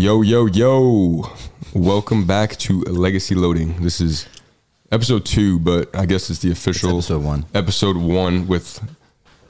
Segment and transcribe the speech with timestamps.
[0.00, 1.30] Yo, yo, yo.
[1.74, 3.82] Welcome back to Legacy Loading.
[3.82, 4.26] This is
[4.90, 7.44] episode two, but I guess it's the official episode one.
[7.52, 8.82] Episode one with,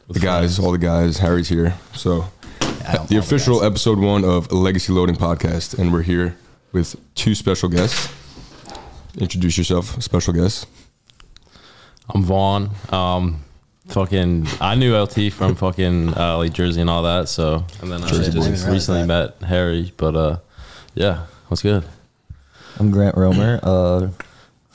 [0.09, 1.19] the guys, all the guys.
[1.19, 1.79] Harry's here.
[1.95, 2.25] So,
[2.63, 3.71] I don't the know the official guys.
[3.71, 5.79] episode one of Legacy Loading podcast.
[5.79, 6.37] And we're here
[6.73, 8.13] with two special guests.
[9.19, 10.67] Introduce yourself, special guest.
[12.13, 12.71] I'm Vaughn.
[12.89, 13.45] Um,
[13.91, 17.29] fucking, I knew LT from fucking uh, like Jersey and all that.
[17.29, 18.47] So, and then I Jersey just boys.
[18.47, 19.93] I didn't recently met Harry.
[19.97, 20.39] But uh,
[20.95, 21.85] yeah, what's good?
[22.79, 23.61] I'm Grant Romer.
[23.63, 24.09] Uh,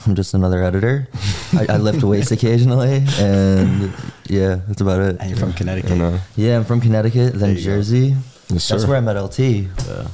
[0.06, 1.08] I'm just another editor.
[1.54, 3.92] I, I lift weights occasionally, and
[4.28, 5.18] yeah, that's about it.
[5.20, 5.92] And you're from Connecticut.
[5.92, 7.56] And uh, Yeah, I'm from Connecticut, then.
[7.58, 8.16] Jersey.
[8.50, 9.40] yes, That's where I met LT.
[9.40, 10.08] Yeah.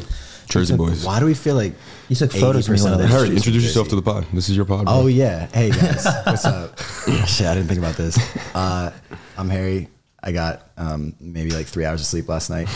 [0.48, 1.06] Jersey boys.
[1.06, 1.74] Why do we feel like
[2.12, 3.08] He took photos of me 80% when I of was.
[3.10, 3.36] the- Harry, Jersey.
[3.38, 4.26] introduce yourself to the pod.
[4.34, 4.84] This is your pod.
[4.84, 4.94] bro.
[4.94, 5.48] Oh yeah.
[5.54, 6.06] Hey guys.
[6.26, 6.78] What's up?
[7.26, 8.18] Shit, I didn't think about this.
[8.54, 8.92] Uh,
[9.38, 9.88] I'm Harry.
[10.22, 12.68] I got um, maybe like three hours of sleep last night,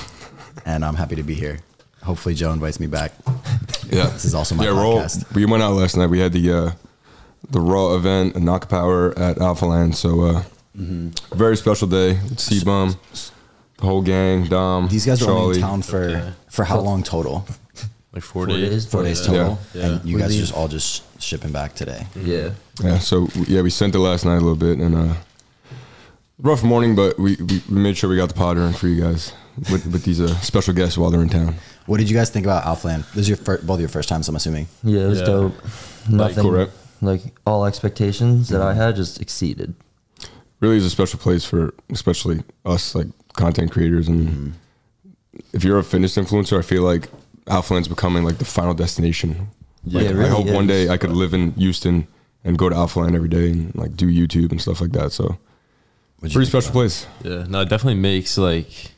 [0.65, 1.59] and I'm happy to be here.
[2.01, 3.11] Hopefully, Joe invites me back.
[3.89, 5.35] Yeah, This is also my yeah, we're all- podcast.
[5.35, 6.07] we went out last night.
[6.07, 6.71] We had the uh,
[7.51, 9.95] the Raw event, Knock Power at Alpha Land.
[9.97, 10.43] So uh,
[10.77, 11.35] Mm-hmm.
[11.37, 12.19] very special day.
[12.37, 12.95] C Bum,
[13.79, 15.55] the whole gang, Dom, These guys are only Charlie.
[15.57, 16.33] in town for Okay.
[16.49, 17.45] for how long total?
[18.15, 18.69] Like four, Four days.
[18.69, 19.25] days, Four days Yeah.
[19.27, 19.59] total.
[19.73, 19.85] Yeah.
[19.85, 22.07] And you We guys are leave- just all just shipping back today.
[22.15, 22.51] Yeah.
[22.81, 25.13] Yeah, so yeah, we sent it last night a little bit, and uh,
[26.41, 29.01] rough morning, but we, we, we made sure we got the pod in for you
[29.01, 29.33] guys
[29.71, 31.55] with, with these uh, special guests while they're in town.
[31.87, 33.05] What did you guys think about Alphaland?
[33.13, 34.67] This is your fir- both your first times, I'm assuming.
[34.83, 35.25] Yeah, it was Yeah.
[35.25, 35.53] dope.
[36.09, 36.43] Nothing.
[36.43, 36.69] cool, right?
[37.01, 39.73] Like all expectations that I had just exceeded.
[40.61, 44.53] Really is a special place for especially us like content creators, and
[45.51, 47.09] if you're a fitness influencer, I feel like
[47.47, 49.49] Alpha Land's becoming like the final destination.
[49.83, 52.07] Yeah, Like, it really I hope one day I could live in Houston
[52.43, 55.11] and go to Alpha Land every day and like do YouTube and stuff like that.
[55.11, 55.37] So
[56.19, 57.07] What'd pretty special about place.
[57.23, 57.45] Yeah.
[57.47, 58.91] No, it definitely makes like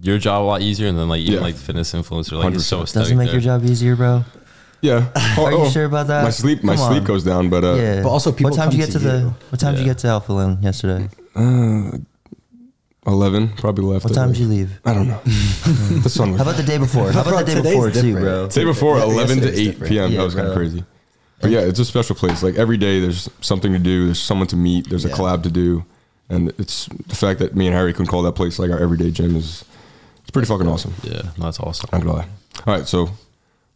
[0.00, 1.40] your job a lot easier, and then like even Yeah.
[1.40, 2.82] like fitness influencer, like it's so 100%.
[2.82, 3.34] aesthetic Doesn't make there.
[3.34, 4.24] your job easier, bro.
[4.82, 5.08] Yeah.
[5.38, 6.24] Are you sure about that?
[6.24, 8.02] My sleep, my Come sleep goes down, but uh, yeah.
[8.02, 9.20] But also people What time did you get to, to the?
[9.48, 11.08] What time did you get to Alpha Land yesterday?
[13.06, 14.04] Eleven probably left.
[14.04, 14.80] What at, time like- did you leave?
[14.84, 15.20] I don't know.
[15.24, 17.10] the sun was How about the day before?
[17.12, 18.48] How about the day before too, bro?
[18.48, 19.90] Day before, Yeah, 11 to yesterday's 8 different.
[19.92, 20.10] p.m.
[20.12, 20.62] Yeah, that was kind of bro.
[20.62, 20.84] crazy.
[21.40, 22.42] But yeah, it's a special place.
[22.42, 24.06] Like every day, there's something to do.
[24.06, 24.88] There's someone to meet.
[24.88, 25.84] There's a collab to do,
[26.30, 29.10] and it's the fact that me and Harry can call that place like our everyday
[29.10, 29.64] gym is
[30.22, 30.94] it's pretty fucking awesome.
[31.02, 31.90] Yeah, no, that's awesome.
[31.92, 32.28] Not gonna lie.
[32.66, 33.10] All right, so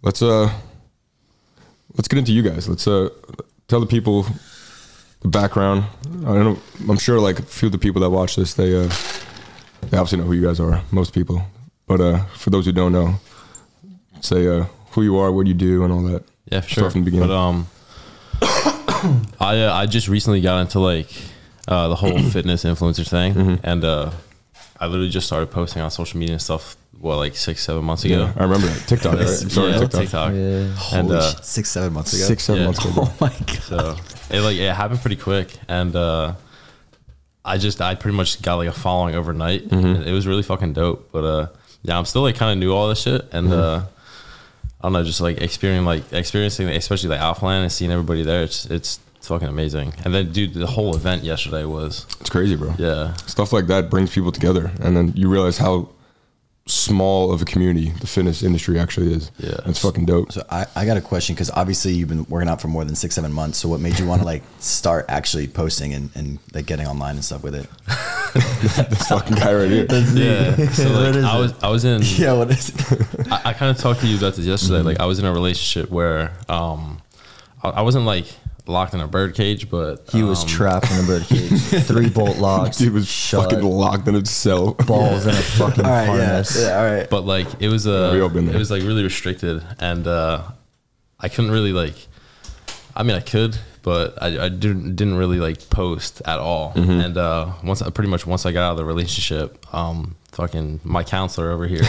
[0.02, 0.50] let's uh
[1.96, 2.68] let's get into you guys.
[2.68, 3.10] Let's uh
[3.66, 4.24] tell the people
[5.20, 5.84] the background.
[6.26, 6.58] I don't know.
[6.88, 8.88] I'm sure like a few of the people that watch this, they uh
[9.90, 10.82] they obviously know who you guys are.
[10.90, 11.42] Most people,
[11.86, 13.14] but uh for those who don't know,
[14.20, 16.24] say uh who you are, what you do, and all that.
[16.50, 16.90] Yeah, for Start sure.
[16.90, 17.28] from the beginning.
[17.28, 17.66] But um,
[19.40, 21.10] I uh, I just recently got into like
[21.66, 23.66] uh, the whole fitness influencer thing, Mm-hmm.
[23.66, 24.10] and uh,
[24.80, 26.76] I literally just started posting on social media and stuff.
[26.98, 28.18] What like six seven months ago?
[28.24, 29.14] Yeah, I remember that TikTok.
[29.18, 29.28] Right?
[29.28, 30.00] Sorry, yeah, TikTok.
[30.00, 30.32] TikTok.
[30.32, 30.38] Yeah.
[30.38, 32.24] And Holy uh, shit, six, seven months ago.
[32.24, 32.66] Six, seven Yeah.
[32.66, 32.92] months ago.
[32.94, 33.04] bro.
[33.08, 33.62] Oh my god.
[33.62, 33.96] so
[34.30, 36.34] it like it happened pretty quick, and uh,
[37.44, 39.68] I just I pretty much got like a following overnight.
[39.68, 39.86] Mm-hmm.
[39.86, 41.10] and It was really fucking dope.
[41.12, 41.46] But uh,
[41.82, 43.52] yeah, I'm still like kind of new all this shit, and Mm-hmm.
[43.60, 43.82] uh,
[44.80, 48.44] I don't know, just like experiencing like experiencing especially like offline and seeing everybody there.
[48.44, 49.92] It's it's fucking amazing.
[50.04, 52.74] And then dude, the whole event yesterday was It's crazy, bro.
[52.78, 53.14] yeah.
[53.26, 55.88] Stuff like that brings people together, and then you realize how
[56.68, 59.30] small of a community the fitness industry actually is.
[59.38, 59.56] Yeah.
[59.66, 60.32] it's fucking dope.
[60.32, 62.94] So I, I got a question because obviously you've been working out for more than
[62.94, 63.58] six seven months.
[63.58, 67.16] So what made you want to like start actually posting and, and like getting online
[67.16, 67.66] and stuff with it?
[68.90, 69.86] this fucking guy right here.
[69.88, 70.56] Yeah.
[70.78, 73.32] So What like is I was I was in Yeah, what is it?
[73.32, 74.78] I, I kind of talked to you about this yesterday.
[74.78, 74.86] Mm-hmm.
[74.88, 77.00] Like I was in a relationship where um
[77.62, 78.26] I, I wasn't like
[78.68, 81.60] locked in a bird cage, but He was um, trapped in a bird cage.
[81.84, 82.78] Three bolt locks.
[82.88, 84.74] He was shut, fucking locked in a cell.
[84.74, 86.60] balls in a fucking all right, yeah, harness.
[86.60, 87.10] yeah, all right.
[87.10, 88.54] but like it was a we all been there.
[88.56, 90.42] it was like really restricted and uh
[91.20, 91.94] I couldn't really like
[92.94, 96.90] I mean I could but I, I didn't didn't really like post at all Mm-hmm.
[97.00, 100.80] and uh once I pretty much once I got out of the relationship um fucking
[100.84, 101.82] my counselor over here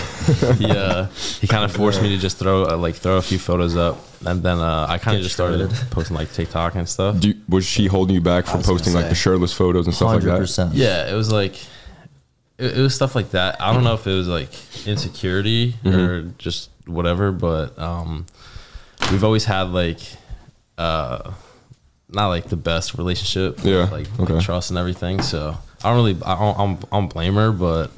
[0.56, 1.06] he uh
[1.42, 3.98] he kind of forced me to just throw uh, like throw a few photos up
[4.26, 5.92] and then uh I kind of just started shredded.
[5.92, 8.78] posting like TikTok and stuff Do you, was she holding you back from was gonna
[8.78, 9.10] posting like say.
[9.10, 10.40] the shirtless photos and stuff like Hundred that?
[10.40, 10.74] percent.
[10.74, 11.56] Yeah, it was like
[12.58, 13.62] it, it was stuff like that.
[13.62, 14.50] I don't know if it was like
[14.86, 16.00] insecurity Mm-hmm.
[16.00, 18.26] or just whatever, but um
[19.12, 20.00] we've always had like
[20.78, 21.32] uh
[22.12, 24.34] not like the best relationship, Yeah, like, okay.
[24.34, 25.22] like trust and everything.
[25.22, 27.92] So I don't really I don't, I'm, I don't blame her, but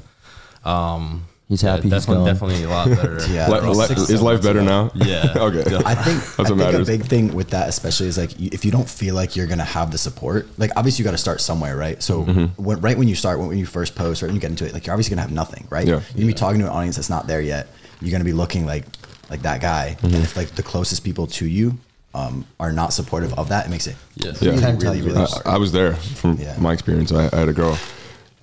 [0.64, 2.26] um He's yeah, happy he's definitely gone.
[2.34, 3.18] definitely a lot better.
[3.32, 3.48] Yeah.
[3.50, 4.90] Li- bro, li- six, is life better now?
[4.94, 5.32] Yeah.
[5.36, 5.64] Okay.
[5.70, 5.82] Yeah.
[5.84, 6.88] I think That's I what think matters.
[6.88, 9.64] a big thing with that, especially, is like if you don't feel like you're gonna
[9.64, 12.02] have the support, like obviously you got to start somewhere, right?
[12.02, 12.62] So Mm-hmm.
[12.62, 14.64] when, right when you start, when, when you first post, right when you get into
[14.66, 15.86] it, like you're obviously gonna have nothing, right?
[15.86, 16.00] Yeah.
[16.14, 17.68] You're gonna be talking to an audience that's not there yet.
[18.00, 18.84] You're gonna be looking like
[19.30, 19.96] like that guy.
[19.98, 20.06] Mm-hmm.
[20.14, 21.76] And if like the closest people to you
[22.14, 24.32] um, are not supportive of that, it makes it Yeah.
[24.40, 24.76] really, Yeah.
[24.80, 25.46] really, really, I, hard.
[25.46, 26.56] I was there from Yeah.
[26.58, 27.12] my experience.
[27.12, 27.76] I, I had a girl,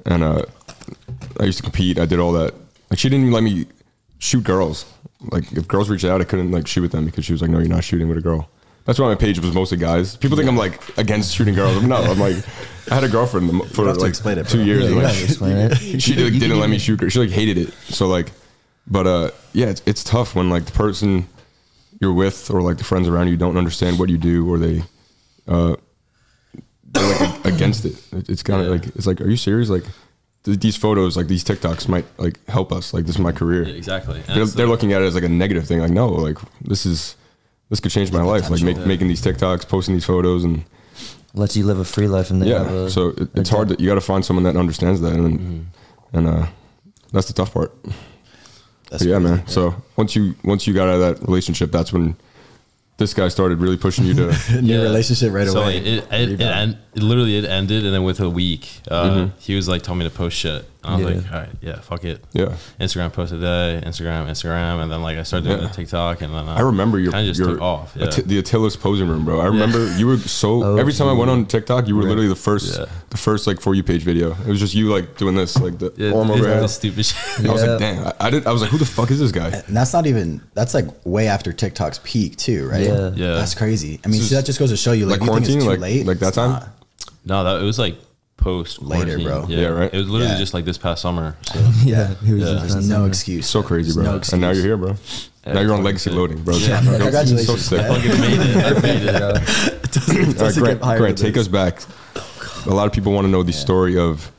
[0.06, 0.44] and uh,
[1.40, 2.00] I used to compete.
[2.00, 2.54] I did all that.
[2.90, 3.66] Like she didn't even let me
[4.20, 4.86] shoot girls.
[5.32, 7.52] Like if girls reached out, I couldn't like shoot with them because she was like,
[7.52, 8.50] "No, you're not shooting with a girl."
[8.86, 10.16] That's why my page was mostly guys.
[10.16, 11.78] People think I'm like against shooting girls.
[11.78, 12.04] I'm not.
[12.06, 12.38] I'm like,
[12.90, 14.90] I had a girlfriend for like it, two years.
[14.90, 15.76] Yeah, like, explain it.
[16.02, 17.10] she like, didn't let me shoot her.
[17.10, 17.74] She like hated it.
[17.90, 18.32] So like,
[18.88, 21.28] but uh, yeah, it's it's tough when like the person
[22.02, 24.82] you're with or like the friends around you don't understand what you do or they
[25.50, 25.76] uh
[26.86, 27.94] they're like against it.
[28.14, 29.70] It- It's kind of like it's like, are you serious?
[29.70, 29.84] Like
[30.44, 32.94] th- these photos, like these TikToks might like help us.
[32.94, 33.64] Like this is my career.
[33.68, 34.18] Yeah, exactly.
[34.28, 35.80] And They're, they're the- looking at it as like a negative thing.
[35.80, 37.16] Like no, like this is
[37.70, 38.44] this could change my life.
[38.50, 38.88] Like make, potential.
[38.88, 40.64] making these TikToks, posting these photos, and
[41.36, 42.78] Lets you live a free life and they have yeah.
[42.86, 45.14] a, So it, a it's hard that you got to find someone that understands that,
[45.14, 46.18] and Mm-hmm.
[46.18, 46.48] and uh,
[47.14, 47.72] that's the tough part.
[48.90, 49.30] That's yeah, crazy.
[49.36, 49.48] man.
[49.48, 52.16] So once you once you got out of that relationship, that's when
[52.98, 54.36] this guy started really pushing you to.
[54.62, 55.76] New relationship right so away.
[55.76, 56.42] Like, it, it, it, Rebound.
[56.72, 59.40] end, it literally it ended, and then with a week, uh, Mm-hmm.
[59.40, 61.08] he was like, "Told me to post shit." I was Yeah.
[61.18, 65.02] like, "All right, yeah, fuck it." yeah, Instagram post a day, Instagram, Instagram, and then
[65.02, 65.68] like I started doing Yeah.
[65.68, 67.92] the TikTok, and then uh, I remember your kind of just your took off.
[67.96, 68.06] Yeah.
[68.08, 69.42] Atti- the Atilis posing room, bro.
[69.42, 72.10] I remember you were so Oh, every time I went on TikTok, you were Right.
[72.10, 72.86] literally the first Yeah.
[73.10, 74.32] the first like for you page video.
[74.32, 76.70] It was just you like doing this like the yeah, arm this- overhead.
[76.70, 77.46] stupid shit.
[77.46, 78.08] I was like, damn.
[78.08, 78.48] I, I did.
[78.48, 79.50] I was like, who the fuck is this guy?
[79.50, 82.86] And that's not even that's like way after TikTok's peak too, right?
[82.88, 83.12] Yeah.
[83.16, 83.34] Yeah.
[83.36, 84.00] That's crazy.
[84.06, 85.46] I mean, This see, is- that just goes to show you, like, like you think
[85.46, 86.06] it's quarantine, too like- late.
[86.08, 86.52] like that time?
[86.52, 86.70] not.
[87.26, 87.98] No, that it was like
[88.38, 89.46] post Later, bro.
[89.50, 89.58] Yeah.
[89.60, 89.94] Yeah, right?
[89.94, 90.40] It was literally Yeah.
[90.40, 91.36] just like this past summer.
[91.54, 92.54] So yeah, he was Yeah.
[92.54, 93.08] just There's no something.
[93.10, 93.46] excuse.
[93.48, 94.04] So crazy, bro.
[94.04, 94.58] No and now excuse.
[94.58, 94.96] you're here, bro.
[95.46, 96.56] Yeah, now you're on legacy loading, bro.
[96.58, 97.82] Yeah, You're congratulations, So sick.
[97.82, 97.90] man.
[97.90, 98.56] All fucking made it.
[98.66, 99.04] I made it.
[99.06, 99.32] Yeah.
[99.92, 101.48] doesn't, right, doesn't Grant, get higher Grant than take this.
[101.48, 101.82] us back.
[102.66, 104.32] A lot of people want to know the story of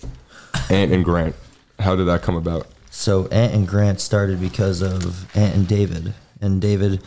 [0.70, 1.34] Ant and Grant.
[1.78, 2.66] How did that come about?
[2.90, 6.14] So Ant and Grant started because of Ant and David.
[6.40, 7.02] And David,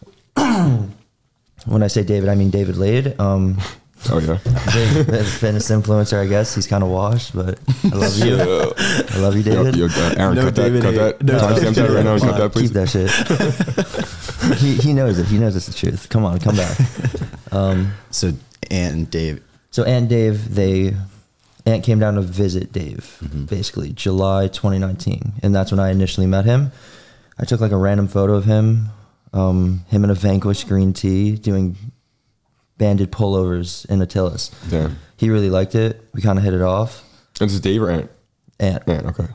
[0.36, 3.18] when I say David, I mean David Lade.
[3.20, 3.58] Um,
[4.10, 4.38] Oh yeah,
[4.74, 6.54] big big fitness influencer, I guess.
[6.54, 8.34] He's kind of washed, but I love you.
[8.36, 9.76] I love you, David.
[9.76, 11.22] yo, uh, Aaron, No cut that, David cut that.
[11.22, 12.18] No, Timestamp that right now.
[12.18, 12.70] Cut that, please.
[12.70, 14.58] Keep that shit.
[14.58, 15.26] he, he knows it.
[15.26, 16.08] He knows it's the truth.
[16.10, 16.78] Come on, come back.
[17.52, 18.28] Um, So
[18.70, 20.94] Ant and Dave, So Ant and Dave, they
[21.66, 23.44] Ant came down to visit Dave, Mm-hmm.
[23.46, 26.72] basically July 2019, and that's when I initially met him.
[27.38, 28.90] I took like a random photo of him,
[29.32, 31.76] um, him in a Vanquish green tee, doing
[32.84, 34.50] banded pullovers in Atilis.
[34.70, 34.98] Damn.
[35.16, 35.92] He really liked it.
[36.12, 37.02] We kind of hit it off.
[37.40, 38.10] And this is Dave or Ant?
[38.60, 39.06] Ant, Ant.
[39.06, 39.26] Okay.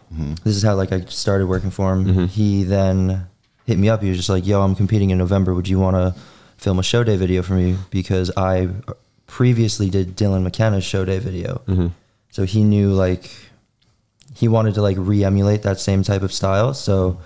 [0.44, 2.06] this is how like I started working for him.
[2.06, 2.26] Mm-hmm.
[2.26, 3.28] He then
[3.66, 4.02] hit me up.
[4.04, 5.54] He was just like, "Yo, I'm competing in November.
[5.56, 6.14] Would you want to
[6.58, 8.70] film a show day video for me?" Because I
[9.28, 11.88] previously did Dylan McKenna's show day video, Mm-hmm.
[12.32, 13.30] so he knew like
[14.36, 16.74] he wanted to like re-emulate that same type of style.
[16.74, 17.20] So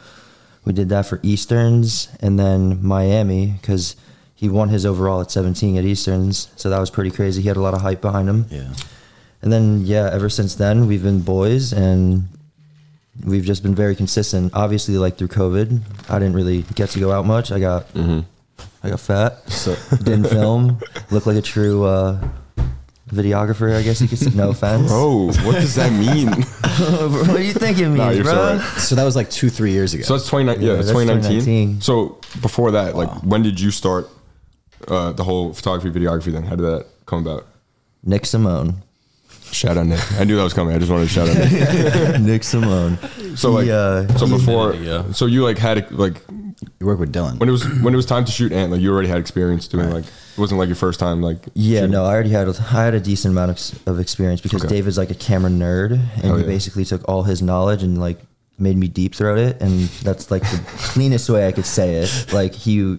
[0.65, 3.95] we did that for Easterns and then Miami because
[4.43, 6.49] he won his overall at 17 at Easterns.
[6.57, 7.41] So that was pretty crazy.
[7.41, 8.45] He had a lot of hype behind him.
[8.51, 8.73] yeah,
[9.41, 12.27] And then yeah, ever since then we've been boys and
[13.23, 14.51] we've just been very consistent.
[14.53, 15.79] Obviously, like through COVID,
[16.09, 17.53] I didn't really get to go out much.
[17.53, 17.85] I got
[18.83, 20.77] I got fat, so didn't film,
[21.09, 22.19] looked like a true uh,
[23.13, 23.73] videographer.
[23.73, 24.31] I guess you could say.
[24.35, 24.89] No offense.
[24.89, 26.27] Bro, what does that mean?
[27.29, 28.57] what do you think it means, Nah, you're so bro?
[28.57, 28.77] right.
[28.77, 30.03] so that was like two, three years ago.
[30.03, 30.63] So that's 2019.
[30.65, 31.79] Yeah, Yeah, that's that's 2019.
[31.79, 31.81] 2019.
[31.81, 34.09] So before that, like, when did you start
[34.87, 36.31] uh, the whole photography, videography?
[36.31, 37.45] Then how did that come about?
[38.03, 38.75] Nick Simone.
[39.51, 39.99] Shout out Nick.
[40.19, 40.75] I knew that was coming.
[40.75, 42.21] I just wanted to shout out Nick.
[42.21, 42.97] Nick Simone.
[43.35, 45.11] So like, He, uh, so he- before, Yeah.
[45.11, 46.21] so you like had a- like
[46.79, 47.39] you work with Dylan.
[47.39, 49.67] when it was when it was time to shoot Ant, like you already had experience
[49.67, 51.91] doing like it wasn't like your first time like Yeah, shooting?
[51.91, 54.73] no, I already had I had a decent amount of, of experience because Okay.
[54.75, 56.47] David's like a camera nerd, and Hell he yeah.
[56.47, 58.19] basically took all his knowledge and like
[58.57, 62.33] made me deep throat it, and that's like the cleanest way I could say it.
[62.33, 62.97] Like he,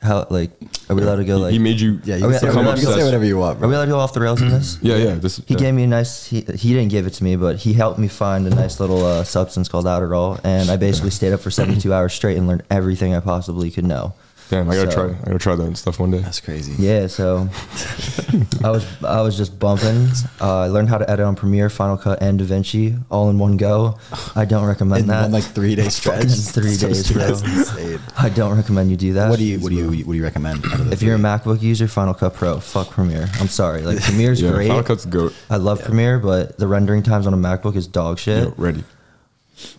[0.00, 0.50] how like
[0.88, 1.52] are we allowed to go like?
[1.52, 3.04] he made you yeah, you Are can, we- say, are we whatever, you can say
[3.04, 3.62] whatever you want.
[3.62, 4.78] are we allowed to go off the rails in this?
[4.82, 5.56] yeah yeah this He yeah.
[5.60, 6.26] gave me a nice.
[6.26, 9.04] He, he didn't give it to me, but he helped me find a nice little
[9.04, 12.62] uh, substance called Adderall, and I basically stayed up for 72 hours straight and learned
[12.70, 14.14] everything I possibly could know.
[14.50, 16.72] Damn I gotta So- try I gotta try that and stuff one day That's crazy.
[16.82, 17.48] Yeah, so
[18.64, 20.08] I was I was just bumping.
[20.40, 23.56] Uh, I learned how to edit on Premiere, Final Cut, and DaVinci all in one
[23.56, 23.98] go.
[24.34, 25.22] I don't recommend In that.
[25.22, 26.24] one like three day stretch.
[26.26, 27.28] Fucking three days, bro.
[27.28, 28.00] Insane.
[28.18, 29.30] I don't recommend you do that.
[29.30, 30.64] What do you what do you what do you recommend?
[30.66, 31.18] out of If you're a?
[31.18, 33.28] MacBook user, Final Cut Pro, fuck Premiere.
[33.40, 34.68] I'm sorry, like Premiere's yeah great.
[34.68, 37.86] Final Cut's the goat I love Premiere, but the rendering times on a MacBook is
[37.86, 38.44] dog shit.
[38.44, 38.84] Yo, ready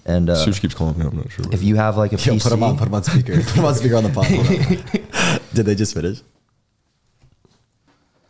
[0.06, 2.34] And uh, Sush keeps calling me I'm not sure if you have like a Yo,
[2.34, 3.36] PC, put him on, put him on speaker.
[3.44, 4.26] put him on speaker on the pod.
[4.26, 5.40] On.
[5.54, 6.22] Did they just finish?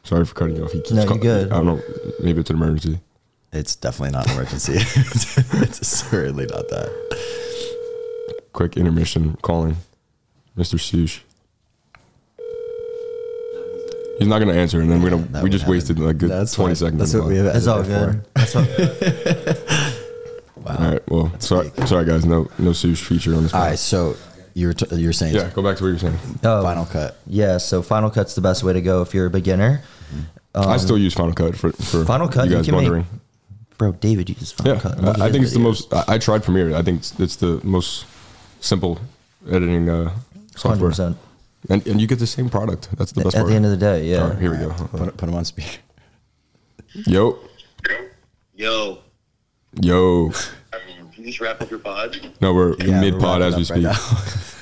[0.04, 1.52] sorry for cutting you off he keeps No, you're call- good.
[1.52, 1.82] I don't know
[2.24, 3.00] maybe it's an emergency
[3.54, 4.74] It's definitely not an emergency.
[4.78, 6.90] it's certainly not that.
[8.54, 9.76] quick intermission calling
[10.58, 10.80] Mr.
[10.80, 11.22] Sush.
[14.18, 15.72] He's not gonna answer, and then we're gonna That we just happen.
[15.76, 16.92] wasted like a good That's twenty fine.
[16.92, 17.00] seconds.
[17.00, 17.56] That's on what we have.
[17.56, 18.26] It's all edited good.
[18.26, 18.30] for.
[18.34, 19.89] That's all,
[20.64, 20.76] Wow.
[20.78, 21.10] All right.
[21.10, 22.26] Well, sorry, sorry guys.
[22.26, 23.54] No, no Sush feature on this.
[23.54, 23.80] All right.
[23.80, 24.16] So
[24.54, 25.50] you're t- you were saying Yeah.
[25.54, 26.18] Go back to what you're saying.
[26.44, 27.18] oh, final cut.
[27.28, 29.82] Yeah, so Final Cut's the best way to go if you're a beginner.
[30.56, 33.06] I still use Final Cut for for Um, Final Cut, You you guys make- wondering?
[33.78, 34.98] Bro, David uses Final Yeah, Cut.
[35.00, 35.94] Look at I, I think it's the most.
[35.94, 36.76] I, I tried Premiere.
[36.76, 38.06] I think it's, it's the most
[38.60, 39.00] simple
[39.50, 40.12] editing uh,
[40.56, 41.16] software, 100%.
[41.70, 42.90] and and you get the same product.
[42.98, 43.50] That's the best At part.
[43.52, 44.24] the end of the day, yeah.
[44.24, 44.72] All right, here we go.
[44.74, 45.78] Put, put him on speaker.
[47.06, 47.38] Yo,
[48.56, 48.98] Yo,
[49.82, 50.26] yo.
[50.28, 50.32] um,
[51.14, 52.20] can you just wrap up your pod?
[52.42, 53.86] No, we're Yeah, mid pod as we speak.
[53.86, 53.96] right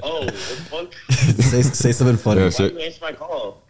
[0.00, 0.94] Oh, what the fuck?
[1.42, 2.40] say, say something funny.
[2.40, 3.62] Yeah, Why didn't you answer my call?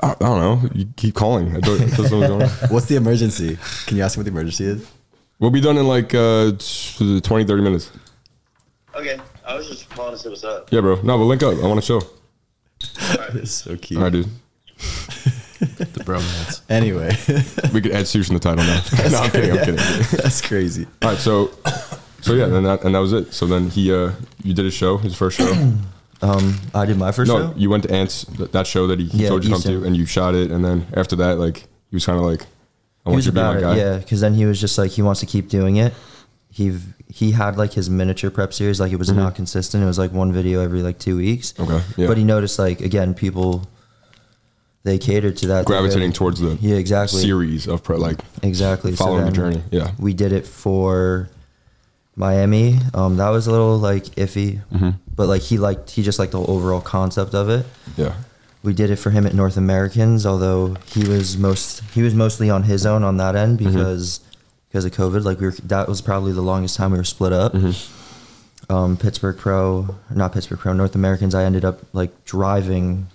[0.00, 0.70] I, I don't know.
[0.72, 1.56] You keep calling.
[1.56, 2.48] I don't, I don't know what's going on.
[2.70, 3.58] What's the emergency?
[3.86, 4.88] Can you ask him what the emergency is?
[5.40, 7.90] We'll be done in like uh, 20, 30 minutes.
[8.94, 10.72] Okay, I was just calling to say what's up.
[10.72, 11.00] Yeah, bro.
[11.02, 11.54] No, we'll link up.
[11.58, 12.00] I want to show.
[13.34, 13.98] It's so cute.
[13.98, 14.28] All right, dude.
[15.78, 16.60] The bromance.
[16.68, 17.10] Anyway,
[17.74, 18.80] We could add Sush in the title now.
[19.10, 19.50] no, I'm kidding.
[19.52, 19.76] I'm kidding.
[20.12, 20.86] that's crazy.
[21.02, 21.50] All right, so
[22.20, 23.32] so yeah, and that and that was it.
[23.34, 24.12] So then he uh
[24.42, 25.52] you did his show, his first show.
[26.20, 27.54] Um, I did my first no, show.
[27.56, 29.58] you went to Ants th- that show that he, he Yeah, told you to come
[29.60, 29.80] Easton.
[29.82, 31.58] to, and you shot it, and then after that, like
[31.90, 32.48] he was kind of like, I he
[33.10, 33.76] want was you to be about my it, guy.
[33.76, 33.98] yeah.
[33.98, 35.94] Because then he was just like he wants to keep doing it.
[36.50, 36.76] He
[37.08, 39.84] he had like his miniature prep series, like it was not consistent.
[39.84, 41.52] It was like one video every like two weeks.
[41.52, 41.72] Mm-hmm.
[41.72, 42.08] Okay, yeah.
[42.08, 43.68] But he noticed like again people
[44.88, 45.64] they catered to that.
[45.66, 47.20] Gravitating towards the Yeah, exactly.
[47.22, 48.94] series of pre- like Exactly.
[48.96, 49.62] So following the journey.
[49.70, 49.92] Yeah.
[49.98, 51.28] We did it for
[52.16, 52.78] Miami.
[52.94, 54.90] Um, that was a little like iffy, Mm-hmm.
[55.14, 57.66] but like he liked he just liked the overall concept of it.
[57.96, 58.14] Yeah.
[58.62, 62.50] We did it for him at North Americans, although he was most he was mostly
[62.50, 63.72] on his own on that end Mm-hmm.
[63.72, 64.20] because
[64.68, 65.24] because of COVID.
[65.24, 67.52] Like we were that was probably the longest time we were split up.
[67.52, 67.94] Mm-hmm.
[68.70, 71.34] Um, Pittsburgh Pro, not Pittsburgh Pro, North Americans.
[71.34, 73.06] I ended up like driving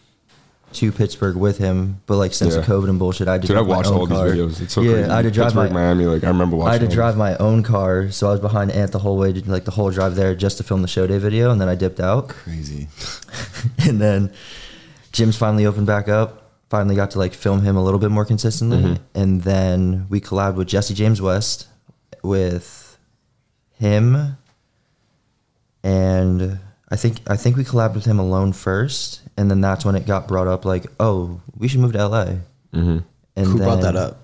[0.76, 2.62] to Pittsburgh with him, but like since Yeah.
[2.64, 4.30] COVID and bullshit, I to Dude, I watched all car.
[4.32, 4.62] these videos.
[4.62, 5.10] It's so yeah, crazy.
[5.10, 6.06] I had to drive Pittsburgh, my Miami.
[6.06, 6.70] Like I remember watching.
[6.70, 9.32] I had to drive my own car, so I was behind Ant the whole way,
[9.34, 11.76] like the whole drive there, just to film the show day video, and then I
[11.76, 12.88] dipped out, Crazy.
[13.88, 14.32] and then
[15.12, 16.40] gyms finally opened back up.
[16.70, 19.04] Finally got to like film him a little bit more consistently, Mm-hmm.
[19.20, 21.68] and then we collabed with Jesse James West,
[22.24, 22.98] with
[23.80, 24.38] him,
[25.84, 26.60] and
[26.94, 30.06] I think I think we collabed with him alone first, and then that's when it
[30.06, 32.26] got brought up like, oh, we should move to LA.
[32.72, 33.00] Mm-hmm.
[33.36, 34.20] And Who brought that then up?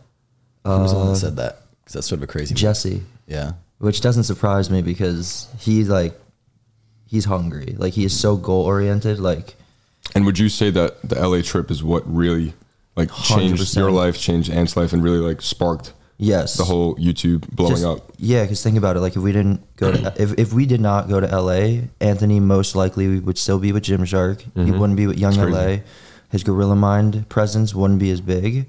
[0.63, 1.61] Who was the one that Uh, said that?
[1.81, 2.53] Because that's sort of a crazy.
[2.53, 3.01] Jesse.
[3.25, 3.53] Yeah.
[3.79, 6.13] which doesn't surprise me because he's like
[7.07, 9.55] he's hungry like he is so goal oriented like
[10.13, 12.53] And would you say that the LA trip is what really
[12.95, 13.77] like changed 100%.
[13.77, 17.85] your life, changed Ant's life, and really like sparked yes the whole YouTube blowing Just-
[17.85, 18.11] up?
[18.17, 20.81] yeah because think about it like if we didn't go to if, if we did
[20.81, 25.07] not go to la anthony most likely would still be with Gymshark he wouldn't be
[25.07, 25.77] with young la
[26.29, 28.67] his gorilla mind presence wouldn't be as big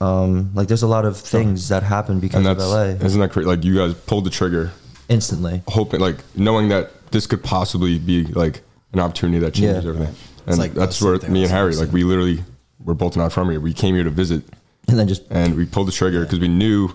[0.00, 3.48] um like there's a lot of things that happen because of la isn't that crazy?
[3.48, 4.70] Like you guys pulled the trigger,
[5.08, 8.60] instantly hoping like knowing that this could possibly be like
[8.92, 9.90] an opportunity that changes Yeah.
[9.90, 10.14] everything.
[10.14, 12.44] It's And like that's where me and Harry, was like we literally,
[12.84, 13.60] we're both not from here.
[13.60, 14.44] We came here to visit,
[14.88, 16.90] and then just and we pulled the trigger because we knew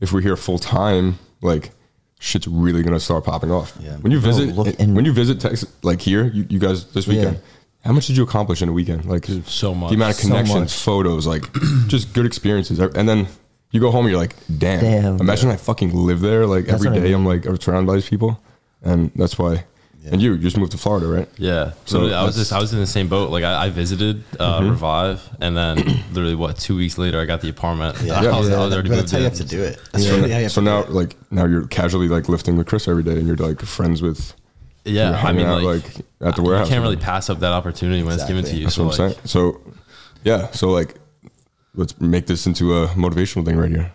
[0.00, 1.70] if we're here full time, like
[2.20, 3.76] shit's really gonna start popping off.
[3.80, 3.96] Yeah.
[3.96, 6.58] When you Bro, visit, look it- in- when you visit Texas, like here, you, you
[6.58, 7.86] guys this weekend, Yeah.
[7.86, 9.04] how much did you accomplish in a weekend?
[9.06, 9.90] Like so much.
[9.90, 10.74] The amount of connections, much.
[10.82, 11.44] photos, like
[11.86, 13.26] just good experiences, and then.
[13.70, 14.80] You go home, and you're like, damn.
[14.80, 15.20] Damn.
[15.20, 16.46] Imagine I fucking live there.
[16.46, 18.40] Like That's every what I day, I'm like surrounded by these people,
[18.82, 19.66] and that's why.
[20.12, 21.28] And you, you just moved to Florida, right?
[21.36, 21.72] Yeah.
[21.84, 23.30] So So I was just I was in the same boat.
[23.30, 25.76] Like I, I visited uh, Revive, and then
[26.12, 27.96] literally what two weeks later I got the apartment.
[28.02, 28.14] Yeah.
[28.20, 28.30] I, Yeah.
[28.30, 29.80] I was already that's moved how you have to do it.
[29.92, 30.94] That's So, really how you have so to now, do it.
[30.94, 34.34] like now, you're casually like lifting with Chris every day, and you're like friends with.
[34.84, 35.84] Yeah, I mean, out, like,
[36.22, 36.68] at the you warehouse.
[36.68, 38.64] can't really pass up that opportunity when it's given to you.
[38.64, 39.26] That's so what I'm like, saying.
[39.26, 39.60] So,
[40.24, 40.50] yeah.
[40.52, 40.94] So like,
[41.74, 43.92] let's make this into a motivational thing right here.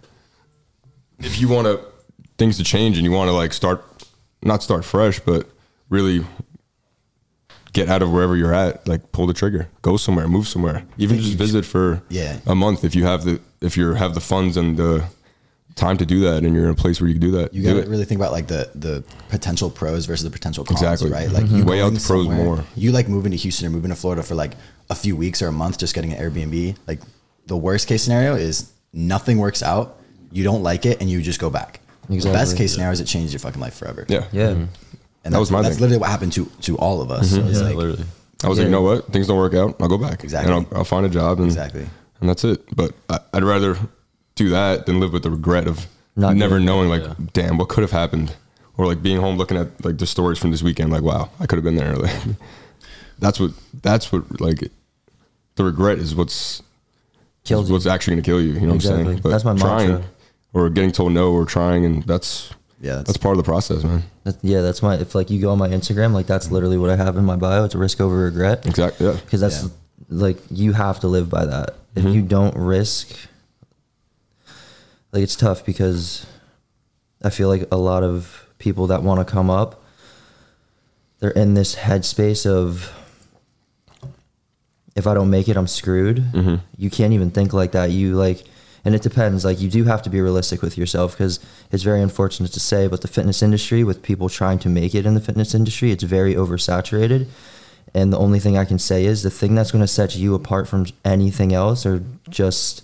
[1.19, 1.79] If you want to
[2.37, 3.83] things to change and you want to like start,
[4.43, 5.47] not start fresh, but
[5.89, 6.25] really
[7.73, 11.17] get out of wherever you're at, like pull the trigger, go somewhere, move somewhere, even
[11.19, 12.39] just visit for Yeah.
[12.45, 15.03] a month if you have the if you have the funds and the
[15.75, 17.51] time to do that, and you're in a place where you can do that.
[17.53, 17.87] You do gotta it.
[17.87, 21.09] really think about like the the potential pros versus the potential cons, Exactly.
[21.09, 21.31] right?
[21.31, 21.57] Like Mhm.
[21.57, 22.63] you Weigh out the pros more.
[22.75, 24.51] You like moving to Houston or moving to Florida for like
[24.91, 26.75] a few weeks or a month, just getting an Airbnb.
[26.87, 26.99] Like
[27.47, 29.99] the worst case scenario is nothing works out,
[30.31, 31.79] you don't like it, and you just go back.
[32.07, 34.05] The best case scenario is it changes your fucking life forever.
[34.09, 34.53] yeah, yeah
[35.23, 35.81] and That that's, was my that's thing.
[35.81, 37.31] literally what happened to to all of us.
[37.31, 37.49] So mm-hmm.
[37.49, 38.05] it's yeah, like literally.
[38.43, 38.67] I was like, Yeah.
[38.67, 39.11] you know what?
[39.11, 39.75] Things don't work out.
[39.79, 40.23] I'll go back.
[40.23, 40.53] Exactly.
[40.53, 41.39] And I'll, I'll find a job.
[41.39, 41.87] And, Exactly.
[42.19, 42.61] And that's it.
[42.75, 43.77] But I, I'd rather
[44.35, 47.13] do that than live with the regret of Not never doing knowing, like, yeah.
[47.33, 48.35] damn, what could have happened?
[48.77, 51.45] Or like being home looking at like the stories from this weekend, like, wow, I
[51.45, 51.95] could have been there.
[52.03, 52.15] Like,
[53.19, 53.51] that's what
[53.81, 54.69] that's what like
[55.55, 56.61] the regret is what's
[57.43, 57.73] Kills you.
[57.73, 58.53] what's actually going to kill you.
[58.53, 59.19] You know what I'm saying?
[59.19, 60.09] But That's my trying mantra.
[60.53, 62.53] or getting told no or trying, and that's
[62.83, 64.03] Yeah, that's, that's, part of the process, man.
[64.25, 64.95] That- yeah, that's my.
[64.97, 67.37] If like you go on my Instagram, like that's literally what I have in my
[67.37, 67.63] bio.
[67.63, 68.65] It's a risk over regret.
[68.65, 69.07] Exactly.
[69.07, 69.13] Yeah.
[69.13, 69.69] because that's Yeah.
[70.09, 71.75] like you have to live by that.
[71.95, 72.13] If Mm-hmm.
[72.13, 73.15] you don't risk,
[75.13, 76.25] like it's tough because
[77.23, 79.81] I feel like a lot of people that want to come up,
[81.19, 82.91] they're in this headspace of
[84.95, 86.17] if I don't make it, I'm screwed.
[86.17, 86.55] Mm-hmm.
[86.77, 87.91] You can't even think like that.
[87.91, 88.43] You like,
[88.85, 89.45] and it depends.
[89.45, 91.39] Like you do have to be realistic with yourself because
[91.71, 95.05] it's very unfortunate to say, but the fitness industry, with people trying to make it
[95.05, 97.27] in the fitness industry, it's very oversaturated.
[97.93, 100.33] And the only thing I can say is the thing that's going to set you
[100.35, 102.83] apart from anything else, or just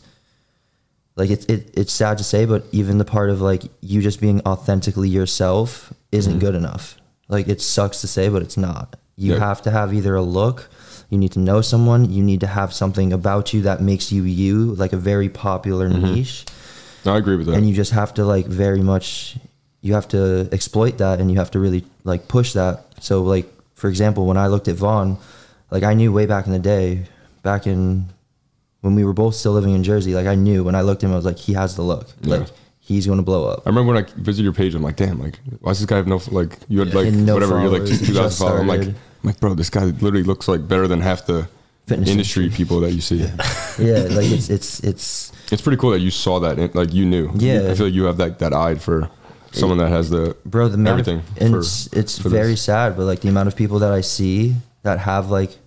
[1.15, 4.21] like it's it, it's sad to say, but even the part of like you just
[4.21, 6.39] being authentically yourself isn't Mm-hmm.
[6.39, 6.95] good enough.
[7.27, 8.95] Like it sucks to say, but it's not.
[9.19, 9.39] You Yeah.
[9.39, 10.69] have to have either a look,
[11.09, 14.23] you need to know someone, you need to have something about you that makes you
[14.23, 16.13] you, like a very popular Mm-hmm.
[16.15, 16.45] niche,
[17.05, 17.55] No, I agree with that.
[17.55, 19.35] and you just have to like very much
[19.81, 22.85] you have to exploit that and you have to really like push that.
[23.01, 25.17] So like for example, when I looked at Vaughn,
[25.71, 27.05] like I knew way back in the day,
[27.43, 28.05] back in
[28.81, 31.07] when we were both still living in Jersey, like I knew when I looked at
[31.07, 32.07] him, I was like, he has the look.
[32.21, 32.37] Yeah.
[32.37, 32.47] Like
[32.79, 33.63] he's going to blow up.
[33.65, 35.97] I remember when I visited your page, I'm like, damn, like, why does this guy
[35.97, 38.61] have no, like, you had like, no whatever, you're like 2,000 followers.
[38.61, 38.87] I'm like,
[39.23, 41.47] like, bro, this guy literally looks like better than half the
[41.87, 43.17] Fitness industry people that you see.
[43.79, 47.03] yeah, like it's it's it's It's pretty cool that you saw that, and, like, you
[47.05, 47.31] knew.
[47.35, 47.69] Yeah.
[47.71, 49.09] I feel like you have that that eye for
[49.51, 51.17] someone that has the, bro the amount everything.
[51.19, 52.61] of, and for- it's it's for very this.
[52.61, 55.57] sad but like the amount of people that i see that have like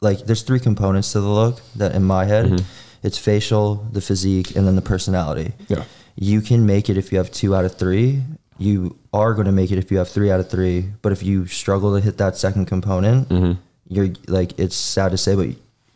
[0.00, 2.64] like there's three components to the look that in my head Mm-hmm.
[3.02, 5.82] it's facial the physique and then the personality Yeah.
[6.14, 8.22] you can make it if you have two out of three
[8.56, 11.22] you are going to make it if you have three out of three but if
[11.22, 13.52] you struggle to hit that second component Mm-hmm.
[13.94, 15.48] you're like it's sad to say but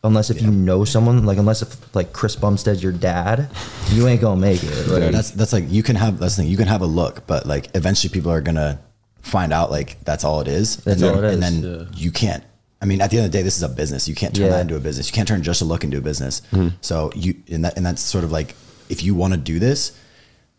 [0.09, 3.49] unless if you know someone like unless if like chris bumstead's your dad
[3.95, 5.11] you ain't gonna make it like, Yeah.
[5.17, 7.45] that's that's like you can have that's the thing you can have a look, but
[7.55, 8.79] like eventually people are gonna
[9.23, 10.77] find out like that's all it is.
[10.77, 11.85] That's and all then, And then Yeah.
[12.05, 12.45] you can't.
[12.81, 14.07] I mean, at the end of the day, this is a business.
[14.09, 14.53] You can't turn Yeah.
[14.53, 15.09] that into a business.
[15.09, 16.43] You can't turn just a look into a business.
[16.81, 18.55] So you and that and that's sort of like
[18.89, 19.93] if you want to do this,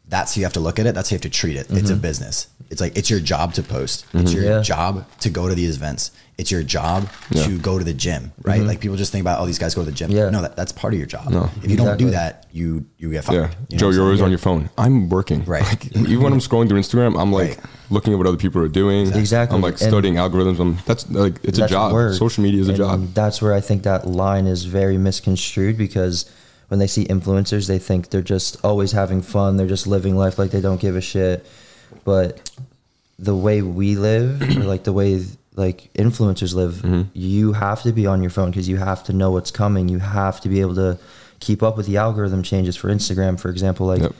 [0.09, 0.95] that's how you have to look at it.
[0.95, 1.67] That's how you have to treat it.
[1.69, 2.01] It's a mm-hmm.
[2.01, 2.47] business.
[2.71, 4.05] It's like it's your job to post.
[4.13, 4.41] It's mm-hmm.
[4.41, 4.61] your Yeah.
[4.61, 6.11] job to go to these events.
[6.37, 7.43] It's your job Yeah.
[7.43, 8.59] to go to the gym, right?
[8.59, 8.67] Mm-hmm.
[8.67, 10.09] Like people just think about, oh, these guys go to the gym.
[10.11, 10.29] Yeah.
[10.29, 11.29] No, that, that's part of your job.
[11.29, 11.49] No.
[11.63, 13.35] If you don't do that, you you get fired.
[13.35, 13.47] Yeah.
[13.69, 14.69] You know Joe, you're always on your phone.
[14.77, 15.43] I'm working.
[15.45, 15.63] Right.
[15.63, 17.59] Like, even when I'm scrolling through Instagram, I'm like Right.
[17.89, 19.13] looking at what other people are doing.
[19.13, 19.55] Exactly.
[19.55, 20.59] I'm like And- studying algorithms.
[20.59, 21.93] I'm, that's like, it's a job.
[21.93, 22.15] work.
[22.15, 23.13] Social media is a And job.
[23.13, 26.25] That's where I think that line is very misconstrued because
[26.69, 29.57] when they see influencers, they think they're just always having fun.
[29.57, 31.45] They're just living life like they don't give a shit.
[32.05, 32.49] But
[33.17, 35.23] the way we live, or like the way
[35.55, 37.09] like influencers live, Mm-hmm.
[37.13, 39.89] you have to be on your phone because you have to know what's coming.
[39.89, 40.97] You have to be able to
[41.39, 43.85] keep up with the algorithm changes for Instagram, for example.
[43.87, 44.13] Like Yep.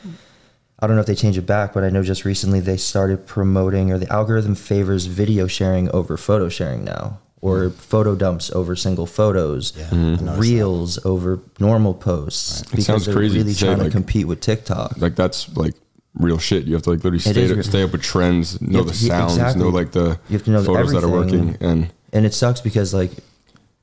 [0.82, 3.28] I don't know if they changed it back, but I know just recently they started
[3.28, 8.76] promoting, or the algorithm favors video sharing over photo sharing now, or photo dumps over
[8.76, 10.40] single photos, Yeah, I noticed that.
[10.40, 14.98] reels over normal posts, It sounds they're crazy really trying to compete with TikTok.
[14.98, 15.74] Like that's like
[16.16, 16.66] real shit.
[16.66, 18.98] You have to like literally stay, to, real- stay up with trends, know the to-
[18.98, 19.64] sounds, exactly.
[19.64, 22.60] know like the You have to know photos that are working, and and it sucks
[22.62, 23.12] because like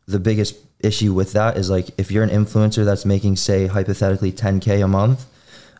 [0.07, 4.31] the biggest issue with that is like if you're an influencer that's making say hypothetically
[4.33, 5.25] 10k a month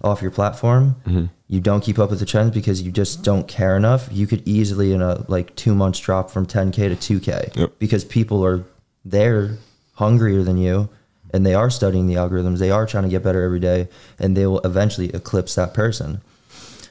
[0.03, 1.25] off your platform Mm-hmm.
[1.49, 4.09] you don't keep up with the trends because you just don't care enough.
[4.13, 7.73] You could easily in a like two months drop from 10k to 2k Yep.
[7.79, 8.65] because people are
[9.05, 9.57] they're
[9.95, 10.89] hungrier than you
[11.33, 12.59] and they are studying the algorithms.
[12.59, 16.21] They are trying to get better every day and they will eventually eclipse that person.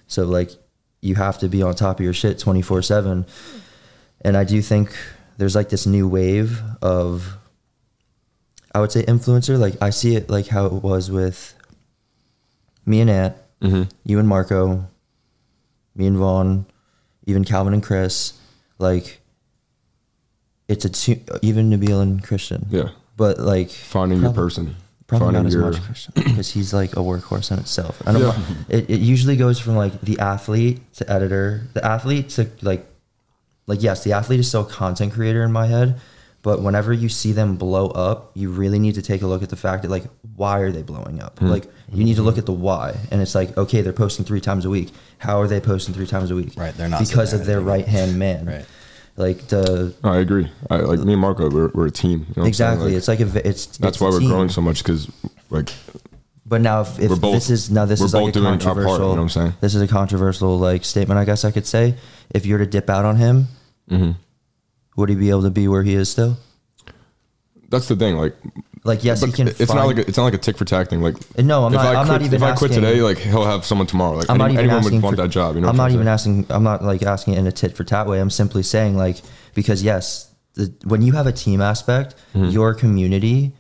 [0.08, 0.52] So like
[1.02, 3.26] you have to be on top of your shit 24 7
[4.22, 4.96] and i do think
[5.38, 7.38] there's like this new wave of
[8.74, 9.58] i would say influencer.
[9.60, 11.55] Like i see it like how it was with
[12.86, 13.84] me and Ant, mm-hmm.
[14.04, 14.88] you and marco.
[15.96, 16.66] Me and vaughn.
[17.26, 18.34] Even calvin and chris.
[18.78, 19.22] Like
[20.68, 22.68] it's a two, even nabil and christian.
[22.70, 24.76] Yeah, but like finding your person,
[25.08, 28.02] Probably finding not as your much Christian because he's like a workhorse in itself.
[28.08, 28.22] I don't.
[28.22, 28.40] Yeah.
[28.70, 32.88] It, it usually goes from like the athlete to editor, the athlete to like,
[33.68, 36.00] like yes, the athlete is still a content creator in my head,
[36.46, 39.50] but whenever you see them blow up, you really need to take a look at
[39.50, 40.04] the fact that like
[40.36, 41.40] why are they blowing up?
[41.40, 41.48] Hmm.
[41.48, 44.42] Like you need to look at the why, and it's like okay, they're posting three
[44.42, 44.92] times a week.
[45.18, 46.54] How are they posting three times a week?
[46.56, 48.46] Right, they're not because of their right hand man.
[48.46, 48.66] Right.
[49.18, 50.52] Like the I agree.
[50.70, 52.12] I, like me and Marco, we're, we're a team.
[52.12, 52.74] You know what I'm saying?
[52.74, 52.88] exactly.
[52.90, 54.30] Like, it's like a v- it's that's it's why a we're team.
[54.30, 55.10] growing so much because
[55.50, 55.70] like
[56.46, 58.58] But now, if, if both- this is now this is like both a doing our
[58.60, 59.54] part, you know what I'm saying?
[59.62, 61.96] this is a controversial like statement, I guess I could say.
[62.30, 63.48] If you're to dip out on him,
[63.90, 64.12] Mm-hmm.
[64.96, 66.38] Would he be able to be where he is still?
[67.70, 68.16] that's the thing.
[68.16, 68.36] Like,
[68.84, 69.48] Like yes, you can.
[69.48, 71.02] it's not like a, it's not like a tick for tack thing.
[71.02, 73.18] Like, No, I'm not- I I'm quit, not even If I quit asking- today, like
[73.18, 74.18] he'll have someone tomorrow.
[74.18, 75.56] Like, I'm not any- even anyone asking would want for, that job.
[75.56, 75.96] You know, I'm what not saying?
[75.96, 76.46] even asking.
[76.50, 78.20] I'm not like asking it in a tit for tat way.
[78.22, 79.18] I'm simply saying like
[79.56, 82.50] because yes, the, when you have a team aspect, Mm-hmm.
[82.50, 83.54] your community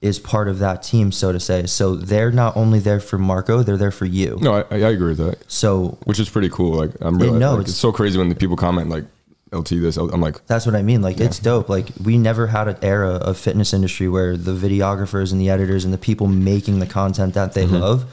[0.00, 1.66] is part of that team, so to say.
[1.66, 4.38] So they're not only there for Marco, they're there for you.
[4.40, 5.38] No, I, I agree with that.
[5.50, 6.72] So Which is pretty cool.
[6.72, 9.04] Like, I'm really, no, like, it's- it's, so crazy when the people comment like
[9.52, 9.96] LT this.
[9.96, 11.02] I'm like, that's what I mean.
[11.02, 11.68] Like it's dope.
[11.68, 15.84] Like we never had an era of fitness industry where the videographers and the editors
[15.84, 17.72] and the people making the content that Mm-hmm.
[17.72, 18.04] they love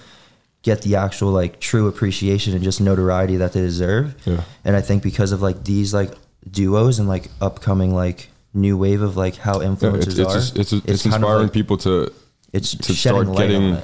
[0.64, 4.16] get the actual like true appreciation and just notoriety that they deserve.
[4.26, 4.42] Yeah.
[4.66, 6.12] And I think because of like these like
[6.50, 10.34] duos and like upcoming like new wave of like how yeah, influencers it's it's, are,
[10.34, 12.12] just, it's, it's, kind of, inspiring like- people to
[12.52, 13.78] It's to start getting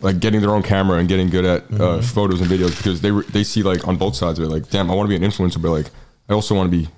[0.00, 1.66] like getting their own camera and getting good at uh,
[1.98, 2.00] Mm-hmm.
[2.02, 4.70] photos and videos because they re- they see like on both sides of it like
[4.70, 5.90] damn I want to be an influencer but like
[6.28, 6.88] I also want to be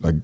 [0.00, 0.14] like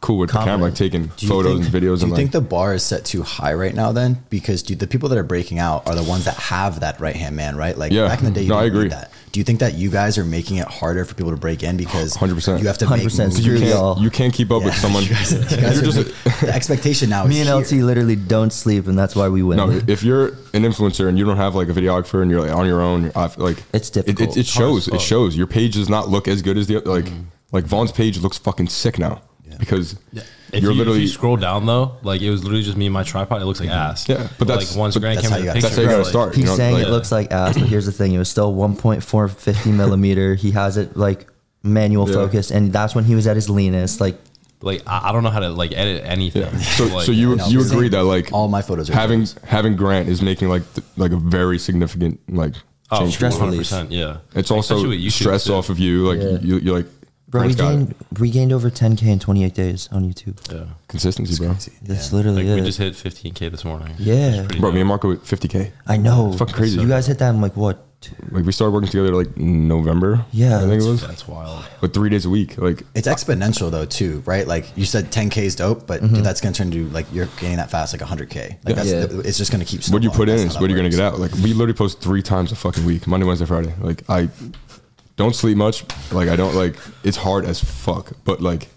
[0.00, 2.32] cool with the camera like taking photos think- and videos Do and you like think
[2.32, 3.92] the bar is set too high right now?
[3.92, 6.98] Then because do, the people that are breaking out are the ones that have that
[7.00, 7.76] right hand man, right?
[7.78, 8.08] Like Yeah.
[8.08, 8.88] back in the day, you No, I didn't need agree.
[8.90, 9.10] that.
[9.30, 11.76] Do you think that you guys are making it harder for people to break in
[11.78, 12.60] because 100%.
[12.60, 13.46] you have to make 100% moves?
[13.46, 14.10] You can't y'all.
[14.10, 17.24] can't keep up with someone you guys- you guys you're just make- the expectation now.
[17.24, 17.78] Me is and here.
[17.78, 19.56] LT literally don't sleep, and that's why we win.
[19.56, 22.50] no if you're an influencer and you don't have like a videographer and you're like
[22.54, 24.36] on your own you're off, like It's it, difficult.
[24.36, 26.66] it, it Hard as shows it shows your page does not look as good as
[26.66, 27.24] the other like mm.
[27.52, 29.22] Like Vaughn's page looks fucking sick now
[29.58, 29.96] because
[30.52, 32.86] If you're you, literally if you scroll down though, like it was literally just me
[32.86, 33.40] and my tripod.
[33.42, 34.08] It looks like ass.
[34.08, 35.82] Yeah, but that's- like once Grant that's came how in you the picture, that's how
[35.82, 36.34] you gotta start.
[36.34, 38.28] He's you know, saying like- it looks like ass, but here's the thing: it was
[38.30, 40.34] still 1.450 millimeter.
[40.34, 41.26] He has it like
[41.62, 42.14] manual Yeah.
[42.14, 44.00] focus, and that's when he was at his leanest.
[44.00, 44.16] Like
[44.62, 46.42] Like I, I don't know how to like edit anything.
[46.42, 46.58] Yeah.
[46.78, 49.44] So, Like, so you No, you agree that like All my photos are having photos.
[49.48, 52.54] having Grant is making like th- like a very significant like
[52.90, 53.14] oh, change.
[53.14, 53.50] stress for you.
[53.52, 53.66] relief.
[53.68, 55.54] 100%, Yeah, It's also Especially with YouTube, stress too.
[55.54, 56.06] off of you.
[56.08, 56.38] Like Yeah.
[56.40, 56.86] you you're like
[57.32, 57.76] bro, we Grant's got it.
[57.76, 60.36] gained we gained over 10k in 28 days on YouTube.
[60.52, 61.54] Yeah, consistency, bro.
[61.82, 62.16] That's Yeah.
[62.16, 63.94] literally like we just hit 15k this morning.
[63.98, 64.14] Yeah.
[64.28, 64.80] It's pretty Bro, me dope.
[64.82, 65.70] and Marco at 50k.
[65.88, 66.28] I know.
[66.28, 66.80] It's fucking crazy.
[66.80, 67.84] You guys hit that in like what?
[68.00, 70.24] two- Like we started working together like November.
[70.32, 71.00] Yeah, I think it that's- was.
[71.02, 71.64] That's wild.
[71.80, 72.58] But three days a week.
[72.58, 74.44] Like It's exponential though too, right?
[74.46, 76.16] Like you said, 10k is dope, but Mm-hmm.
[76.16, 78.36] dude, that's gonna turn into like you're gaining that fast, like 100k.
[78.40, 78.74] Like Yeah.
[78.74, 79.20] that's Yeah.
[79.24, 79.84] it's just gonna keep.
[79.86, 80.48] what you put in snowballing.
[80.48, 81.20] is what that you're gonna get out.
[81.20, 83.72] Like we literally post three times a fucking week, Monday, Wednesday, Friday.
[83.80, 84.28] Like I
[85.16, 85.84] don't sleep much.
[86.12, 86.76] Like I don't like.
[87.04, 88.68] It's hard as fuck, but like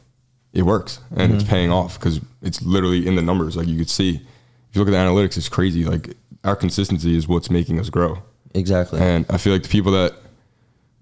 [0.54, 1.34] it works and Mm-hmm.
[1.36, 3.58] it's paying off because it's literally in the numbers.
[3.58, 5.84] Like you could see, if you look at the analytics, it's crazy.
[5.86, 8.20] Like our consistency is what's making us grow.
[8.54, 9.00] Exactly.
[9.02, 10.14] And I feel like the people that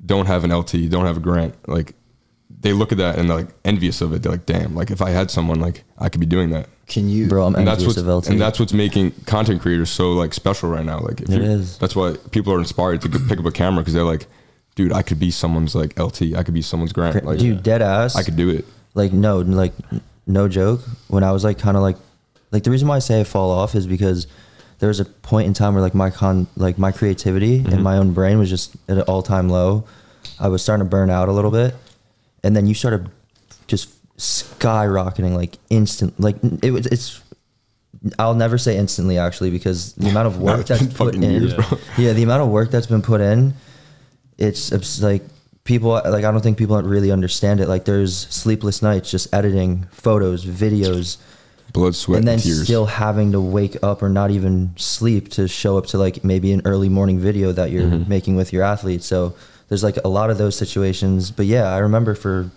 [0.05, 1.93] don't have an LT, don't have a grant, like
[2.59, 4.21] they look at that and they're like envious of it.
[4.23, 6.67] They're like, damn, like if I had someone, like I could be doing that.
[6.87, 8.29] Can you, Bro, I'm And that's envious what's of LT.
[8.29, 10.99] and that's what's making content creators so like special right now.
[10.99, 11.77] Like if It you- is.
[11.77, 14.27] That's why people are inspired to pick up a camera because they're like,
[14.75, 16.35] dude, I could be someone's like LT.
[16.35, 17.23] I could be someone's grant.
[17.25, 18.15] Like, Dude, dead ass.
[18.15, 18.65] I could do it.
[18.95, 19.73] like no like
[20.27, 21.97] no joke when i was like kind of like
[22.51, 24.25] like the reason why i say i fall off is because
[24.79, 27.73] there was a point in time where like my con like my creativity Mm-hmm.
[27.73, 29.83] and my own brain was just at an all-time low
[30.39, 31.75] i was starting to burn out a little bit
[32.43, 33.09] and then you started
[33.67, 37.21] just skyrocketing like instant like it was it's
[38.19, 41.53] I'll never say instantly actually because the amount of work that's put in years,
[41.97, 43.53] yeah the amount of work that's been put in
[44.37, 45.23] it's, it's like
[45.63, 49.85] people like i don't think people really understand it like there's sleepless nights just editing
[49.91, 51.17] photos videos
[51.71, 52.63] Blood, sweat, and then and tears.
[52.65, 56.51] still having to wake up or not even sleep to show up to like maybe
[56.51, 58.09] an early morning video that you're Mm-hmm.
[58.09, 59.33] making with your athlete so
[59.69, 62.51] there's like a lot of those situations but yeah i remember for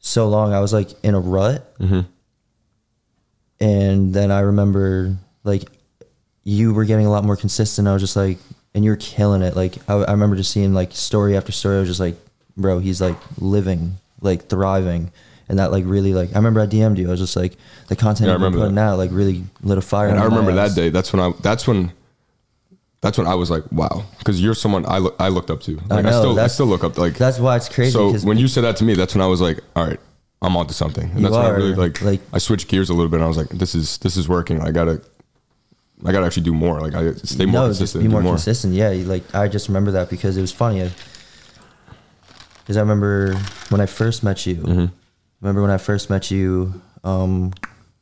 [0.00, 2.00] so long i was like in a rut Mm-hmm.
[3.60, 5.64] and then i remember like
[6.44, 8.38] you were getting a lot more consistent i was just like
[8.74, 11.80] and you're killing it like I, I remember just seeing like story after story i
[11.80, 12.16] was just like
[12.56, 15.10] bro he's like living like thriving
[15.48, 17.56] and that like really like i remember i dm'd you i was just like
[17.88, 20.52] the content Yeah, I remember putting out like really lit a fire And I remember
[20.52, 20.88] that day.
[20.88, 21.32] That's when I.
[21.42, 21.92] That's when.
[23.02, 25.74] That's when I was like, wow, because you're someone I look I looked up to.
[25.88, 27.14] Like, I, know, still I still look up to, like.
[27.14, 29.40] that's why it's crazy So when you said that to me, that's when I was
[29.40, 29.98] like, all right,
[30.40, 31.10] I'm onto something.
[31.10, 33.16] And that's when I are, really like, like- I switched gears a little bit.
[33.16, 34.60] and I was like, this is this is working.
[34.60, 35.02] I gotta.
[36.04, 36.80] I gotta actually do more.
[36.80, 38.02] Like I stay more no, consistent.
[38.02, 38.32] just be more, more.
[38.32, 38.74] consistent.
[38.74, 40.90] Yeah, like I just remember that because it was funny.
[42.60, 43.34] Because I remember
[43.70, 44.56] when I first met you.
[44.56, 44.86] Mm-hmm.
[45.40, 47.52] Remember when I first met you, um,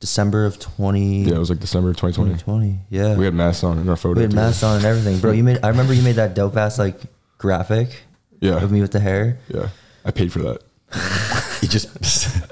[0.01, 1.23] December of twenty.
[1.25, 2.33] Yeah, it was like December of 2020.
[2.43, 2.79] 2020.
[2.91, 4.17] Yeah, We had masks on in our photo.
[4.19, 4.37] we had too.
[4.37, 5.33] masks on and everything, bro.
[5.33, 5.59] You made.
[5.63, 7.01] I remember you made that dope ass like
[7.39, 8.03] graphic
[8.41, 9.39] Yeah, of me with the hair.
[9.49, 9.69] yeah.
[10.05, 10.63] I paid for that
[11.63, 11.89] You just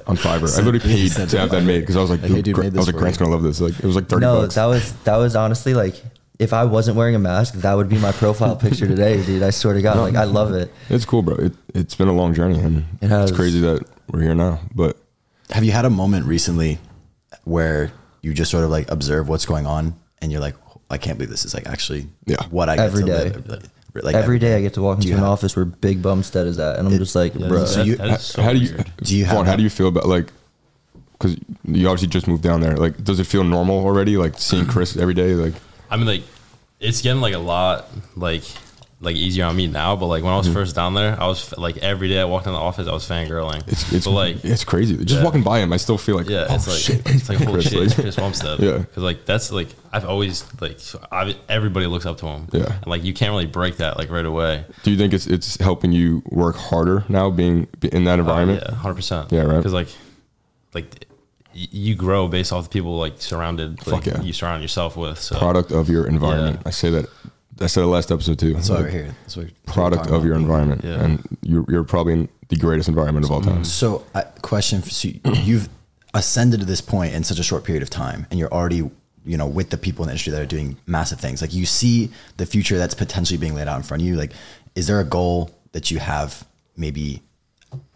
[0.09, 0.53] on Fiverr.
[0.59, 1.66] I literally paid to have that Fiverr.
[1.66, 3.18] made because I was like, Like, hey, dude, dude, Gra- made I was like, Grant's
[3.18, 3.61] gonna love this.
[3.61, 4.55] Like, it was like 30 No, bucks.
[4.57, 5.94] that was that was honestly like.
[6.40, 9.42] If I wasn't wearing a mask, that would be my profile picture today, dude.
[9.42, 10.73] I swear to God, like I love it.
[10.88, 11.35] It's cool, bro.
[11.35, 13.31] It, it's been a long journey, and It has.
[13.31, 14.61] it's crazy that we're here now.
[14.73, 14.97] But
[15.51, 16.79] Have you had a moment recently
[17.42, 17.90] where
[18.23, 20.55] you just sort of like observe what's going on and you're like,
[20.90, 22.37] I can't believe this is like actually Yeah.
[22.51, 23.31] what I get Every to day.
[23.31, 23.71] live.
[24.05, 26.47] Like, like Every day I get to walk into an have- office where Big Bumstead
[26.47, 27.65] is at, and I'm just like, Yeah, bro.
[27.65, 28.77] So you- that is so how do you.
[29.03, 30.33] Do you have Vaughn, how do you feel about like
[31.13, 34.65] because you obviously just moved down there like does it feel normal already like seeing
[34.67, 35.53] chris every day like
[35.91, 36.23] I mean, like,
[36.79, 38.45] it's getting like a lot like
[39.01, 39.95] like easier on me now.
[39.95, 40.55] But like when I was Mm-hmm.
[40.55, 43.09] first down there, I was like every day I walked in the office, I was
[43.09, 43.63] fangirling.
[43.69, 45.25] it's it's but like it's crazy just yeah.
[45.25, 47.15] walking by him i still feel like yeah, oh, it's like shit.
[47.15, 48.59] it's like holy shit, Chris Bumstead.
[48.61, 48.79] Yeah.
[48.79, 50.79] because like that's like I've always like
[51.13, 52.49] I, everybody looks up to him.
[52.53, 52.73] Yeah.
[52.73, 54.65] and like you can't really break that like right away.
[54.83, 58.71] do you think it's it's helping you work harder now being in that environment Uh,
[58.71, 59.31] yeah, hundred percent.
[59.31, 59.59] Yeah, right.
[59.59, 59.89] Because like
[60.75, 61.05] like
[61.55, 64.21] you grow based off the people like surrounded like yeah.
[64.23, 65.19] you surround yourself with.
[65.21, 66.69] So product of your environment Yeah.
[66.69, 67.07] i say that
[67.61, 69.14] i said it last episode too That's why Like, we're here.
[69.23, 71.03] That's what we're product talking of your environment Yeah.
[71.05, 74.90] and you're, you're probably in the greatest environment of all time So, uh, question: for,
[74.90, 75.09] so
[75.44, 75.68] You've
[76.14, 78.90] ascended to this point in such a short period of time, and you're already,
[79.27, 81.42] you know, with the people in the industry that are doing massive things.
[81.42, 84.16] Like you see the future that's potentially being laid out in front of you.
[84.16, 84.33] Like,
[84.75, 87.23] is there a goal that you have, maybe,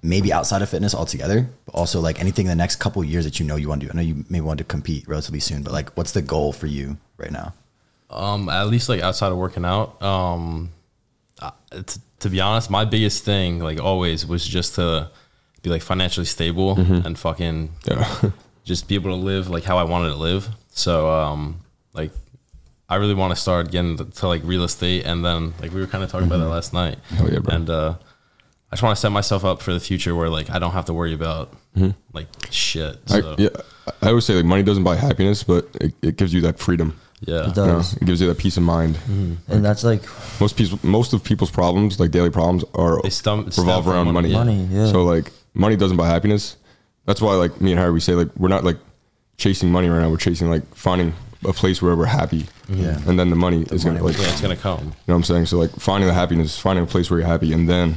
[0.03, 3.25] maybe outside of fitness altogether, but also like anything in the next couple of years
[3.25, 3.93] that you know you want to do?
[3.93, 6.67] I know you maybe want to compete relatively soon, but like, what's the goal for
[6.67, 7.55] you right now?
[8.13, 10.71] Um, at least like outside of working out, um,
[11.73, 15.11] t- to be honest, my biggest thing like always was just to
[15.63, 18.31] be like financially stable and fucking yeah
[18.65, 20.49] just be able to live like how I wanted to live.
[20.71, 21.61] So um,
[21.93, 22.13] like
[22.89, 25.87] I really want to start getting to, like real estate, and then like we were
[25.87, 26.99] kind of talking about that last night.
[27.13, 27.55] Yeah, bro.
[27.55, 27.95] And uh,
[28.71, 30.87] I just want to set myself up for the future where like I don't have
[30.87, 31.53] to worry about
[32.13, 32.97] like shit.
[33.07, 33.49] So, I, yeah
[34.01, 36.99] i always say like money doesn't buy happiness but it, it gives you that freedom
[37.25, 37.49] yeah.
[37.51, 37.79] It you know?
[37.81, 39.35] it gives you that peace of mind mm-hmm.
[39.53, 40.03] and that's like
[40.41, 44.33] most people most of people's problems like daily problems are They stum- revolve around money
[44.33, 44.65] money, yeah.
[44.65, 44.91] Money, yeah.
[44.91, 46.57] so like money doesn't buy happiness
[47.07, 48.79] that's why like me and harry we say like we're not like
[49.39, 52.83] chasing money right now we're chasing like finding a place where we're happy mm-hmm.
[52.83, 52.99] Yeah.
[53.07, 54.79] and then the money is money gonna like Yeah, it's gonna come.
[54.81, 57.29] You know what i'm saying so like finding the happiness finding a place where you're
[57.29, 57.97] happy and then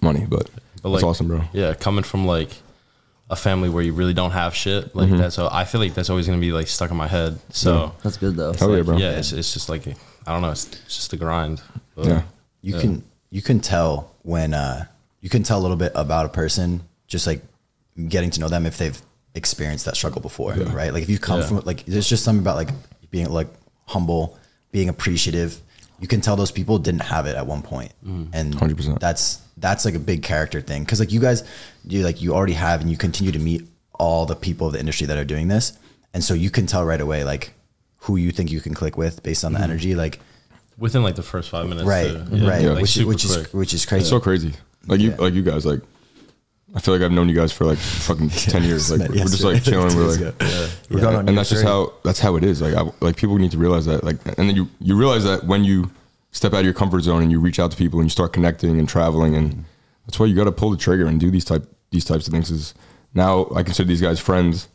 [0.00, 0.50] money but,
[0.82, 2.50] But that's like, awesome bro Yeah, coming from like
[3.32, 5.16] a family where you really don't have shit like Mm-hmm.
[5.22, 7.38] that, so I feel like that's always gonna be like stuck in my head.
[7.50, 8.52] So that's good though.
[8.52, 8.96] Hell yeah, like, bro.
[8.98, 11.60] yeah, it's, it's just like I don't know, it's, it's just the grind.
[11.96, 12.22] But, yeah
[12.64, 14.84] you can you can tell when uh
[15.20, 17.42] you can tell a little bit about a person just like
[18.08, 19.00] getting to know them if they've
[19.34, 21.46] experienced that struggle before right like if you come Yeah.
[21.46, 22.68] from like there's just something about like
[23.10, 23.48] being like
[23.86, 24.38] humble
[24.70, 25.58] being appreciative
[26.02, 28.28] you can tell those people didn't have it at one point mm.
[28.32, 28.98] and 100%.
[28.98, 31.44] that's that's like a big character thing because like you guys
[31.86, 34.80] you like you already have and you continue to meet all the people of the
[34.80, 35.78] industry that are doing this
[36.12, 37.54] and so you can tell right away like
[37.98, 39.70] who you think you can click with based on the mm-hmm.
[39.70, 40.18] energy like
[40.76, 42.36] within like the first five minutes, right too.
[42.36, 42.70] Yeah, right Yeah.
[42.72, 44.52] like, which, super which is which is crazy it's so crazy
[44.88, 45.16] like you Yeah.
[45.18, 45.82] like you guys like
[46.74, 48.90] I feel like I've known you guys for like fucking ten years.
[48.90, 49.90] Like we're just like chilling.
[49.90, 50.68] Two We're like, ago.
[50.90, 52.62] We're going on and that's just how that's how it is.
[52.62, 54.02] Like I, like people need to realize that.
[54.04, 55.90] Like and then you you realize that when you
[56.30, 58.32] step out of your comfort zone and you reach out to people and you start
[58.32, 59.64] connecting and traveling and
[60.06, 62.32] that's why you got to pull the trigger and do these type these types of
[62.32, 62.50] things.
[62.50, 62.74] Is
[63.14, 64.68] now I consider these guys friends,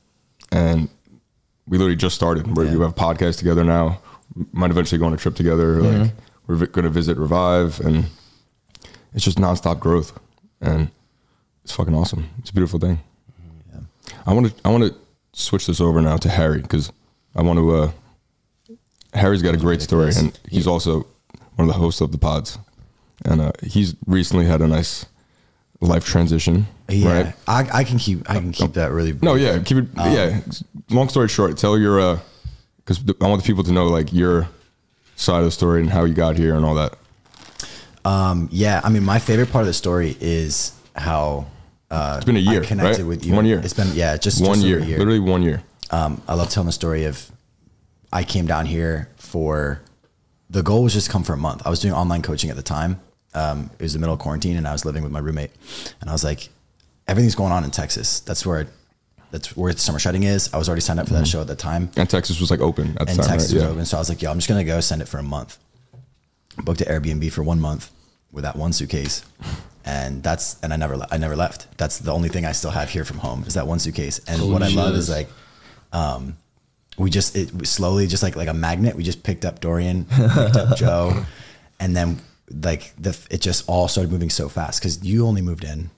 [0.52, 0.88] and
[1.68, 2.56] we literally just started.
[2.56, 2.76] Where Yeah.
[2.76, 4.00] we have a podcast together now.
[4.52, 5.78] Might eventually go on a trip together.
[5.78, 6.02] Mm-hmm.
[6.04, 6.12] Like
[6.46, 8.06] we're vi- going to visit Revive, and
[9.14, 10.18] it's just nonstop growth,
[10.62, 10.92] and
[11.68, 12.30] it's fucking awesome.
[12.40, 12.98] It's a beautiful thing.
[14.26, 14.96] I want to I want to
[15.34, 16.94] switch this over now to Harry because
[17.36, 17.72] I want to.
[17.76, 17.92] Uh,
[19.14, 21.06] Harry's got a great story, and he's also
[21.56, 22.58] one of the hosts of the pods,
[23.26, 25.08] and uh, he's recently had a nice
[25.82, 26.68] life transition.
[26.88, 27.36] Yeah, Right?
[27.50, 29.12] I, I can keep I can keep that really.
[29.22, 29.88] No, yeah, keep it.
[29.98, 30.40] yeah,
[30.90, 32.20] long story short, tell your uh,
[32.78, 34.48] because I want the people to know like your
[35.18, 36.98] side of the story and how you got here and all that.
[38.06, 38.80] Um, yeah.
[38.86, 41.48] I mean, my favorite part of the story is how
[41.90, 43.08] uh, It's been a year, I connected right?
[43.08, 43.34] with you.
[43.34, 43.60] One year.
[43.64, 44.98] It's been yeah, just one just year, year.
[44.98, 45.64] literally one year.
[45.92, 47.32] um, I love telling the story of
[48.12, 49.82] I came down here for
[50.50, 51.62] the goal was just come for a month.
[51.66, 53.00] I was doing online coaching at the time.
[53.34, 55.52] Um, it was the middle of quarantine, and I was living with my roommate.
[56.02, 56.50] And I was like,
[57.08, 58.22] everything's going on in Texas.
[58.22, 58.68] That's where
[59.30, 60.54] that's where summer shredding is.
[60.54, 61.92] I was already signed up for that show at the time.
[61.98, 63.56] And Texas was like open at the and time, Texas right?
[63.58, 63.70] was Yeah.
[63.70, 63.86] open.
[63.86, 65.58] So I was like, yo, I'm just gonna go send it for a month.
[66.64, 67.92] Booked an Airbnb for one month
[68.32, 69.24] with that one suitcase,
[69.88, 71.68] and that's and I never I never left.
[71.78, 74.20] That's the only thing I still have here from home is that one suitcase.
[74.28, 75.30] And what I love is like,
[75.94, 76.38] um,
[76.98, 78.96] we just it we slowly just like like a magnet.
[78.96, 81.24] We just picked up Dorian, picked up Joe,
[81.80, 82.20] and then
[82.52, 85.90] like the it just all started moving so fast because you only moved in.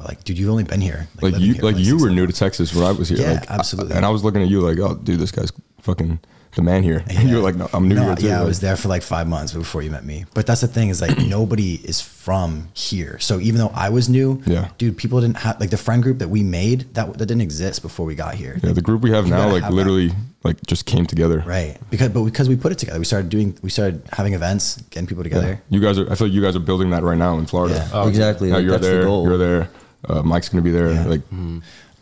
[0.00, 1.08] Like, dude, you've only been here.
[1.16, 2.14] like living you here like you were months.
[2.14, 3.18] new to Texas when I was here.
[3.18, 3.96] Yeah, like, I- absolutely.
[3.96, 5.52] and I was looking at you like, oh, dude, this guy's
[5.88, 6.20] fucking
[6.54, 7.04] the man here.
[7.10, 8.26] you were like, no, I'm new No, here too.
[8.26, 10.24] yeah, I was there for like five months before you met me.
[10.34, 13.18] But that's the thing is like nobody is from here.
[13.20, 14.68] So even though I was new, Yeah.
[14.78, 17.82] dude, people didn't have like the friend group that we made that that didn't exist
[17.82, 18.58] before we got here.
[18.62, 19.76] Yeah, the group we have now, like have that.
[19.76, 20.10] literally,
[20.42, 21.42] like just came together.
[21.46, 21.76] Right.
[21.90, 25.06] Because but because we put it together, we started doing we started having events, getting
[25.06, 25.60] people together.
[25.70, 26.10] You guys are.
[26.10, 27.74] I feel like you guys are building that right now in Florida.
[27.76, 27.88] Yeah.
[27.92, 28.48] Oh, exactly.
[28.48, 29.00] Yeah, like, you're that's there.
[29.00, 29.24] the goal.
[29.28, 29.70] You're there.
[30.08, 30.92] Uh, Mike's gonna be there.
[30.92, 31.06] Yeah.
[31.06, 31.22] Like,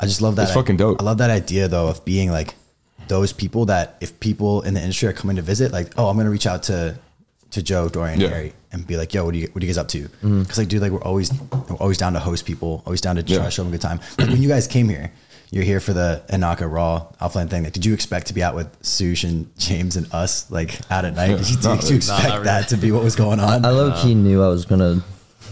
[0.00, 0.44] I just love that.
[0.44, 1.00] It's fucking dope.
[1.00, 2.54] I love that idea though of being like
[3.08, 6.16] those people that if people in the industry are coming to visit, like, oh, I'm
[6.16, 6.98] gonna reach out to
[7.52, 8.28] to Joe, Dorian, Yeah.
[8.28, 10.02] Harry, and be like, yo, what are you what are you guys up to?
[10.02, 10.42] Mm-hmm.
[10.42, 13.22] Because like, dude, like we're always we're always down to host people, always down to
[13.22, 13.44] try Yeah.
[13.44, 14.00] to show them a good time.
[14.18, 15.12] Like when you guys came here,
[15.52, 17.62] you're here for the Inaka Raw offline thing.
[17.62, 21.04] Like, did you expect to be out with Sush and James and us like out
[21.04, 21.36] at night?
[21.38, 22.44] Did you, did you expect not really.
[22.46, 23.64] that to be what was going on?
[23.64, 25.02] I low key knew I was gonna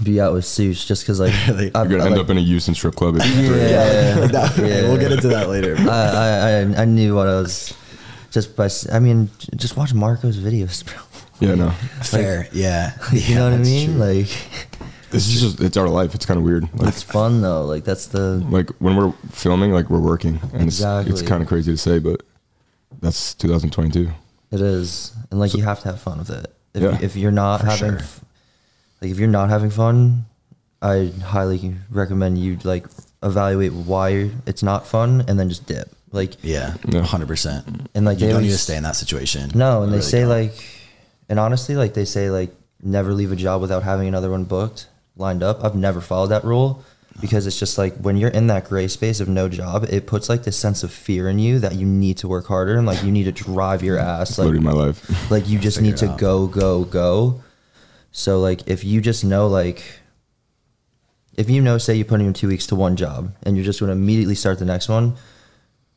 [0.02, 1.70] be out with Seuss just because like Really?
[1.74, 3.20] I, you're gonna I, end like, up in a Houston strip club.
[3.20, 3.60] At yeah, three.
[3.70, 4.82] yeah, Like that- yeah.
[4.88, 5.76] We'll get into that later.
[5.78, 7.74] I, I, I I knew what I was
[8.30, 10.94] just by s- I mean just watch Marco's videos, bro.
[11.40, 11.70] Yeah, no.
[12.02, 12.92] Fair, yeah.
[13.12, 13.90] You know what I mean?
[13.90, 13.98] true.
[13.98, 14.28] Like
[15.10, 16.14] This is just it's our life.
[16.14, 16.64] It's kind of weird.
[16.78, 17.64] Like, it's fun though.
[17.64, 21.48] Like that's the like when we're filming, like we're working, and it's, it's kind of
[21.48, 22.22] crazy to say, but
[23.00, 24.08] that's 2022.
[24.52, 26.52] it is, and like you have to have fun with it.
[26.74, 26.98] If, Yeah.
[27.02, 28.06] if you're not having, sure.
[29.04, 30.26] F- like if you're not having fun,
[30.82, 32.86] I highly recommend you like
[33.22, 35.90] evaluate why it's not fun and then just dip.
[36.12, 37.02] Like Yeah, Yeah.
[37.02, 37.88] hundred percent.
[37.94, 39.50] And, like, you they don't need to stay in that situation.
[39.54, 40.28] No, and You they really say don't.
[40.28, 40.84] like,
[41.28, 42.50] and honestly, like they say like
[42.82, 44.86] never leave a job without having another one booked,
[45.16, 45.64] lined up.
[45.64, 46.84] I've never followed that rule
[47.20, 50.28] because it's just like when you're in that gray space of no job, it puts
[50.28, 53.02] like this sense of fear in you that you need to work harder and like
[53.02, 54.38] you need to drive your ass.
[54.38, 55.30] Like, my life.
[55.30, 56.18] like you just need to out.
[56.18, 57.40] go, go, go.
[58.16, 59.82] So like if you just know like
[61.36, 63.80] if you know say you put in two weeks to one job and you're just
[63.80, 65.16] going to immediately start the next one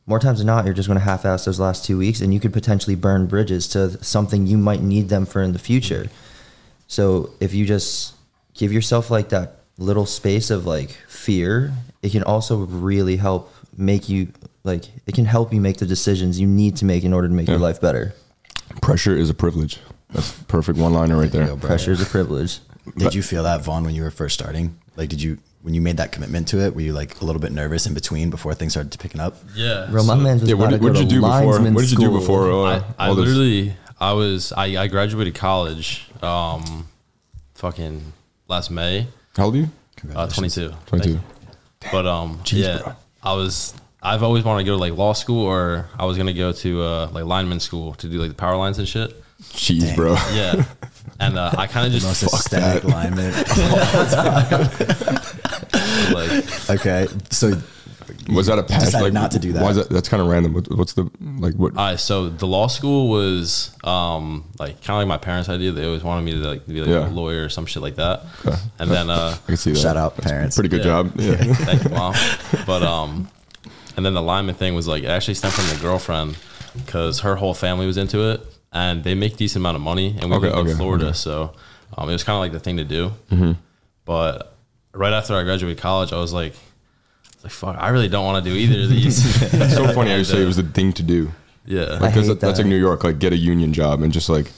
[0.04, 2.40] more times than not you're just going to half-ass those last two weeks and you
[2.40, 6.08] could potentially burn bridges to something you might need them for in the future.
[6.88, 8.16] So if you just
[8.52, 14.08] give yourself like that little space of like fear it can also really help make
[14.08, 14.32] you
[14.64, 17.34] like it can help you make the decisions you need to make in order to
[17.34, 18.12] make your life better.
[18.82, 19.78] Pressure is a privilege.
[20.10, 21.54] That's a perfect one liner right There you there.
[21.56, 21.68] go, bro.
[21.68, 22.60] pressure is a privilege
[22.96, 24.78] Did you feel that Vaughn when you were first starting?
[24.96, 26.74] Like, did you when you made that commitment to it?
[26.74, 29.36] Were you like a little bit nervous in between before things started picking up?
[29.54, 29.88] Yeah.
[29.90, 31.60] Bro, my so- man was Yeah, what about did, to what did you do before?
[31.60, 32.18] What did you do school.
[32.20, 32.52] before?
[32.52, 33.26] Uh, I, I all this?
[33.26, 36.88] literally, I was, I, I graduated college, um,
[37.54, 38.12] fucking
[38.46, 39.68] last May, How old are you?
[40.14, 40.72] uh, 22.
[40.86, 41.20] 22.
[41.92, 42.92] But, um, Jeez, yeah, bro.
[43.22, 46.28] I was, I've always wanted to go to like law school or I was going
[46.28, 49.12] to go to, uh, like lineman school to do like the power lines and shit.
[49.42, 49.96] Jeez, Dang.
[49.96, 50.12] bro.
[50.32, 50.64] Yeah.
[51.20, 53.34] and, uh, I kind of just Most just systemic alignment.
[56.12, 57.52] like, okay, so
[58.28, 58.84] Was that a you pass?
[58.86, 59.62] decided not to do that.
[59.62, 59.90] Why is that?
[59.90, 60.54] That's kind of random.
[60.54, 61.54] What, what's the like?
[61.54, 61.76] What?
[61.76, 65.72] All right, so the law school was um like kind of like my parents' idea.
[65.72, 67.08] They always wanted me to like be like Yeah.
[67.08, 68.24] a lawyer or some shit like that.
[68.44, 68.56] Okay.
[68.78, 69.78] And then uh I can see that.
[69.78, 70.56] Shout out That's parents.
[70.56, 71.02] Pretty good Yeah.
[71.02, 71.12] job.
[71.16, 71.36] Yeah.
[71.54, 72.14] thank you, mom.
[72.66, 73.28] But um,
[73.96, 76.36] and then the lineman thing was like it actually stemmed from the girlfriend
[76.84, 78.40] because her whole family was into it
[78.72, 81.12] and they make decent amount of money and we Okay, lived in Florida, okay.
[81.14, 81.52] so
[81.96, 83.12] um, it was kind of like the thing to do.
[83.30, 83.52] Mm-hmm.
[84.04, 84.54] But
[84.94, 86.54] right after I graduated college, I was like,
[87.42, 89.18] like fuck, I really don't want to do either of these.
[89.54, 91.30] It's so funny how you And, say uh, it was the thing to do.
[91.66, 91.98] yeah.
[92.00, 92.66] I Because hate that's like.
[92.66, 93.04] New York.
[93.04, 94.50] Like get a union job and just like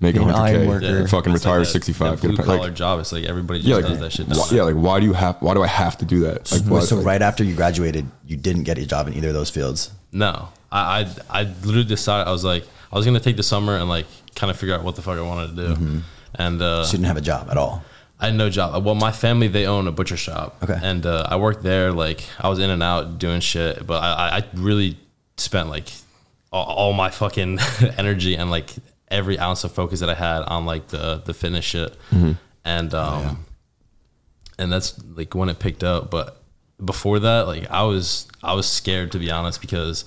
[0.00, 0.34] make Be an 100k.
[0.34, 2.20] iron and Fucking It's retire like that- 65.
[2.20, 3.00] that get a blue collar like, job.
[3.00, 4.28] It's like everybody just yeah, like, does that shit.
[4.28, 5.36] why, yeah, like why do you have?
[5.40, 6.50] Why do I have to do that?
[6.52, 9.28] Like, why, so like, right after you graduated, you didn't get a job in either
[9.28, 9.90] of those fields.
[10.12, 13.76] No, I, I I literally decided I was like I was gonna take the summer
[13.76, 16.02] and like kind of figure out what the fuck I wanted to do,
[16.34, 17.82] and uh, So you didn't have a job at all.
[18.18, 18.84] I had no job.
[18.84, 20.78] Well, my family they own a butcher shop, Okay.
[20.82, 21.92] and uh, I worked there.
[21.92, 24.98] Like I was in and out doing shit, but I I- really
[25.36, 25.88] spent like
[26.52, 27.58] all, all my fucking
[27.98, 28.70] energy and like
[29.08, 31.96] every ounce of focus that I had on like the the fitness shit,
[32.64, 33.46] and um,
[34.58, 36.10] and that's like when it picked up.
[36.10, 36.36] But
[36.84, 40.04] before that, like I was I was scared to be honest because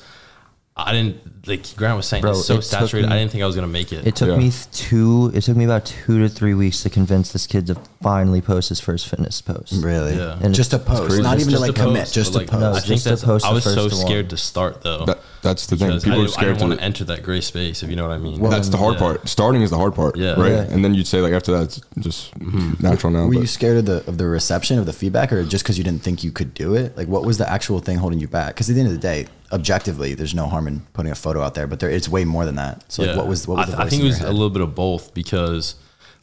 [0.77, 3.07] I didn't like Grant was saying Bro, it's so it saturated.
[3.09, 4.07] me- I didn't think I was gonna make it.
[4.07, 4.37] It took Yeah.
[4.37, 5.29] me two.
[5.33, 8.69] It took me about two to three weeks to convince this kid to finally post
[8.69, 9.73] his first fitness post.
[9.83, 10.15] Really?
[10.15, 10.37] Yeah.
[10.41, 11.21] And just to it's- it's post, crazy.
[11.23, 12.61] not even to like to commit, post, just but, to like, post.
[12.61, 13.23] No, I just think to that's.
[13.25, 14.05] post I was so first one.
[14.05, 15.05] scared to start though.
[15.05, 15.99] that, that's the thing.
[15.99, 16.65] People I, are scared I to.
[16.67, 18.39] want to enter that gray space, if you know what I mean.
[18.39, 18.99] Well, that's the hard Yeah.
[18.99, 19.27] part.
[19.27, 20.39] Starting is the hard part, Yeah.
[20.39, 20.51] right?
[20.51, 20.61] Yeah.
[20.69, 22.73] And then you'd say like after that, it's just mm-hmm.
[22.81, 23.25] natural now.
[23.27, 25.83] Were you scared of the of the reception of the feedback, or just because you
[25.83, 26.95] didn't think you could do it?
[26.97, 28.55] Like, what was the actual thing holding you back?
[28.55, 31.32] Because at the end of the day, objectively, there's no harm in putting a photo
[31.41, 32.83] out there, but there it's way more than that.
[32.91, 34.31] So, like, what was what was I, the th- I think in it was a
[34.31, 35.75] little bit of both because,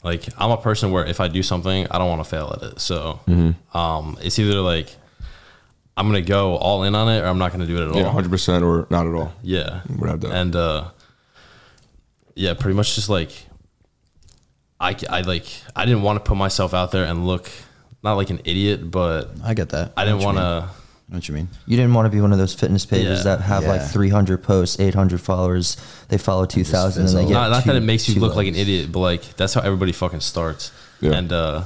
[0.03, 2.63] like, I'm a person where if I do something, I don't want to fail at
[2.71, 2.79] it.
[2.79, 3.77] So, Mm-hmm.
[3.77, 4.95] um, it's either like
[5.97, 8.11] I'm gonna go all in on it, or I'm not gonna do it at all.
[8.11, 9.33] hundred percent or not at all.
[9.43, 10.31] Yeah, Would have that.
[10.31, 10.85] and uh,
[12.35, 13.31] yeah, pretty much just like
[14.79, 15.45] I, I like
[15.75, 17.49] I didn't want to put myself out there and look
[18.03, 19.91] not like an idiot, but I get that.
[19.95, 20.69] I didn't want to.
[21.11, 21.13] Mean.
[21.13, 21.49] I know what you mean.
[21.67, 23.35] You didn't want to be one of those fitness pages Yeah.
[23.35, 25.77] that have like 300 posts, 800 followers.
[26.09, 28.47] They follow 2,000 and they get Not, not that it makes you two look like
[28.47, 30.71] an idiot, but like that's how everybody fucking starts.
[31.01, 31.13] Yeah.
[31.13, 31.63] And uh,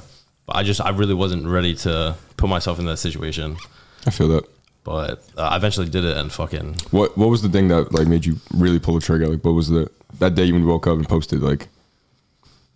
[0.50, 3.58] I just I really wasn't ready to put myself in that situation,
[4.06, 4.46] I feel that.
[4.84, 8.08] but uh, I eventually did it and fucking What What was the thing that like
[8.08, 9.28] made you really pull the trigger?
[9.28, 9.90] Like, what was the
[10.20, 11.68] that day you woke up and posted like?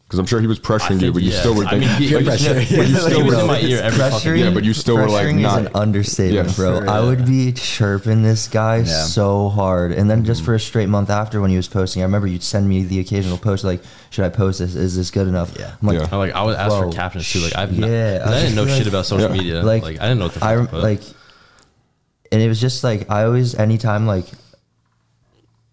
[0.09, 1.39] Because I'm sure he was pressuring you, but you yeah.
[1.39, 2.55] still were I mean, he- like, pressure.
[2.55, 4.63] but you Yeah, still he was were in my ear every fucking Pressuring- Yeah, but
[4.63, 6.55] you still were, like, pressuring not- an understatement, Yeah.
[6.55, 6.79] bro.
[6.81, 9.03] For I would be chirping this guy Yeah.
[9.03, 10.45] so hard, and then just mm-hmm.
[10.47, 12.99] for a straight month after when he was posting, I remember you'd send me the
[12.99, 14.73] occasional post like, "Should I post this?
[14.73, 15.75] Is this good enough?" Yeah.
[15.79, 16.07] I'm like, Yeah.
[16.11, 16.89] I like I would ask Whoa.
[16.89, 17.41] for captions too.
[17.41, 19.37] Like I've Yeah, yeah, I I, didn't know feel shit about social Yeah.
[19.37, 19.61] media.
[19.61, 20.81] like, Like, I didn't know what the fuck I to rem- put.
[20.81, 21.01] like,
[22.31, 24.25] and it was just like I always anytime like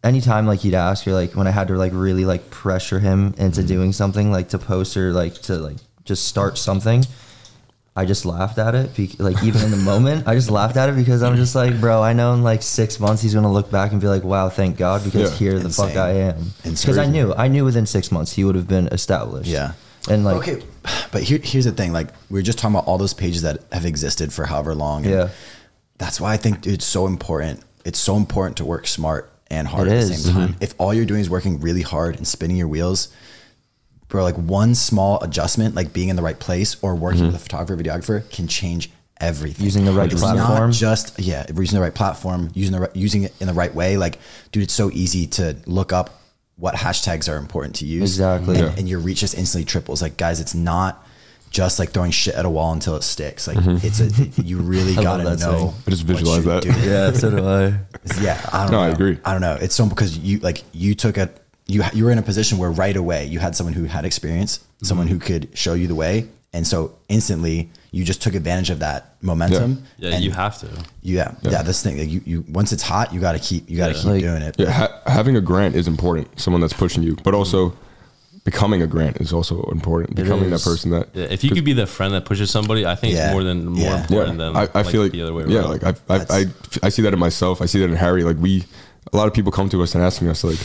[0.07, 3.35] anytime like he'd ask or like when I had to like really like pressure him
[3.39, 3.69] into Mm-hmm.
[3.69, 7.05] doing something like to post or like to like just start something.
[7.99, 10.91] I just laughed at it, bec- like even in the moment, I just laughed at
[10.91, 13.71] it because I'm just like, bro, I know in like six months he's gonna look
[13.71, 15.39] back and be like, wow, thank God, because Yeah.
[15.39, 16.53] here the fuck I am.
[16.63, 19.49] Because I knew, I knew within six months he would have been established.
[19.49, 19.73] Yeah.
[20.11, 20.63] and like, okay,
[21.11, 21.93] but here, here's the thing.
[21.95, 25.05] Like we were just talking about all those pages that have existed for however long.
[25.07, 25.29] and Yeah.
[25.97, 27.63] That's why I think dude, it's so important.
[27.87, 30.09] It's so important to work smart and hard It at is.
[30.09, 30.57] the same time.
[30.61, 33.09] If all you're doing is working really hard and spinning your wheels,
[34.09, 37.27] bro, like one small adjustment, like being in the right place or working mm-hmm.
[37.33, 38.91] with a photographer, videographer, can change
[39.21, 39.65] everything.
[39.65, 40.71] Using the right It's platform.
[40.71, 43.75] Not just yeah, using the right platform, using the right, using it in the right
[43.75, 43.97] way.
[43.97, 44.19] Like,
[44.53, 46.21] dude, it's so easy to look up
[46.57, 48.03] what hashtags are important to use.
[48.19, 48.59] Exactly.
[48.59, 48.75] And, Yeah.
[48.79, 50.03] and your reach just instantly triples.
[50.03, 51.07] Like, guys, it's not
[51.51, 53.47] just like throwing shit at a wall until it sticks.
[53.49, 53.87] Like, Mm-hmm.
[53.87, 55.75] it's a you really gotta love know.
[55.87, 56.63] I just visualize that.
[56.63, 56.77] doing.
[56.83, 57.79] yeah, so do I.
[58.23, 58.85] Yeah, I don't No, know.
[58.85, 59.19] I agree.
[59.25, 59.57] I don't know.
[59.61, 61.31] It's so because you like you took a
[61.67, 64.61] you you were in a position where right away you had someone who had experience,
[64.83, 68.79] someone who could show you the way, and so instantly you just took advantage of
[68.81, 69.83] that momentum.
[69.99, 70.69] yeah, and you have to.
[71.03, 71.63] Yeah, yeah.
[71.63, 73.93] This thing, like, you you once it's hot, you got to keep you got to
[73.95, 73.99] Yeah.
[74.03, 74.55] keep Like- doing it.
[74.59, 76.39] Yeah, ha- having a grant is important.
[76.39, 77.75] Someone that's pushing you, but also
[78.47, 80.15] becoming a grant is also important.
[80.17, 82.95] Becoming that person that Yeah, if you could be the friend that pushes somebody, I
[82.95, 83.27] think Yeah.
[83.27, 84.01] it's more than more Yeah.
[84.03, 85.53] important yeah, than I, I feel like the other way Around.
[85.53, 86.45] yeah, like I, I, I,
[86.85, 87.61] I see that in myself.
[87.61, 88.23] I see that in Harry.
[88.25, 88.65] Like we,
[89.13, 90.59] a lot of people come to us and asking us like,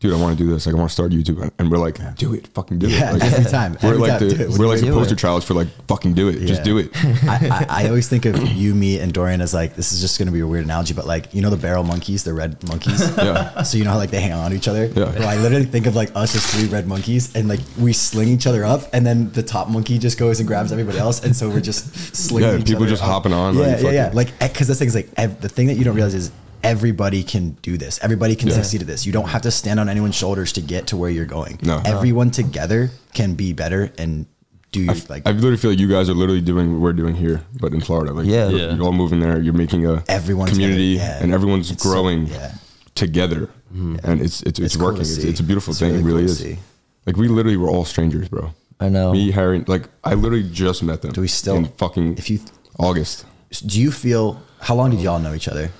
[0.00, 0.66] dude, I want to do this.
[0.66, 3.20] Like I want to start YouTube, and we're like, do it, fucking do Yeah, it.
[3.20, 3.76] Like, every time.
[3.82, 6.46] We're Every like time, the we're like the poster childs for like fucking do it.
[6.46, 6.90] Just do it.
[7.24, 10.18] I, I, I always think of you, me, and Dorian as like this is just
[10.18, 13.00] gonna be a weird analogy, but like you know the barrel monkeys, the red monkeys.
[13.18, 13.62] Yeah.
[13.62, 14.86] So you know how like they hang on to each other.
[14.86, 15.10] Yeah.
[15.10, 18.28] Bro, I literally think of like us as three red monkeys, and like we sling
[18.28, 21.34] each other up, and then the top monkey just goes and grabs everybody else, and
[21.34, 22.58] so we're just slinging.
[22.60, 23.08] Yeah, people just up.
[23.08, 24.10] hopping on, Yeah, like, yeah, yeah.
[24.14, 26.30] Like eh, because this thing is like ev- the thing that you don't realize is
[26.62, 27.98] everybody can do this.
[28.02, 28.54] Everybody can Yeah.
[28.54, 29.06] succeed at this.
[29.06, 31.58] You don't have to stand on anyone's shoulders to get to where you're going.
[31.62, 31.80] No.
[31.84, 34.26] Everyone together can be better and
[34.70, 37.14] do I, like I literally feel like you guys are literally doing what we're doing
[37.14, 38.12] here, but in Florida.
[38.12, 38.48] Like, Yeah.
[38.48, 38.74] you're, Yeah.
[38.74, 39.40] you're all moving there.
[39.40, 41.22] You're making a Everyone's community, gonna- yeah.
[41.22, 42.52] and everyone's It's so- growing yeah.
[42.94, 43.96] together, mm-hmm.
[44.04, 45.04] and it's it's, it's, cool working.
[45.04, 45.90] to It's, it's a beautiful It's thing.
[45.92, 46.38] really it really cool is.
[46.38, 46.58] see.
[47.06, 48.52] Like we literally were all strangers, bro.
[48.78, 49.12] I know.
[49.12, 51.12] Me, Harry, like I literally just met them.
[51.12, 52.40] Do we still- in fucking if you
[52.78, 53.24] August?
[53.66, 55.70] do you feel how long did y'all know each other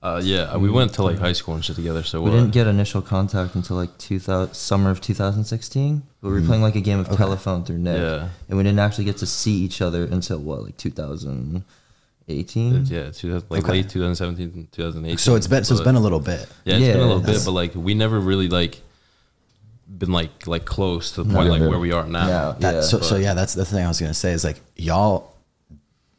[0.00, 2.04] uh, yeah, uh, we went to like high school and shit together.
[2.04, 2.36] So We what?
[2.36, 6.02] didn't get initial contact until like 2000, summer of 2016.
[6.20, 6.46] But we were mm-hmm.
[6.46, 8.00] playing like a game of telephone through Nick.
[8.00, 8.28] Yeah.
[8.48, 11.64] And we didn't actually get to see each other until what, like 2018?
[12.76, 13.72] Uh, yeah, 2000, like Okay.
[13.72, 15.18] late 2017, 2018.
[15.18, 17.20] so it's been so it's but- been a little bit yeah, it's been a little
[17.20, 18.80] bit, but like we never really like
[19.88, 21.68] been like like close to the point Yeah, like yeah.
[21.68, 22.28] where we are now.
[22.28, 22.54] Yeah.
[22.58, 25.34] that, so, so yeah that's the thing i was gonna say is like y'all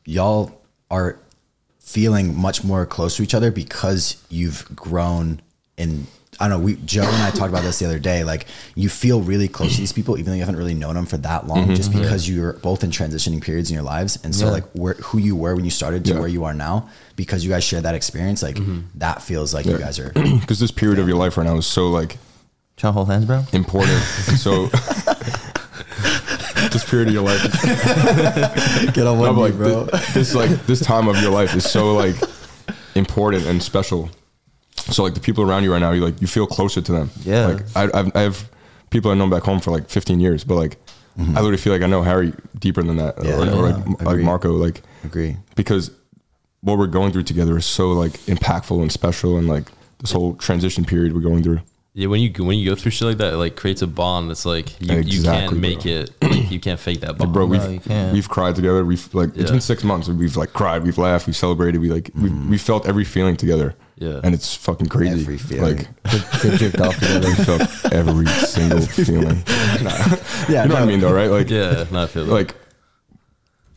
[0.05, 0.59] y'all
[0.89, 1.19] are
[1.89, 5.41] feeling much more close to each other because you've grown
[5.75, 6.05] in
[6.39, 6.65] I don't know.
[6.65, 8.23] We Joe and I talked about this the other day.
[8.23, 11.05] Like you feel really close to these people, even though you haven't really known them
[11.07, 11.73] for that long, mm-hmm.
[11.73, 12.01] just mm-hmm.
[12.01, 14.19] because you're both in transitioning periods in your lives.
[14.23, 14.51] And so, Yeah.
[14.51, 16.19] like where who you were when you started to Yeah.
[16.19, 16.87] where you are now,
[17.17, 18.81] because you guys share that experience, like mm-hmm.
[18.95, 20.13] that feels like you guys are.
[20.39, 22.17] Because this period of your life right now is so like
[22.77, 23.43] Trying to hold hands, bro?
[23.51, 24.69] important and so.
[26.71, 27.51] this period of your life, is,
[28.93, 31.93] Get on no, but, like thi- this like this time of your life is so
[31.95, 32.15] like
[32.95, 34.09] important and special.
[34.75, 37.09] So like the people around you right now, you like you feel closer to them.
[37.23, 37.47] Yeah.
[37.47, 38.49] Like I, I've, I have
[38.89, 40.77] people I know back home for like 15 years, but like
[41.17, 41.37] mm-hmm.
[41.37, 43.37] I literally feel like I know Harry deeper than that, Yeah.
[43.37, 45.37] or, or like, like Marco, like Agree.
[45.55, 45.91] because
[46.61, 49.65] what we're going through together is so like impactful and special, and like
[49.99, 51.61] this whole transition period we're going through.
[51.93, 54.29] Yeah, when you when you go through shit like that, it like creates a bond.
[54.29, 55.91] That's like you, you can't make bro.
[55.91, 56.11] it.
[56.29, 57.33] Like, you can't fake that bond.
[57.33, 58.13] bro, we've you can't.
[58.13, 58.85] we've cried together.
[58.85, 60.07] We've like it's been six months.
[60.07, 60.83] We've like cried.
[60.83, 61.25] We've laughed.
[61.25, 61.81] We celebrated.
[61.81, 62.51] We like we mm-hmm.
[62.51, 63.75] we felt every feeling together.
[63.97, 64.21] Yeah.
[64.23, 65.21] and it's fucking crazy.
[65.21, 65.77] Every feeling.
[65.77, 67.27] Like Good, good jerked off together.
[67.27, 69.43] we felt every single feeling.
[70.47, 71.29] Yeah, You know what I mean, though, right?
[71.29, 72.55] Like yeah, no, I feel like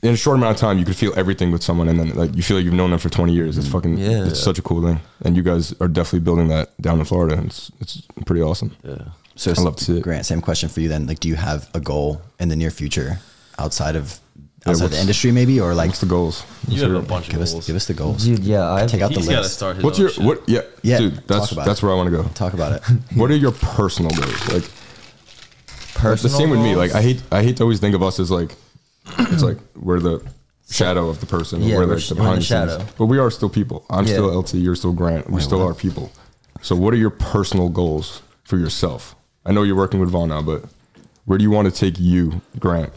[0.03, 2.35] in a short amount of time, you could feel everything with someone, and then like
[2.35, 3.57] you feel like you've known them for twenty years.
[3.57, 3.73] It's mm.
[3.73, 4.27] fucking Yeah.
[4.27, 7.37] It's such a cool thing, and you guys are definitely building that down in Florida.
[7.37, 8.75] And it's it's pretty awesome.
[8.83, 8.97] yeah.
[9.35, 10.03] So, I love to see it.
[10.03, 11.07] Grant, same question for you then.
[11.07, 13.19] Like, do you have a goal in the near future
[13.59, 16.45] outside of Yeah, outside what's- the industry, maybe, or like What's the goals?
[16.69, 17.09] You have hear a it.
[17.09, 17.67] bunch of us goals.
[17.67, 18.25] give us the goals?
[18.25, 19.55] Dude, yeah, I Take out the He's got to list.
[19.55, 20.23] start his What's your shit.
[20.25, 20.47] what?
[20.47, 21.27] Yeah, Yeah, dude.
[21.27, 21.83] That's that's it.
[21.83, 22.25] where I want to go.
[22.35, 22.83] Talk about it.
[23.17, 24.49] What are your personal goals?
[24.53, 26.75] Like the personal same with me.
[26.77, 28.55] Like I hate I hate to always think of us as like
[29.19, 30.25] it's like we're the
[30.71, 31.63] shadow of the person.
[31.63, 32.73] Yeah, we're we're like the behind the the, scenes.
[32.73, 32.87] shadow.
[32.99, 33.85] But we are still people.
[33.91, 34.13] I'm Yeah.
[34.15, 34.55] still LT.
[34.55, 35.29] You're still Grant.
[35.31, 36.11] We still are people.
[36.63, 39.15] So what are your personal goals for yourself?
[39.45, 40.65] I know you're working with Vaughn now, but
[41.25, 42.93] where do you want to take you, Grant,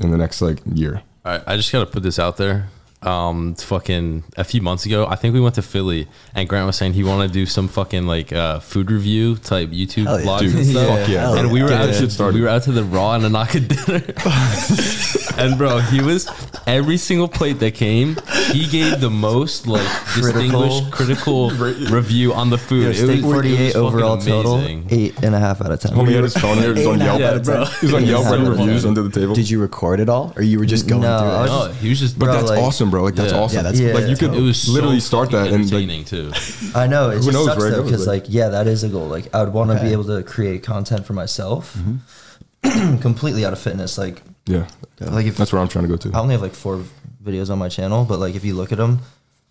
[0.00, 1.02] in the next like year?
[1.24, 2.68] All right, I just got to put this out there.
[3.04, 6.76] Um, fucking a few months ago, I think we went to Philly, and Grant was
[6.76, 10.26] saying he wanted to do some fucking like uh, food review type YouTube Hell yeah.
[10.26, 10.98] vlogs Dude, and stuff.
[11.00, 11.34] fuck yeah.
[11.36, 12.34] And we were Get out to started.
[12.36, 16.28] we were out to the Raw and Inaka dinner, and bro, he was
[16.66, 18.16] every single plate that came,
[18.52, 21.50] he gave the most like distinguished critical
[21.90, 22.88] review on the food.
[22.88, 24.86] It Steak was- it 48 was fucking overall total, amazing.
[24.90, 25.92] eight and a half out of ten.
[25.92, 26.74] Homie had his phone here.
[26.74, 27.20] He was on Eight and a Yelp.
[27.20, 27.80] half out of ten.
[27.80, 29.34] He was on Yelp writing reviews under the table.
[29.34, 31.46] Did you record it all, or you were just going No, through it?
[31.68, 32.18] No, he was just.
[32.18, 33.02] But Bro, that's like- awesome, bro.
[33.02, 33.40] Like that's Yeah.
[33.40, 33.56] awesome.
[33.56, 33.94] Yeah, that's Yeah.
[33.94, 36.30] like you could it was literally so start that fucking and like entertaining too.
[36.76, 38.48] I know it Who just knows sucks where it though goes, because like- like yeah,
[38.50, 39.08] that is a goal.
[39.08, 39.86] Like I would want to Okay.
[39.88, 42.98] be able to create content for myself, mm-hmm.
[43.08, 43.98] completely out of fitness.
[43.98, 44.66] Like yeah,
[45.00, 46.08] like if that's where I'm trying to go to.
[46.08, 46.18] I to.
[46.20, 46.82] only have like four
[47.24, 49.00] videos on my channel, but like if you look at them,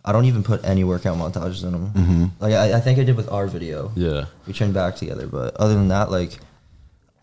[0.06, 1.92] I don't even put any workout montages in them.
[1.94, 2.26] Mm-hmm.
[2.39, 3.92] Like I, I think I did with our video.
[3.96, 4.26] Yeah.
[4.48, 6.39] we turned back together, but other than that, like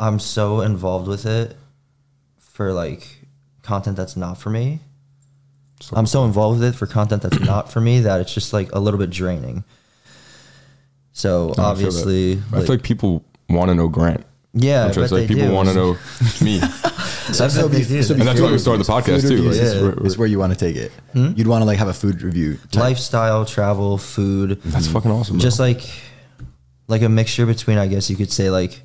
[0.01, 1.57] I'm so involved with it
[2.39, 3.19] for like
[3.63, 4.81] content that's not for me.
[5.81, 8.53] So- I'm so involved with it for content that's not for me that it's just
[8.53, 9.65] like a little bit draining.
[11.13, 11.63] So No, I feel that.
[11.71, 14.25] obviously, I feel like people want to know Grant.
[14.55, 15.97] yeah, I'm trying but to say they people want to know
[16.43, 16.59] me,
[17.29, 17.97] That's what they do.
[18.15, 19.35] and that's why we started the podcast Food too.
[19.37, 19.83] reviews Like, is, Yeah.
[19.83, 20.93] where, is where you want to take it.
[21.13, 21.33] Hmm?
[21.37, 22.57] You'd want to like have a food review.
[22.71, 24.61] type- lifestyle, travel, food.
[24.65, 24.93] that's hmm.
[24.95, 25.37] fucking awesome.
[25.37, 25.43] Bro.
[25.43, 25.83] just like
[26.87, 28.81] like a mixture between I guess you could say like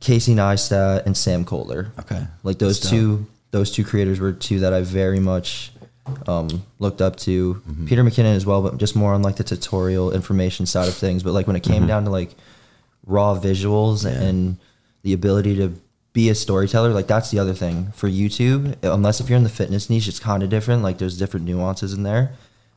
[0.00, 1.90] Casey Neistat and Sam Kolder.
[2.00, 2.26] Okay.
[2.42, 5.72] Like those That's two those two creators were two that I very much
[6.26, 7.54] um, looked up to.
[7.54, 7.86] Mm-hmm.
[7.86, 11.22] Peter McKinnon as well, but just more on like the tutorial information side of things.
[11.22, 12.34] But like when it came down to like
[13.06, 14.22] raw visuals Mm-hmm.
[14.22, 14.28] Yeah.
[14.28, 14.56] and
[15.02, 15.74] the ability to
[16.12, 18.74] be a storyteller, like that's the other thing for YouTube.
[18.82, 20.82] Unless if you're in the fitness niche, it's kind of different.
[20.82, 22.32] Like there's different nuances in there.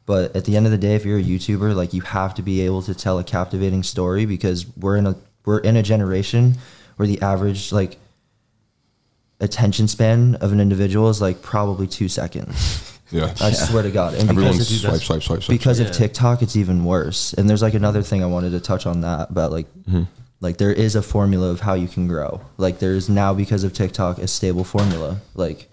[0.05, 2.41] But at the end of the day, if you're a YouTuber, like you have to
[2.41, 5.15] be able to tell a captivating story because we're in a
[5.45, 6.55] we're in a generation
[6.97, 7.97] where the average like
[9.41, 12.97] attention span of an individual is like probably two seconds.
[13.11, 14.13] yeah, I swear to God.
[14.13, 15.57] And everyone's because, of, swipe, swipe, swipe, swipe.
[15.59, 15.87] because Yeah.
[15.87, 17.33] of TikTok, it's even worse.
[17.33, 20.03] And there's like another thing I wanted to touch on that about like Mm-hmm.
[20.39, 22.39] like there is a formula of how you can grow.
[22.57, 25.19] Like there's now because of TikTok a stable formula.
[25.35, 25.67] Like,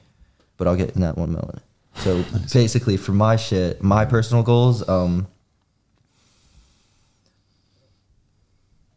[0.56, 1.60] but I'll get in that one moment.
[1.96, 5.26] So basically, for my shit, my personal goals, um,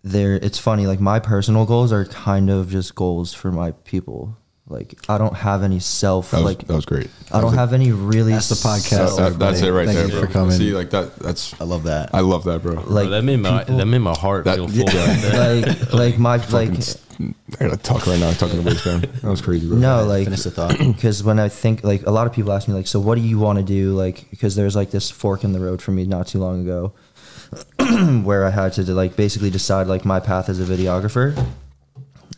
[0.03, 4.35] there it's funny like my personal goals are kind of just goals for my people
[4.71, 7.09] like i don't have any self that was, like that was great.
[7.31, 8.87] i don't have any really That's the podcast.
[9.15, 10.21] self- That- that's it right Thank there, you bro.
[10.25, 10.51] for coming.
[10.57, 11.15] See, like that.
[11.17, 12.09] That's I love that.
[12.13, 12.73] I love that, bro.
[12.75, 14.89] like Bro, that made my people- that made my heart That- feel full.
[14.93, 15.37] yeah.
[15.37, 16.97] right like like my like Fucking s-
[17.59, 18.31] I gotta talk right now.
[18.31, 19.03] Talking to waistband.
[19.21, 19.77] That was crazy, bro.
[19.77, 20.77] no like Finish the thought.
[20.95, 23.21] because when i think like a lot of people ask me like so what do
[23.21, 26.05] you want to do like because there's like this fork in the road for me
[26.05, 26.93] not too long ago
[28.23, 31.35] where i had to like basically decide like my path as a videographer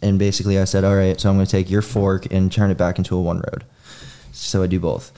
[0.03, 2.69] and basically i said all right so i'm going to take your fork and turn
[2.69, 3.63] it back into a one road.
[4.31, 5.11] So i do both.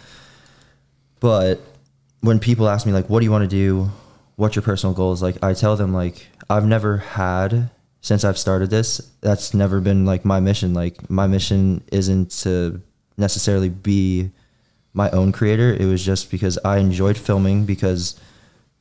[1.19, 1.61] But
[2.21, 3.89] when people ask me like what do you want to do?
[4.35, 5.21] What's your personal goals?
[5.21, 7.69] Like i tell them like i've never had
[8.01, 10.73] since i've started this that's never been like my mission.
[10.73, 12.81] Like my mission isn't to
[13.17, 14.31] necessarily be
[14.93, 15.73] my own creator.
[15.73, 18.19] It was just because i enjoyed filming because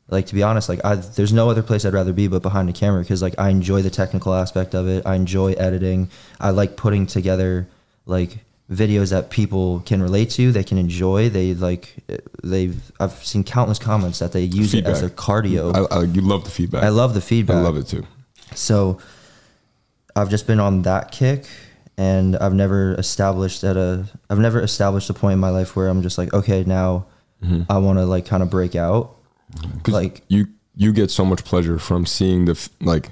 [0.09, 2.69] like to be honest like I, there's no other place i'd rather be but behind
[2.69, 5.05] the camera because like i enjoy the technical aspect of it.
[5.07, 6.11] I enjoy editing.
[6.41, 7.69] I like putting together
[8.07, 8.39] like
[8.71, 11.29] videos that people can relate to they can enjoy.
[11.29, 11.97] They like
[12.43, 15.75] they've i've seen countless comments that they use it as their cardio.
[15.75, 16.83] I, I, you love the feedback.
[16.83, 17.57] I love the feedback.
[17.57, 18.07] I love it too.
[18.55, 18.99] so
[20.17, 21.47] I've just been on that kick
[21.97, 25.89] and I've never established at a I've never established a point in my life where
[25.89, 27.07] I'm just like, okay, now
[27.43, 27.71] mm-hmm.
[27.71, 29.14] I want to like kind of break out.
[29.83, 30.47] 'Cause Like- you,
[30.77, 33.11] you get so much pleasure from seeing the like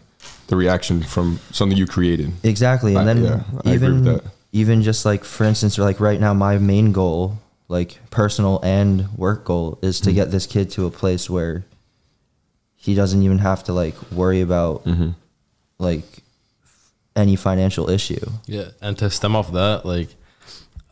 [0.48, 2.32] the reaction from something you created.
[2.42, 4.20] Exactly, and I- then yeah, I agree with even
[4.52, 7.38] even just like for instance, like right now, my main goal,
[7.68, 10.04] like personal and work goal, is Mm-hmm.
[10.04, 11.64] to get this kid to a place where
[12.76, 15.10] he doesn't even have to like worry about Mm-hmm.
[15.78, 16.22] like
[17.14, 18.24] any financial issue.
[18.46, 20.08] Yeah, and to stem off that, like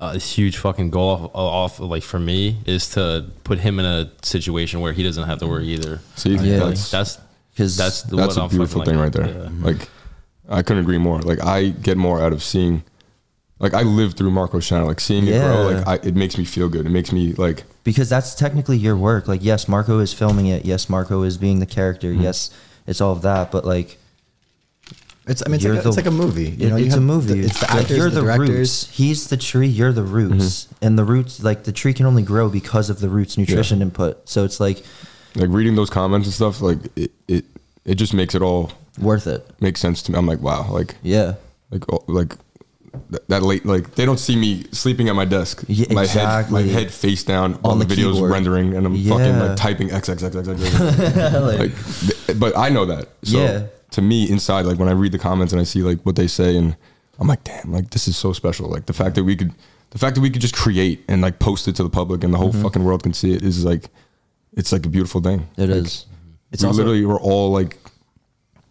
[0.00, 4.10] a huge fucking goal off, off like for me is to put him in a
[4.22, 6.00] situation where he doesn't have to worry either.
[6.16, 6.58] See, Yeah.
[6.58, 7.18] That's that's
[7.52, 9.42] Because that's the, that's what a I'm beautiful thing like- right there.
[9.44, 9.48] yeah.
[9.60, 9.88] Like,
[10.48, 11.20] I couldn't agree more.
[11.20, 12.82] Like, I get more out of seeing.
[13.60, 14.88] Like, I lived through Marco's channel.
[14.88, 15.68] Like, seeing it grow.
[15.70, 16.86] Like, I, it makes me feel good.
[16.86, 17.64] It makes me like.
[17.84, 19.28] because that's technically your work.
[19.28, 20.64] Like, yes, Marco is filming it.
[20.64, 22.08] Yes, Marco is being the character.
[22.08, 22.22] Mm-hmm.
[22.22, 22.50] Yes,
[22.86, 23.52] it's all of that.
[23.52, 23.98] But like,
[25.30, 26.50] It's I mean it's You're like, a, it's like a movie.
[26.50, 27.40] You know, it- you it's a movie.
[27.40, 28.48] The, it's the actors, you're the, the, directors.
[28.58, 28.90] roots.
[28.90, 29.68] He's the tree.
[29.68, 33.08] You're the roots, and the roots, like the tree, can only grow because of the
[33.08, 34.28] roots nutrition input.
[34.28, 34.82] So it's like
[35.36, 37.44] like reading those comments and stuff like it it,
[37.84, 39.46] it just makes it all worth it.
[39.60, 41.34] make sense to me i'm like wow like Yeah,
[41.70, 42.34] like oh, like
[43.28, 46.62] that late like they don't see me sleeping at my desk Yeah, my head my
[46.62, 48.32] head face down On on the, the videos keyboard.
[48.32, 51.34] rendering and i'm fucking like typing x x x x x, X.
[51.60, 51.72] like
[52.26, 53.66] th- but i know that so Yeah.
[53.92, 56.26] To me inside like when i read the comments and i see like what they
[56.26, 56.76] say and
[57.18, 59.52] i'm like damn like this is so special like the fact that we could
[59.90, 62.32] the fact that we could just create and like post it to the public and
[62.32, 63.88] the whole fucking world can see it is like
[64.56, 65.62] it's like a beautiful thing Mm-hmm.
[65.62, 66.06] It like, is.
[66.52, 67.78] It's we also- literally we're all like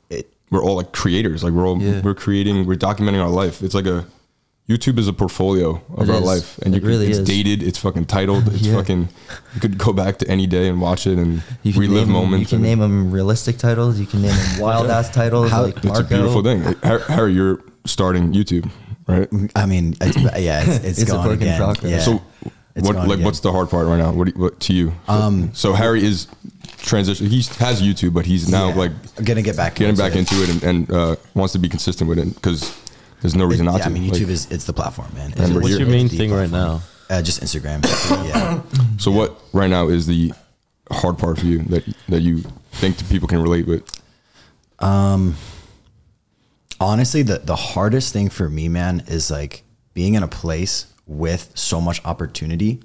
[0.09, 2.01] It, we're all like creators like we're all Yeah.
[2.01, 4.05] we're creating we're documenting our life it's like a
[4.69, 6.25] youtube is a portfolio of It our is.
[6.25, 7.27] life and you It can, really it's is.
[7.27, 8.75] dated it's fucking titled it's Yeah.
[8.75, 9.09] fucking
[9.55, 12.15] you could go back to any day and watch it and You can relive name
[12.15, 13.99] 'em- moments You can and name them realistic titles.
[13.99, 16.01] You can name them wild ass titles How- like it's Marco.
[16.01, 16.59] a beautiful thing
[17.07, 18.69] harry you're starting youtube
[19.07, 21.57] right I mean, it's, yeah, it's, it's, It's a going work again.
[21.57, 21.91] progress.
[21.91, 21.99] Yeah.
[21.99, 22.21] so
[22.75, 23.25] It's what like again.
[23.25, 26.03] what's the hard part right now what, do you, what to you Um, so harry
[26.05, 26.27] is
[26.77, 28.75] transition he has youtube but he's now Yeah.
[28.75, 28.91] like
[29.25, 30.19] gonna get back getting into back it.
[30.19, 32.71] into it and, and uh, wants to be consistent with it because
[33.21, 35.13] there's no reason It- not yeah, to I mean, Like, YouTube is it's the platform,
[35.15, 35.33] man.
[35.37, 36.81] And we're What's your main It's the thing right now?
[37.09, 37.83] Uh, just Instagram.
[38.27, 38.61] yeah.
[38.97, 40.31] So what right now is the
[40.91, 42.43] hard part for you that that you
[42.73, 43.83] think that people can relate with?
[44.79, 45.35] Um,
[46.79, 49.63] honestly the the hardest thing for me man is like
[49.93, 52.79] being in a place with so much opportunity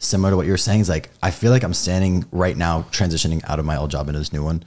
[0.00, 2.82] similar to what you were saying is like i feel like i'm standing right now
[2.90, 4.60] transitioning out of my old job into this new one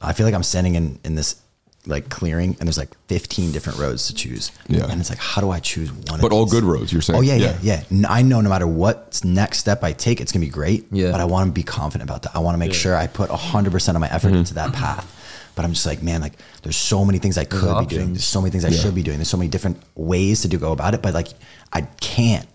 [0.00, 1.42] i feel like i'm standing in in this
[1.86, 4.90] like clearing and there's like 15 different roads to choose Yeah.
[4.90, 6.54] and it's like how do i choose one But of all these?
[6.54, 7.18] good roads, you're saying?
[7.18, 7.82] Oh yeah, yeah, yeah.
[8.08, 10.86] I know no matter what next step I take, it's gonna be great.
[10.90, 11.12] Yeah.
[11.12, 12.34] But I want to be confident about that.
[12.34, 14.38] I want to make sure I put hundred percent of my effort mm-hmm.
[14.38, 15.12] into that path.
[15.54, 18.12] But I'm just like, man, like there's so many things I could be doing.
[18.12, 19.18] There's so many things I should be doing.
[19.18, 21.00] There's so many different ways to do go about it.
[21.02, 21.28] But like,
[21.72, 22.46] I can't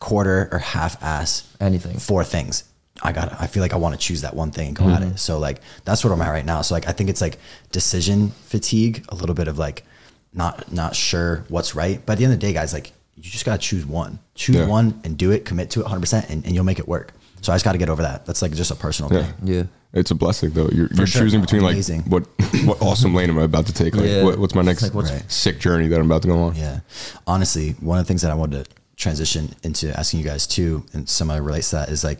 [0.00, 1.98] quarter or half ass Anything.
[1.98, 2.64] four things.
[3.02, 3.40] I got.
[3.40, 5.12] I feel like I want to choose that one thing and go at Mm-hmm.
[5.12, 5.18] it.
[5.18, 6.62] So like that's what I'm at right now.
[6.62, 7.38] So like I think it's like
[7.72, 9.84] decision fatigue, a little bit of like
[10.34, 12.00] not not sure what's right.
[12.04, 14.18] But at the end of the day, guys, like you just gotta choose one.
[14.34, 14.66] Choose Yeah.
[14.66, 15.44] one and do it.
[15.44, 17.12] Commit to it 100, percent and, and you'll make it work.
[17.42, 18.26] So I just got to get over that.
[18.26, 19.22] That's like just a personal Yeah.
[19.32, 19.34] thing.
[19.46, 19.62] Yeah.
[19.94, 20.68] It's a blessing though.
[20.68, 21.22] You're, you're sure.
[21.22, 22.02] choosing between Amazing.
[22.02, 22.26] like what
[22.64, 23.96] what awesome lane am I about to take?
[23.96, 24.22] Like Yeah.
[24.24, 25.30] what, what's my next Like, what's- Right.
[25.32, 26.54] sick journey that I'm about to go on?
[26.54, 26.80] Yeah.
[27.26, 30.84] Honestly, one of the things that I wanted to transition into asking you guys too,
[30.92, 32.18] and similar relates to that is like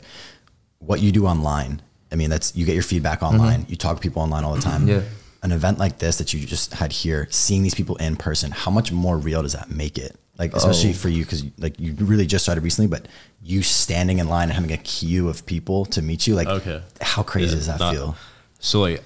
[0.81, 1.81] what you do online.
[2.13, 3.67] I mean, that's you get your feedback online.
[3.69, 4.89] You talk to people online all the time.
[4.89, 5.03] Yeah.
[5.43, 8.71] An event like this that you just had here, seeing these people in person, how
[8.71, 10.17] much more real does that make it?
[10.39, 10.95] Like, especially Oh.
[10.95, 13.07] for you, because like you really just started recently, but
[13.43, 16.83] you standing in line and having a queue of people to meet you, like, Okay.
[17.01, 18.17] how crazy Yeah, does that not- feel?
[18.59, 19.03] So like,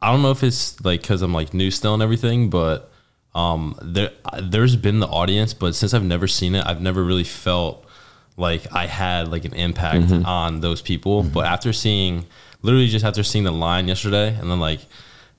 [0.00, 2.90] I don't know if it's like because I'm like new still and everything, but
[3.34, 4.10] um, there
[4.42, 7.83] there's been the audience, but since I've never seen it, I've never really felt
[8.36, 10.26] like I had like an impact mm-hmm.
[10.26, 11.22] on those people.
[11.22, 11.32] Mm-hmm.
[11.32, 12.26] But after seeing,
[12.62, 14.80] literally just after seeing the line yesterday, and then like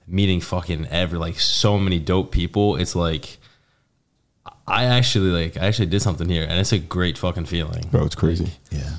[0.08, 3.38] meeting fucking every like so many dope people, it's like.
[4.68, 7.84] I actually like I actually did something here and it's a great fucking feeling.
[7.91, 8.50] Bro, it's crazy.
[8.72, 8.96] Yeah.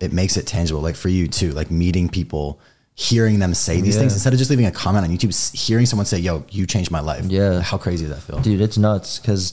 [0.00, 2.58] It makes it tangible, like for you too, like meeting people,
[2.94, 4.00] hearing them say these Yeah.
[4.00, 6.90] things instead of just leaving a comment on YouTube, hearing someone say, "Yo, you changed
[6.90, 7.60] my life." Yeah.
[7.60, 8.40] how crazy does that feel?
[8.40, 9.52] dude it's nuts because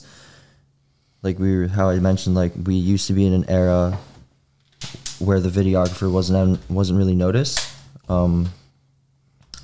[1.26, 3.98] like we were how i mentioned like we used to be in an era
[5.26, 7.58] where the videographer wasn't wasn't really noticed
[8.08, 8.34] um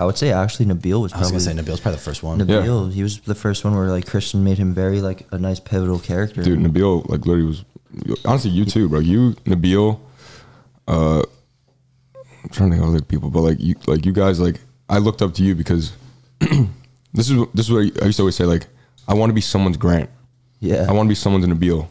[0.00, 2.22] i would say actually nabil was I was probably gonna say Nabil's probably the first
[2.22, 2.38] one.
[2.40, 5.60] nabil he was the first one where like christian made him very like a nice
[5.60, 7.64] pivotal character Dude, Nabil like literally was
[8.24, 9.00] honestly you too, bro.
[9.00, 10.00] You, Nabil,
[10.88, 11.22] uh
[12.42, 14.56] I'm trying to think of other people, but like you like you guys like
[14.88, 15.92] I looked up to you because
[16.40, 18.66] this is this is what I used to always say, like,
[19.06, 20.10] I want to be someone's grant.
[20.62, 21.86] Yeah I want to be someone's Nabil.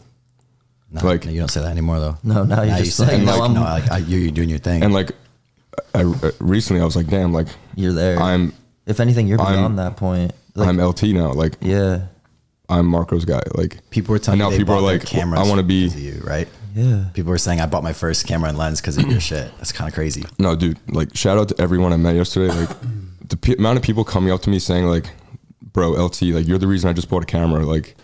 [0.90, 2.16] No, like- no, you don't say that anymore though.
[2.24, 4.48] No, now you're just say like, no, like, I'm- no, like I, you're, you're doing
[4.48, 4.82] your thing.
[4.82, 5.12] And like,
[5.94, 8.18] I, I recently I was like, damn, like you're there.
[8.18, 8.52] I'm
[8.86, 10.32] if anything, you're I'm- beyond that point.
[10.54, 11.32] Like, I'm LT now.
[11.32, 12.06] Like yeah,
[12.68, 13.40] I'm Marco's guy.
[13.54, 15.62] Like People were telling me now they people are bought their like, cameras I wanna
[15.62, 16.48] be- you, right?
[16.74, 17.04] yeah.
[17.14, 19.50] People were saying I bought my first camera and lens because of your shit.
[19.58, 20.24] That's kind of crazy.
[20.38, 20.78] No, dude.
[20.88, 22.52] Like, shout out to everyone I met yesterday.
[22.54, 22.70] Like,
[23.28, 25.06] the p- amount of people coming up to me saying like,
[25.72, 27.64] "Bro, LT, like, you're the reason I just bought a camera.
[27.64, 27.94] Like,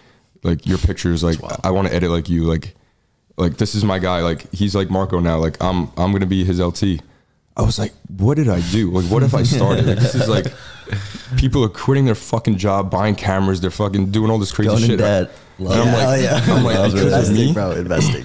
[0.43, 1.23] like your pictures.
[1.23, 2.45] Like, I want to edit like you.
[2.45, 2.75] Like,
[3.37, 4.21] like this is my guy.
[4.23, 5.39] Like, he's like Marco now.
[5.39, 7.01] Like, I'm I'm gonna be his LT."
[7.57, 8.91] I was like, "What did I do?
[8.91, 9.87] Like, what if I started?
[9.87, 10.47] Like, this is like."
[11.37, 13.61] People are quitting their fucking job, buying cameras.
[13.61, 14.99] They're fucking doing all this crazy Going shit.
[14.99, 15.31] debt.
[15.59, 16.95] And I'm like, I'm like, Love it.
[16.95, 17.71] because of investing, me, bro.
[17.73, 18.25] Investing.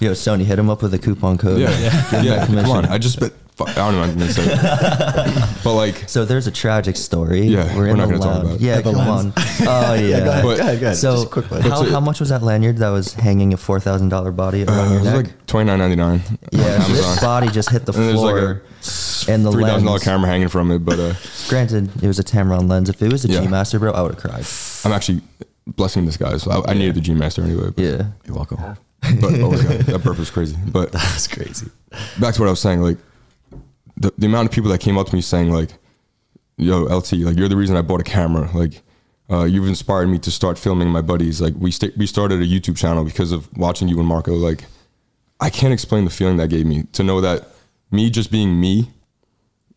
[0.00, 1.58] Yo, Sony, hit him up with a coupon code.
[1.58, 2.44] Yeah, him yeah.
[2.44, 3.32] Come on, I just spent.
[3.56, 5.60] Fuck, I don't know what I'm gonna say.
[5.64, 7.42] but like, So there's a tragic story.
[7.42, 8.60] Yeah, we're in not gonna talk about it.
[8.60, 9.06] Yeah, The come on.
[9.06, 9.34] lens.
[9.68, 10.20] Oh yeah.
[10.20, 10.96] go ahead, But- go ahead, go ahead.
[10.96, 13.80] So Just quick how, But how much was that lanyard that was hanging a four
[13.80, 15.16] thousand dollar body around uh, it your was neck?
[15.26, 16.20] like twenty nine ninety nine.
[16.52, 16.88] yeah, so Amazon.
[16.94, 18.62] this body just hit the And there's like floor,
[19.28, 20.04] a and the three thousand dollar lens.
[20.04, 20.80] camera hanging from it.
[20.84, 21.14] But uh,
[21.48, 22.88] Granted, it was a Tamron lens.
[22.88, 23.46] If it was a Yeah.
[23.48, 24.44] Master, bro, I would have cried.
[24.84, 25.22] I'm actually
[25.66, 26.36] blessing this guy.
[26.36, 27.70] So I, I needed the G Master anyway.
[27.74, 28.02] But, Yeah.
[28.26, 28.58] You're welcome.
[29.20, 30.56] but oh my god, that burp was crazy.
[30.66, 31.68] But That's crazy.
[32.20, 32.98] back to what I was saying, like
[33.96, 35.70] the, the amount of people that came up to me saying like,
[36.56, 38.50] "Yo, LT, like you're the reason I bought a camera.
[38.52, 38.82] Like,
[39.30, 41.40] uh, you've inspired me to start filming my buddies.
[41.40, 44.32] Like, we sta we started a YouTube channel because of watching you and Marco.
[44.34, 44.64] Like,
[45.40, 47.48] I can't explain the feeling that gave me to know that
[47.90, 48.90] me just being me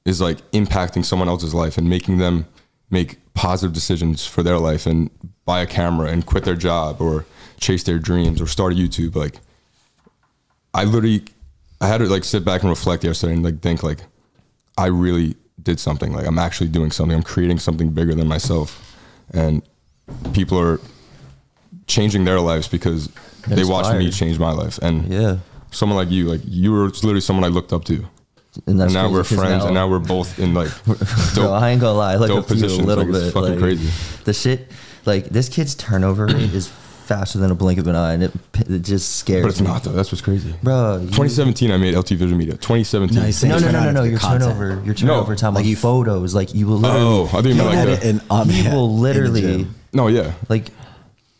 [0.06, 2.46] is like impacting someone else's life and making them
[2.90, 5.10] make positive decisions for their life and
[5.46, 7.26] buy a camera and quit their job or
[7.60, 9.16] chase their dreams or start a YouTube.
[9.16, 9.40] Like,
[10.74, 11.24] I literally,
[11.82, 14.00] I had to like sit back and reflect yesterday and like think like,
[14.78, 16.14] I really did something.
[16.14, 17.16] Like I'm actually doing something.
[17.16, 18.96] I'm creating something bigger than myself,
[19.34, 19.62] and
[20.34, 20.80] people are
[21.88, 23.10] changing their lives because
[23.48, 24.78] they watched me change my life.
[24.82, 25.38] And Yeah.
[25.72, 28.06] someone like you, like you were literally someone I looked up to,
[28.68, 30.70] And, that's and now we're friends, and now we're both in like
[31.36, 31.54] Bro.
[31.54, 32.14] I ain't gonna lie.
[32.14, 33.34] I look up to you a little like, it's bit.
[33.34, 33.90] fucking like, crazy.
[34.26, 34.68] The shit,
[35.06, 36.72] like this kid's turnover rate is
[37.10, 38.32] faster than a blink of an eye, and it,
[38.70, 39.68] it just scares But it's me.
[39.68, 39.92] not though.
[39.92, 40.54] That's what's crazy.
[40.64, 40.98] bro.
[41.02, 42.54] you- 2017, I made LT Visual Media.
[42.54, 43.50] 2017.
[43.50, 44.04] No, No, no, no, no, no.
[44.04, 44.44] Your content.
[44.44, 47.46] turnover, your turnover time like on you- photos, like you will literally, oh, I think
[47.46, 50.34] you You meant like edit the, in, um, he yeah, will literally, no, yeah.
[50.48, 50.68] like,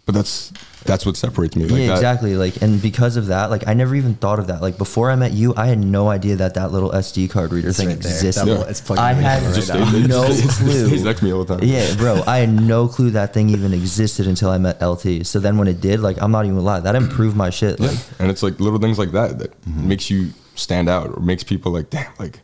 [0.06, 0.52] But that's
[0.90, 1.64] that's what separates me.
[1.66, 2.36] Like yeah, that, exactly.
[2.36, 4.62] Like, and because of that, like, I never even thought of that.
[4.62, 7.72] Like, before I met you, I had no idea that that little SD card reader
[7.72, 8.12] thing right there.
[8.12, 8.46] existed.
[8.48, 8.70] That Yeah.
[8.70, 10.88] it's plugged I had camera Just right no just- just- clue.
[10.88, 11.68] He's next to me all the time.
[11.68, 15.26] Yeah, bro, I had no clue that thing even existed until I met LT.
[15.26, 17.80] So then when it did, like, I'm not even gonna lie, that improved my shit.
[17.80, 21.44] Like, and it's like little things like that that makes you stand out or makes
[21.44, 22.42] people like damn like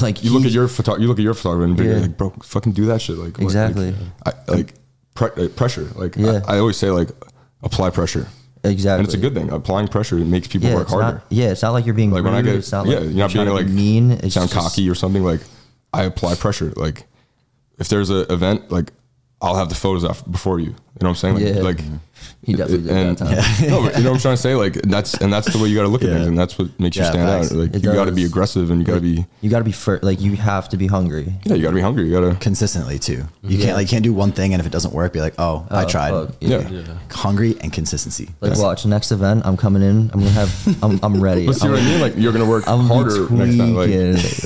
[0.00, 2.02] like you look at your photo you look at your photographer and you're Yeah.
[2.02, 3.92] like bro fucking do that shit like Exactly.
[4.24, 4.74] like, I, like
[5.14, 6.40] pre- uh, pressure like Yeah.
[6.46, 7.08] I, I always say like
[7.64, 8.28] apply pressure.
[8.62, 9.50] Exactly, and it's a good thing.
[9.50, 12.10] Applying pressure it makes people Yeah, work harder not, yeah, it's not like you're being
[12.10, 12.32] like rude.
[12.32, 14.10] when I get it's not yeah like you're not being like be mean.
[14.12, 15.40] It's sound just, cocky or something like
[15.92, 16.72] I apply pressure.
[16.74, 17.06] Like
[17.78, 18.90] if there's an event like
[19.42, 21.62] I'll have the photos off before you you know what I'm saying like, Yeah.
[21.62, 21.80] like
[22.44, 23.68] He definitely did and that time.
[23.70, 24.54] no, but you know what I'm trying to say.
[24.54, 26.14] Like that's and that's the way you got to look at Yeah.
[26.16, 27.50] things, and that's what makes you stand facts.
[27.52, 27.58] out.
[27.58, 29.64] Like It you got to be aggressive, and you got to be You got to
[29.64, 31.32] be fir- like you have to be hungry.
[31.44, 32.04] yeah, you got to be hungry.
[32.06, 33.24] You got to consistently too.
[33.42, 33.64] You Yeah.
[33.64, 35.66] can't like you can't do one thing and if it doesn't work, be like, oh,
[35.70, 36.10] I Oh, tried.
[36.12, 36.62] fuck, yeah.
[37.10, 38.26] Hungry and consistency.
[38.40, 39.42] Like That's- watch next event.
[39.44, 40.10] I'm coming in.
[40.12, 40.84] I'm gonna have.
[40.84, 41.46] I'm, I'm ready.
[41.46, 42.00] But see I'm, what I mean?
[42.00, 43.74] Like you're gonna work I'm harder next time.
[43.74, 43.90] Like.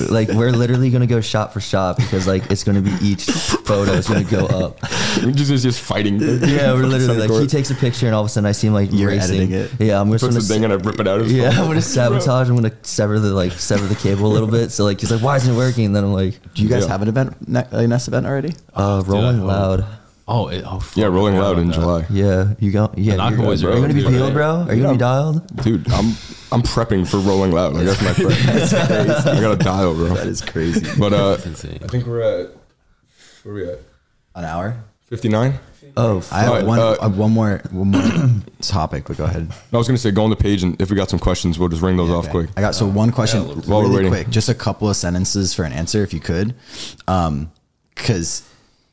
[0.08, 3.92] Like, we're literally gonna go shot for shot because like it's gonna be each photo
[3.92, 4.78] is gonna go up.
[5.22, 5.80] we're just just, just
[6.40, 6.54] fighting.
[6.58, 8.66] Yeah, we're literally like he takes a picture and all of a sudden I see
[8.66, 9.36] him like You're racing.
[9.52, 9.70] editing it.
[9.78, 11.20] Yeah, I'm just puts gonna the thing and I rip it out.
[11.20, 11.60] Of his yeah, phone.
[11.60, 12.48] I'm gonna sabotage.
[12.48, 14.70] I'm gonna sever the like sever the cable a little bit.
[14.70, 15.86] So like he's like, why isn't it working?
[15.86, 16.88] And then I'm like, Do you guys Yeah.
[16.90, 18.54] have an event ne- a next event already?
[18.74, 19.84] uh, rolling I- loud.
[20.30, 22.10] Oh, it, oh fuck, Yeah, Rolling I forgot Loud in about that.
[22.10, 22.20] July.
[22.20, 22.92] Yeah, you go.
[22.98, 24.66] Yeah, Knock you're, Boys are are you gonna be doing peeled, bro?
[24.68, 25.56] Are you gonna be dialed?
[25.64, 26.08] Dude, I'm
[26.52, 27.72] I'm prepping for Rolling Loud.
[27.72, 29.26] Like that's my prep.
[29.26, 30.08] I got a dial, bro.
[30.12, 30.86] That is crazy.
[31.00, 31.78] But uh, That's insane.
[31.82, 32.50] I think we're at
[33.42, 33.78] where are we at?
[34.34, 34.76] An hour?
[35.06, 35.54] 59.
[36.00, 38.30] Oh, I have Alright, one, uh, uh, one more one more
[38.62, 39.50] topic, but go ahead.
[39.72, 41.68] I was gonna say go on the page and if we got some questions, we'll
[41.68, 42.30] just ring those off Okay.
[42.32, 42.50] quick.
[42.56, 44.10] I got so one question While we're really waiting.
[44.10, 46.54] quick, just a couple of sentences for an answer if you could.
[47.08, 47.50] Um
[47.96, 48.42] cuz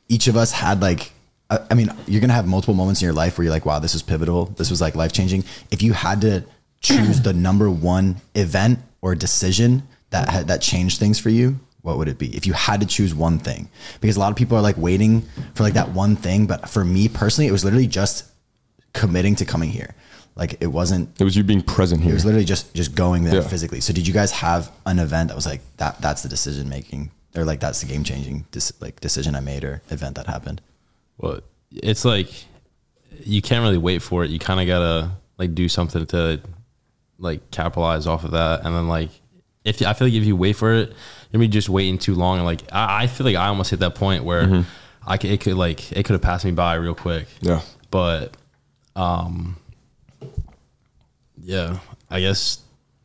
[0.08, 1.12] each of us had like
[1.48, 3.64] I I mean, you're going to have multiple moments in your life where you're like,
[3.66, 4.46] wow, this was pivotal.
[4.56, 5.44] This was like life-changing.
[5.70, 6.42] If you had to
[6.80, 11.98] choose the number one event or decision that had, that changed things for you, what
[11.98, 12.36] would it be?
[12.36, 13.68] If you had to choose one thing.
[14.00, 15.22] Because a lot of people are like waiting
[15.54, 18.24] for like that one thing, but for me personally, it was literally just
[18.92, 19.94] committing to coming here.
[20.34, 22.10] Like it wasn't It was you being present here.
[22.10, 23.48] it was literally just just going there Yeah.
[23.48, 23.80] physically.
[23.80, 26.00] So did you guys have an event that was like that?
[26.00, 28.44] That's the decision making, or like that's the game changing
[28.80, 30.60] like decision I made or event that happened.
[31.18, 31.40] Well,
[31.72, 32.28] it's like
[33.24, 34.30] you can't really wait for it.
[34.30, 36.40] You kind of gotta like do something to
[37.18, 39.10] like capitalize off of that, and then like
[39.64, 40.92] if I feel like if you wait for it,
[41.30, 42.38] you're gonna be just waiting too long.
[42.38, 44.64] And like I, I feel like I almost hit that point where
[45.06, 47.26] I could, it could like it could have passed me by real quick.
[47.40, 47.60] Yeah.
[47.90, 48.36] But
[48.94, 49.56] um,
[51.42, 51.78] yeah,
[52.10, 52.58] I guess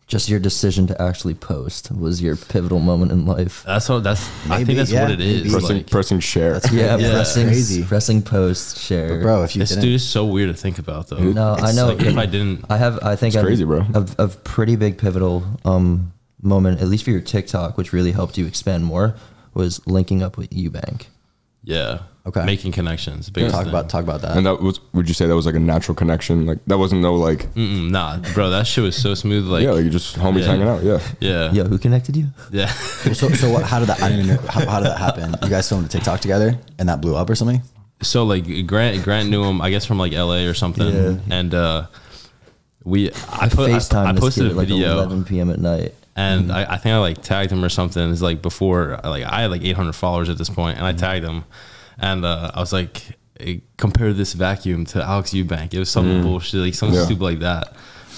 [0.07, 3.63] Just your decision to actually post was your pivotal moment in life.
[3.65, 4.21] that's what that's.
[4.49, 5.51] I think that's yeah, what it is.
[5.51, 6.59] Pressing, Like, pressing share.
[6.71, 7.11] Yeah, Yeah.
[7.11, 7.83] pressing Crazy.
[7.83, 9.09] pressing post share.
[9.09, 11.17] But bro, if you this dude is so weird to think about though.
[11.19, 11.87] No, I know.
[11.93, 12.99] Like, if I didn't, I have.
[13.03, 13.85] I think It's I'm- crazy, bro.
[13.93, 16.11] A, a pretty big pivotal um,
[16.41, 19.15] moment, at least for your TikTok, which really helped you expand more,
[19.53, 21.05] was linking up with Eubank.
[21.63, 22.45] yeah, Okay.
[22.45, 23.29] making connections.
[23.31, 23.69] biggest talk thing.
[23.73, 24.37] about talk about that.
[24.37, 26.45] And that was, would you say that was like a natural connection?
[26.45, 29.45] Like that wasn't no like, Mm-mm, nah, bro, that shit was so smooth.
[29.47, 30.45] Like, yeah, like you just homies Yeah.
[30.45, 30.83] hanging out.
[30.83, 30.99] Yeah.
[31.19, 32.27] yeah, Yo, who connected you?
[32.51, 32.67] yeah.
[33.13, 34.01] so so what, how did that?
[34.03, 35.35] I didn't even know, how, how did that happen?
[35.41, 37.61] You guys filmed a TikTok together and that blew up or something?
[38.03, 40.45] so like Grant, Grant knew him, I guess from like L.A.
[40.47, 41.17] or something, Yeah.
[41.29, 41.87] and uh,
[42.83, 43.15] we, I,
[43.45, 44.93] I put, FaceTime I, I posted kid a at like video.
[44.93, 45.49] 11 p.m.
[45.51, 45.93] at night.
[46.15, 48.11] And I, I think I like tagged him or something.
[48.11, 51.25] It's like before, like I had like 800 followers at this point, and I tagged
[51.25, 51.43] him,
[51.99, 53.01] and uh, I was like,
[53.39, 55.73] hey, compare this vacuum to Alex Eubank.
[55.73, 57.05] It was some bullshit, like something Yeah.
[57.05, 57.73] stupid like that.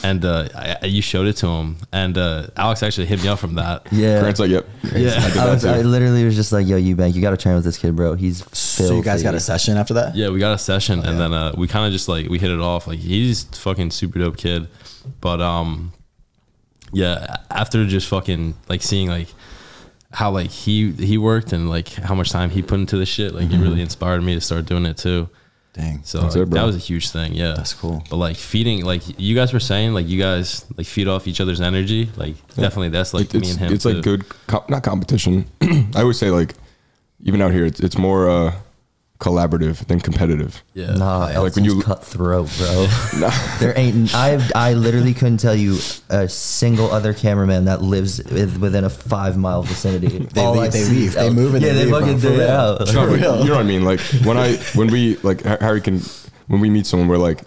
[0.06, 3.30] And uh, I, I- you showed it to him, and uh, Alex actually hit me
[3.30, 3.88] up from that.
[3.90, 4.20] Yeah.
[4.20, 4.68] Grant's like, yep.
[4.84, 5.14] Yeah.
[5.18, 5.64] I did I, was.
[5.64, 8.16] I literally was just like, yo, Eubank, you got to train with this kid, bro.
[8.16, 10.14] He's So you guys got a session after that?
[10.14, 11.18] Yeah, we got a session, and yeah.
[11.18, 12.86] then uh, we kind of just like we hit it off.
[12.86, 14.68] Like he's fucking super dope kid,
[15.22, 15.94] but um,
[16.94, 17.38] yeah.
[17.50, 19.28] After just fucking like seeing like
[20.12, 23.34] how like he he worked and like how much time he put into the shit,
[23.34, 25.30] like it really inspired me to start doing it too.
[25.74, 26.02] Dang.
[26.04, 27.34] So like, it, that was a huge thing.
[27.34, 28.04] Yeah, That's cool.
[28.08, 31.42] But like feeding, like you guys were saying, like you guys like feed off each
[31.42, 32.10] other's energy.
[32.16, 33.74] Like definitely, that's like It- me it's, and him.
[33.74, 33.94] it's too.
[33.94, 35.50] like good, com- not competition.
[35.62, 36.54] I always say like,
[37.24, 38.54] even out here, it's, it's more uh,
[39.24, 40.62] collaborative than competitive.
[40.74, 42.88] Yeah, Nah, Like like when when you- cutthroat, bro.
[43.20, 43.30] No.
[43.60, 44.14] There ain't.
[44.14, 45.78] I I literally couldn't tell you
[46.10, 50.28] a single other cameraman that lives with- within a five mile vicinity.
[50.34, 51.14] They All leave- they leave.
[51.14, 52.50] They move and yeah, they they leave, fucking bro, for do it real.
[52.60, 52.94] out.
[52.94, 53.14] No,
[53.44, 53.84] you know what I mean?
[53.86, 56.02] Like when I when we like Har- Harry can
[56.48, 57.40] when we meet someone, we're like,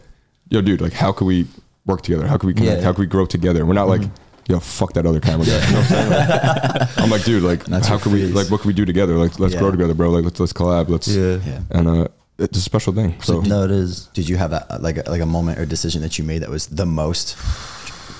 [0.48, 1.46] yo, dude, like how can we
[1.84, 2.26] work together?
[2.26, 2.78] How can we connect?
[2.78, 2.84] Yeah.
[2.84, 3.64] How can we grow together?
[3.66, 4.25] We're not like, mm-hmm.
[4.48, 5.52] Yo, fuck that other camera guy.
[5.66, 6.10] You know what I'm saying?
[6.10, 8.84] Like, I'm like, dude, like That's how your could we like what can we do
[8.84, 9.14] together?
[9.16, 9.60] Like let's Yeah.
[9.60, 10.10] grow together, bro.
[10.10, 10.88] Like let's let's collab.
[10.88, 11.38] Let's Yeah.
[11.44, 11.60] Yeah.
[11.70, 13.20] and uh, it's a special thing.
[13.22, 14.06] So No, it is.
[14.14, 16.50] Did you have that like a, like a moment or decision that you made that
[16.50, 17.36] was the most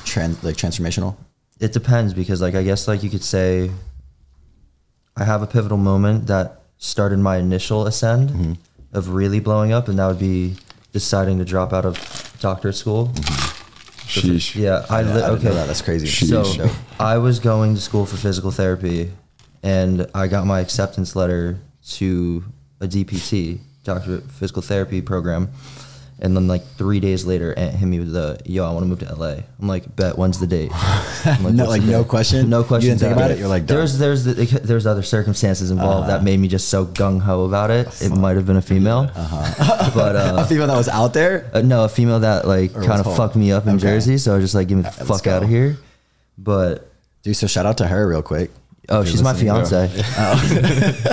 [0.05, 1.16] trans like transformational?
[1.59, 3.70] It depends because, like, I guess, like you could say,
[5.16, 8.53] I have a pivotal moment that started my initial ascend Mm-hmm.
[8.93, 10.57] of really blowing up, and that would be
[10.93, 11.97] deciding to drop out of
[12.41, 13.11] doctorate school.
[14.07, 14.55] Sheesh.
[14.55, 15.45] Yeah, I, I, li- I didn't okay.
[15.45, 15.67] know that.
[15.67, 16.07] That's crazy.
[16.07, 16.71] So Dope.
[16.99, 19.11] I was going to school for physical therapy,
[19.63, 22.45] and I got my acceptance letter to
[22.81, 25.51] a DPT, Doctor of physical therapy program.
[26.19, 28.87] And then like three days later, Aunt hit me with the yo, I want to
[28.89, 29.41] move to LA.
[29.61, 30.71] I'm like, bet when's the date?
[31.27, 32.49] I'm No, like, no question?
[32.49, 32.89] no You question.
[32.91, 33.39] didn't think about it?
[33.39, 33.77] You're like, done.
[33.77, 34.33] there's there's the,
[34.64, 38.01] there's other circumstances involved that made me just so gung ho about it.
[38.01, 39.17] It might have been a female, but
[40.17, 41.51] uh, a female that was out there.
[41.53, 43.83] uh, no, a female that like kind of fucked me up in Okay.
[43.83, 44.17] Jersey.
[44.17, 45.77] So I was just like, get me the let's fuck out of here.
[46.39, 46.91] But
[47.25, 48.51] Dude, so shout out to her real quick.
[48.89, 49.91] Oh, she's my fiance.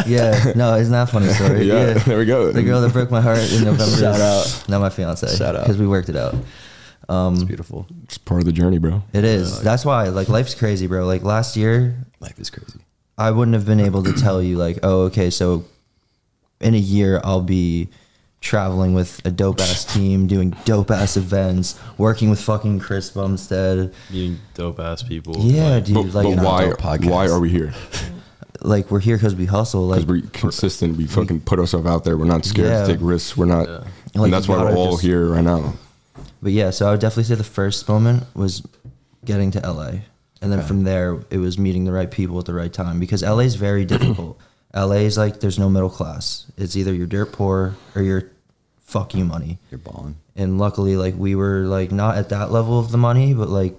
[0.08, 0.54] yeah, oh.
[0.56, 1.64] no, isn't that a funny story?
[1.68, 2.52] Yeah, there we go.
[2.52, 3.98] The girl that broke my heart in November.
[3.98, 4.66] Shout out.
[4.70, 5.36] Not my fiance.
[5.36, 5.64] Shout out.
[5.64, 6.36] because we worked it out.
[7.10, 7.86] Um, it's beautiful.
[8.04, 9.04] It's part of the journey, bro.
[9.14, 9.62] It is.
[9.62, 11.06] That's why like life's crazy, bro.
[11.06, 12.80] Like last year, Life is crazy.
[13.18, 15.66] I wouldn't have been able to tell you like, oh, okay, so
[16.62, 17.90] in a year I'll be
[18.44, 23.94] traveling with a dope ass team, doing dope ass events, working with fucking Chris Bumstead.
[24.12, 25.36] meeting dope ass people.
[25.40, 25.96] Yeah, like, dude.
[25.96, 26.64] But, like, but why?
[26.98, 27.10] podcast.
[27.10, 27.74] Why are we here?
[28.62, 29.88] like we're here because we hustle.
[29.88, 30.98] Like we're consistent.
[30.98, 32.18] We fucking put ourselves out there.
[32.18, 32.86] We're not scared Yeah.
[32.86, 33.36] to take risks.
[33.36, 33.78] We're not, Yeah.
[34.16, 35.74] Like, and that's why we're all just- here right now.
[36.42, 38.62] But yeah, so I would definitely say the first moment was
[39.24, 40.02] getting to LA.
[40.42, 40.68] And then Okay.
[40.68, 43.56] from there, it was meeting the right people at the right time because LA is
[43.56, 44.38] very difficult.
[44.76, 46.46] LA is like there's no middle class.
[46.58, 48.30] It's either you're dirt poor or you're
[48.94, 49.58] fuck you money.
[49.72, 50.16] You're balling.
[50.36, 53.76] And luckily, like we were like not at that level of the money, but like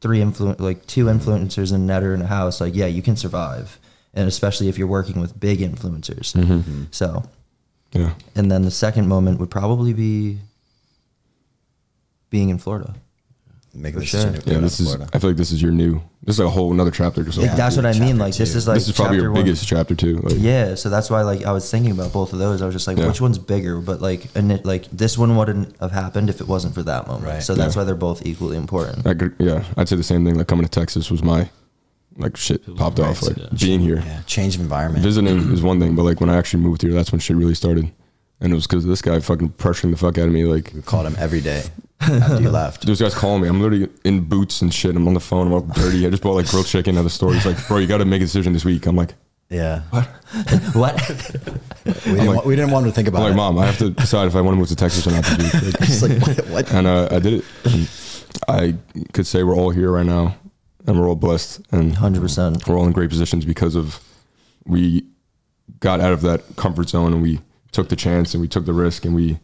[0.00, 1.18] three influ like two mm-hmm.
[1.18, 2.60] influencers and netter in a house.
[2.60, 3.78] Like yeah, you can survive,
[4.12, 6.34] and especially if you're working with big influencers.
[6.34, 6.84] Mm-hmm.
[6.90, 7.22] So
[7.92, 8.14] Yeah.
[8.34, 10.40] and then the second moment would probably be
[12.30, 12.94] being in Florida.
[13.74, 14.30] Making For the sure.
[14.30, 14.58] decision Yeah.
[14.60, 14.86] This is.
[14.94, 15.10] Florida.
[15.12, 16.00] I feel like this is your new.
[16.22, 17.24] This is like a whole another chapter.
[17.24, 17.48] Just Yeah.
[17.48, 18.00] like, that's what I mean.
[18.00, 18.58] chapter Like this two.
[18.58, 19.44] is like this is probably your chapter one.
[19.44, 20.16] biggest chapter too.
[20.22, 22.62] Like, Yeah, so that's why like I was thinking about both of those.
[22.62, 23.08] I was just like, Yeah.
[23.08, 23.80] which one's bigger?
[23.80, 27.08] But like, and it, like this one wouldn't have happened if it wasn't for that
[27.08, 27.26] moment.
[27.26, 27.42] Right.
[27.42, 27.80] So that's Yeah.
[27.82, 29.06] why they're both equally important.
[29.06, 30.36] I could, yeah, I'd say the same thing.
[30.38, 31.50] Like coming to Texas was my,
[32.16, 33.22] like shit popped off.
[33.22, 33.46] Like yeah.
[33.58, 35.02] being here, Yeah, change of environment.
[35.02, 37.54] visiting is one thing, but like when I actually moved here, that's when shit really
[37.56, 37.90] started.
[38.44, 40.44] And it was because this guy fucking pressuring the fuck out of me.
[40.44, 41.62] Like, We called him every day.
[42.00, 42.84] after you left.
[42.86, 43.48] Those guys calling me.
[43.48, 44.94] I'm literally in boots and shit.
[44.94, 45.46] I'm on the phone.
[45.46, 46.06] I'm all dirty.
[46.06, 47.32] I just bought like grilled chicken at the store.
[47.32, 48.84] He's like, bro, you got to make a decision this week.
[48.86, 49.14] I'm like,
[49.48, 50.06] Yeah, what?
[51.86, 53.36] we didn't, like- wa- we didn't want to think about I'm like, it.
[53.36, 55.24] mom, I have to decide if I want to move to Texas or not.
[55.24, 55.62] This week.
[55.80, 56.48] Like, It's like what?
[56.50, 56.72] what?
[56.72, 57.44] and uh, I did it.
[57.64, 57.88] And
[58.46, 58.74] I
[59.14, 60.36] could say we're all here right now,
[60.86, 62.68] and we're all blessed, and Hundred percent.
[62.68, 64.00] we're all in great positions because of
[64.66, 65.06] we
[65.80, 67.40] got out of that comfort zone and we
[67.74, 69.38] took the chance and we took the risk and we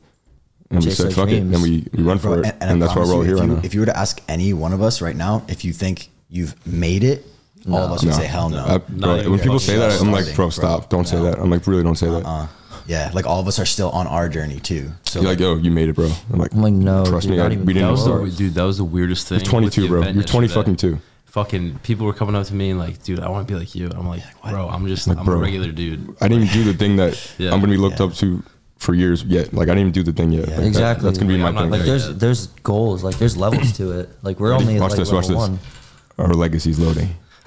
[0.71, 1.51] and we said fuck dreams.
[1.51, 3.35] it and we, we run for Bro, it and, I that's why we're all here
[3.35, 3.61] if right you, now.
[3.65, 6.55] If you were to ask any one of us right now if you think you've
[6.67, 7.27] made it,
[7.69, 8.65] all of us would say hell no.
[8.65, 10.51] I- bro, even when people say that, I'm like, Starting, bro, bro.
[10.51, 10.89] stop!
[10.91, 11.39] Don't say that.
[11.39, 12.25] I'm like, really, don't say that.
[12.25, 12.47] uh,
[12.87, 14.91] yeah, like all of us are still on our journey too.
[15.05, 16.11] So You're like, yo, you made it, bro.
[16.33, 18.05] I'm like, I'm like, no, trust dude, me, I, we didn't That was
[18.37, 18.55] the dude.
[18.55, 19.41] That was the weirdest thing.
[19.41, 20.03] You're 22, bro.
[20.03, 20.49] You're 20 yesterday.
[20.55, 20.99] fucking two.
[21.31, 23.75] Fucking people were coming up to me and like, dude, I want to be like
[23.75, 23.89] you.
[23.89, 25.37] I'm like, bro, I'm just, Like, I'm bro.
[25.37, 26.17] a regular dude.
[26.21, 27.53] I didn't even do the thing that Yeah.
[27.53, 28.07] I'm gonna be looked Yeah.
[28.07, 28.43] up to
[28.79, 29.53] for years yet.
[29.55, 30.49] Like I didn't even do the thing yet.
[30.49, 30.55] Yeah.
[30.55, 31.05] Like, that- Exactly.
[31.05, 31.79] that's gonna be Like, my I'm thing.
[31.79, 32.19] Like there's yet.
[32.19, 34.09] there's goals, like there's levels to it.
[34.23, 35.51] Like we're only Watch like this, watch level this.
[35.51, 36.27] one.
[36.27, 37.11] Our legacy's loading.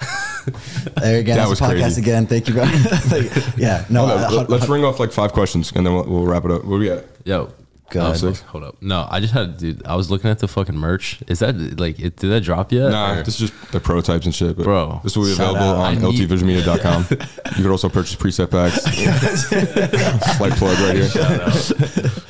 [0.96, 2.00] there again, That that's was a podcast crazy.
[2.02, 2.26] again.
[2.26, 2.64] Thank you, bro.
[3.10, 5.84] Like, yeah, no, Hold I- up, I- let- let's ring off like five questions and
[5.86, 6.64] then we'll, we'll wrap it up.
[6.64, 7.04] Where we at?
[7.24, 7.52] Yo,
[7.90, 8.20] Go oh, ahead.
[8.20, 8.76] hold- hold up.
[8.82, 9.86] No, I just had, dude.
[9.86, 11.22] I was looking at the fucking merch.
[11.28, 12.90] Is that like, it, did that drop yet?
[12.90, 14.56] Nah, Or- this is just the prototypes and shit.
[14.56, 15.76] But Bro, this will be available out.
[15.76, 17.06] on I need- ltvisualmedia.com.
[17.56, 18.82] you could also purchase preset packs.
[20.36, 21.08] Slight plug right here.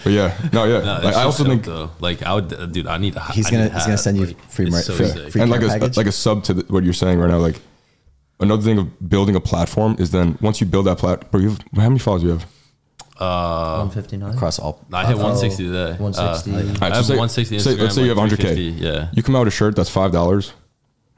[0.04, 0.80] But yeah, no, yeah.
[0.80, 1.90] No, like, I also think though.
[2.00, 2.86] like I would, uh, dude.
[2.86, 3.16] I need.
[3.16, 5.30] A, He's I gonna- need he's gonna send you Like, free it's mer- so free-
[5.30, 5.96] free- and like care a package?
[5.96, 7.38] like a sub to the, what you're saying right now.
[7.38, 7.60] Like
[8.40, 11.58] another thing of building a platform is then once you build that platform, you have,
[11.76, 12.46] how many followers do you have?
[13.18, 14.34] Uh, 159.
[14.34, 14.84] across all.
[14.92, 15.92] I hit 160 today.
[15.98, 16.50] 160.
[16.50, 17.78] Uh, All I right, have say- 160 say- Instagram.
[17.80, 18.80] let's say you have like 100K.
[18.80, 19.08] Yeah.
[19.12, 20.52] You come out with a shirt that's five dollars.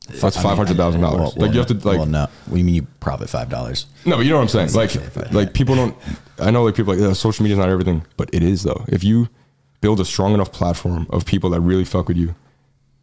[0.08, 1.34] That's five hundred thousand well, dollars.
[1.36, 2.20] well, Like you have to like Well, no.
[2.20, 3.86] What do you mean you profit five dollars?
[4.04, 4.72] No, but you know what I'm saying.
[4.72, 5.96] Like, Essentially, like people don't.
[6.38, 8.62] I know, like people are like yeah, social media is not everything, but it is
[8.62, 8.84] though.
[8.88, 9.28] If you
[9.80, 12.34] build a strong enough platform of people that really fuck with you,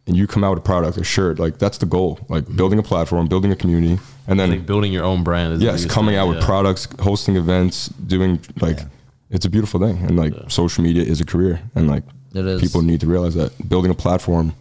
[0.06, 2.18] and you come out with a product, a shirt, like that's the goal.
[2.28, 2.56] Like mm-hmm.
[2.56, 5.54] building a platform, building a community, and then Like building your own brand.
[5.54, 8.84] Is yes, coming thing, out with products, hosting events, doing like Yeah.
[9.30, 9.98] it's a beautiful thing.
[9.98, 12.02] And like social media is a career, and like
[12.34, 12.60] It is.
[12.60, 14.54] people need to realize that building a platform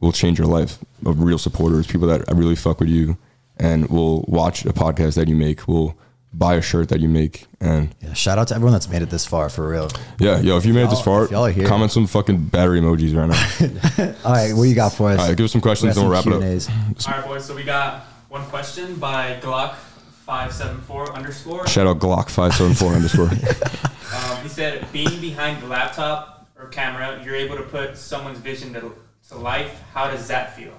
[0.00, 3.18] will change your life of real supporters, people that really fuck with you,
[3.58, 5.94] and will watch a podcast that you make, will
[6.32, 9.10] buy a shirt that you make, and Yeah, shout out to everyone that's made it
[9.10, 9.88] this far for real.
[10.18, 12.80] yeah, yo, if you made it this far, y'all are here- comment some fucking battery
[12.80, 13.28] emojis right
[13.98, 14.14] now.
[14.24, 15.18] All right, what you got for us?
[15.20, 16.40] All right, give us some questions, and we'll wrap it up.
[16.40, 16.68] Q&As.
[17.06, 17.44] All right, boys.
[17.44, 19.74] So we got one question by Glock
[20.24, 21.66] five seven four underscore.
[21.66, 23.30] Shout out Glock five seven four underscore.
[24.12, 28.72] Um, he said, being behind the laptop or camera, you're able to put someone's vision
[28.72, 28.92] to,
[29.28, 29.80] to life.
[29.94, 30.72] How does that feel?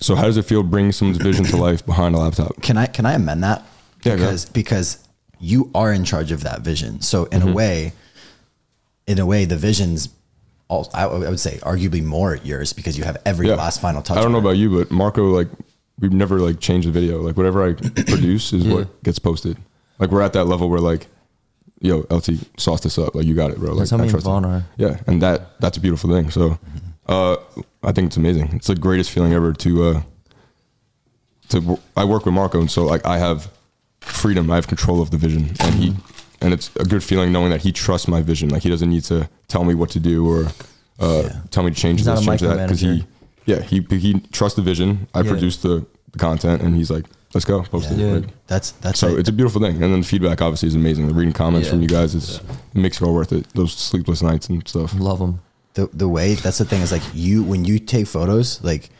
[0.00, 2.60] So how does it feel bringing someone's vision to life behind a laptop?
[2.60, 3.64] Can I can I amend that?
[4.04, 5.08] Yeah, go because because
[5.40, 7.00] you are in charge of that vision.
[7.02, 7.48] So in Mm-hmm.
[7.48, 7.92] a way,
[9.06, 10.08] in a way, the vision's
[10.68, 13.56] all I, I would say arguably more yours because you have every Yeah.
[13.56, 14.16] last final touch.
[14.16, 14.42] I don't know it.
[14.42, 15.48] about you, but Marco, like,
[16.00, 17.20] we've never like changed the video.
[17.20, 17.72] Like, whatever I
[18.06, 18.74] produce is Yeah.
[18.74, 19.56] what gets posted.
[19.98, 21.06] Like, we're at that level where like,
[21.80, 23.14] yo, LT, sauce this up.
[23.14, 23.70] Like, you got it, bro.
[23.70, 24.62] Like, That's how me and trust you.
[24.86, 26.30] Yeah, and that that's a beautiful thing.
[26.30, 26.58] So,
[27.06, 27.36] uh,
[27.82, 28.50] I think it's amazing.
[28.54, 30.02] It's the greatest feeling ever to uh,
[31.50, 31.60] to.
[31.60, 33.50] w- I work with Marco, and so like I have
[34.02, 34.50] freedom.
[34.50, 35.94] I have control of the vision, and he,
[36.40, 38.48] and it's a good feeling knowing that he trusts my vision.
[38.50, 40.46] Like he doesn't need to tell me what to do or
[41.00, 41.40] uh, Yeah.
[41.50, 43.04] tell me to change He's this, change that, because he,
[43.46, 45.06] yeah, he he trusts the vision.
[45.14, 45.30] I Yeah.
[45.30, 48.06] produce the, the content, and he's like, let's go, post Yeah.
[48.06, 48.14] it.
[48.22, 49.20] Like, That's that's so it.
[49.20, 51.08] it's a beautiful thing, and then the feedback obviously is amazing.
[51.08, 52.36] The reading comments from you guys is
[52.74, 53.46] it makes it all worth it.
[53.54, 54.94] Those sleepless nights and stuff.
[54.98, 55.40] Love them.
[55.74, 58.90] the the way that's the thing is like you when you take photos like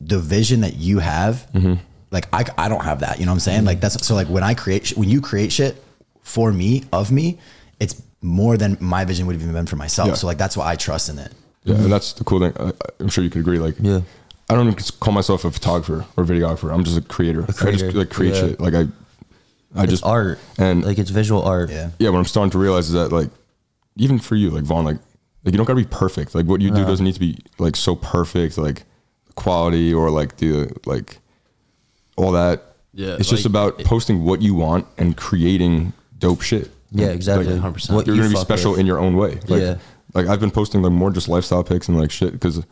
[0.00, 1.74] the vision that you have Mm-hmm.
[2.10, 4.28] Like I, I don't have that you know what i'm saying like that's so like
[4.28, 5.82] when i create when you create shit
[6.22, 7.38] for me of me
[7.80, 10.14] it's more than my vision would have even been for myself Yeah.
[10.14, 11.32] so like that's why i trust in it
[11.64, 12.52] Yeah, and that's the cool thing.
[12.58, 13.58] I, I'm sure you could agree.
[13.58, 14.00] Like, Yeah.
[14.48, 16.72] I don't even call myself a photographer or videographer.
[16.72, 17.42] I'm just a creator.
[17.48, 18.40] I creator, just like create yeah.
[18.50, 18.60] shit.
[18.60, 18.82] Like I,
[19.74, 20.38] I It's just art.
[20.58, 21.70] and like it's visual art.
[21.70, 22.10] yeah yeah.
[22.10, 23.30] What I'm starting to realize is that like,
[23.96, 24.98] even for you, like Vaughn, like,
[25.44, 26.36] like you don't gotta be perfect.
[26.36, 26.86] Like what you do No.
[26.86, 28.84] doesn't need to be like so perfect, like
[29.34, 31.18] quality or like the like
[32.16, 32.62] all that.
[32.94, 36.70] Yeah, it's just like, about it- posting what you want and creating dope shit.
[36.92, 37.46] Yeah, exactly.
[37.52, 37.94] Like, 100%.
[37.94, 38.80] What you're you gonna be special with.
[38.80, 39.38] in your own way.
[39.48, 39.76] Like, Yeah.
[40.14, 42.64] Like I've been posting like more just lifestyle pics and like shit because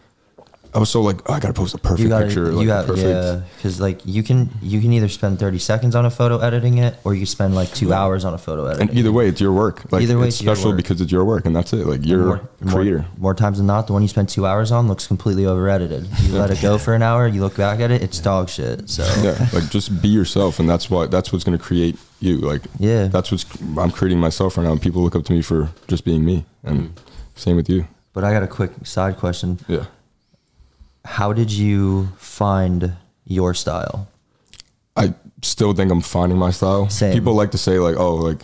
[0.75, 2.47] I was so like oh, I gotta post a perfect gotta, picture.
[2.47, 3.07] you Like got, perfect.
[3.07, 6.79] yeah, because like you can you can either spend thirty seconds on a photo editing
[6.79, 8.89] it, or you spend like two hours on a photo editing.
[8.91, 9.91] And either way, it's your work.
[9.93, 11.87] Like Either way, it's it's your special because it's your work, and that's it.
[11.87, 12.99] Like you're more, a creator.
[12.99, 15.69] More, more times than not, the one you spend two hours on looks completely over
[15.69, 16.09] edited.
[16.23, 18.91] You let it go for an hour, you look back at it, it's dog shit.
[18.91, 22.39] So yeah, like just be yourself, and that's what that's what's gonna create you.
[22.39, 23.07] Like Yeah.
[23.07, 23.47] that's what's
[23.79, 24.73] I'm creating myself right now.
[24.73, 26.91] And people look up to me for just being me, and Mm.
[27.37, 27.87] same with you.
[28.13, 29.59] But I got a quick side question.
[29.69, 29.85] Yeah.
[31.05, 32.95] How did you find
[33.27, 34.09] your style?
[34.97, 36.89] I still think I'm finding my style.
[36.89, 37.13] Same.
[37.13, 38.41] People like to say like, oh, like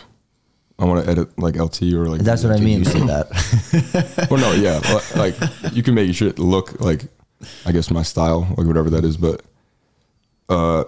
[0.77, 2.21] I want to edit like LT or like.
[2.21, 2.79] That's what I mean.
[2.79, 4.27] You say that.
[4.29, 4.79] Well, no, yeah,
[5.19, 5.35] like
[5.73, 7.05] you can make your shit look like,
[7.65, 9.41] I guess my style, like whatever that is, but
[10.49, 10.83] uh,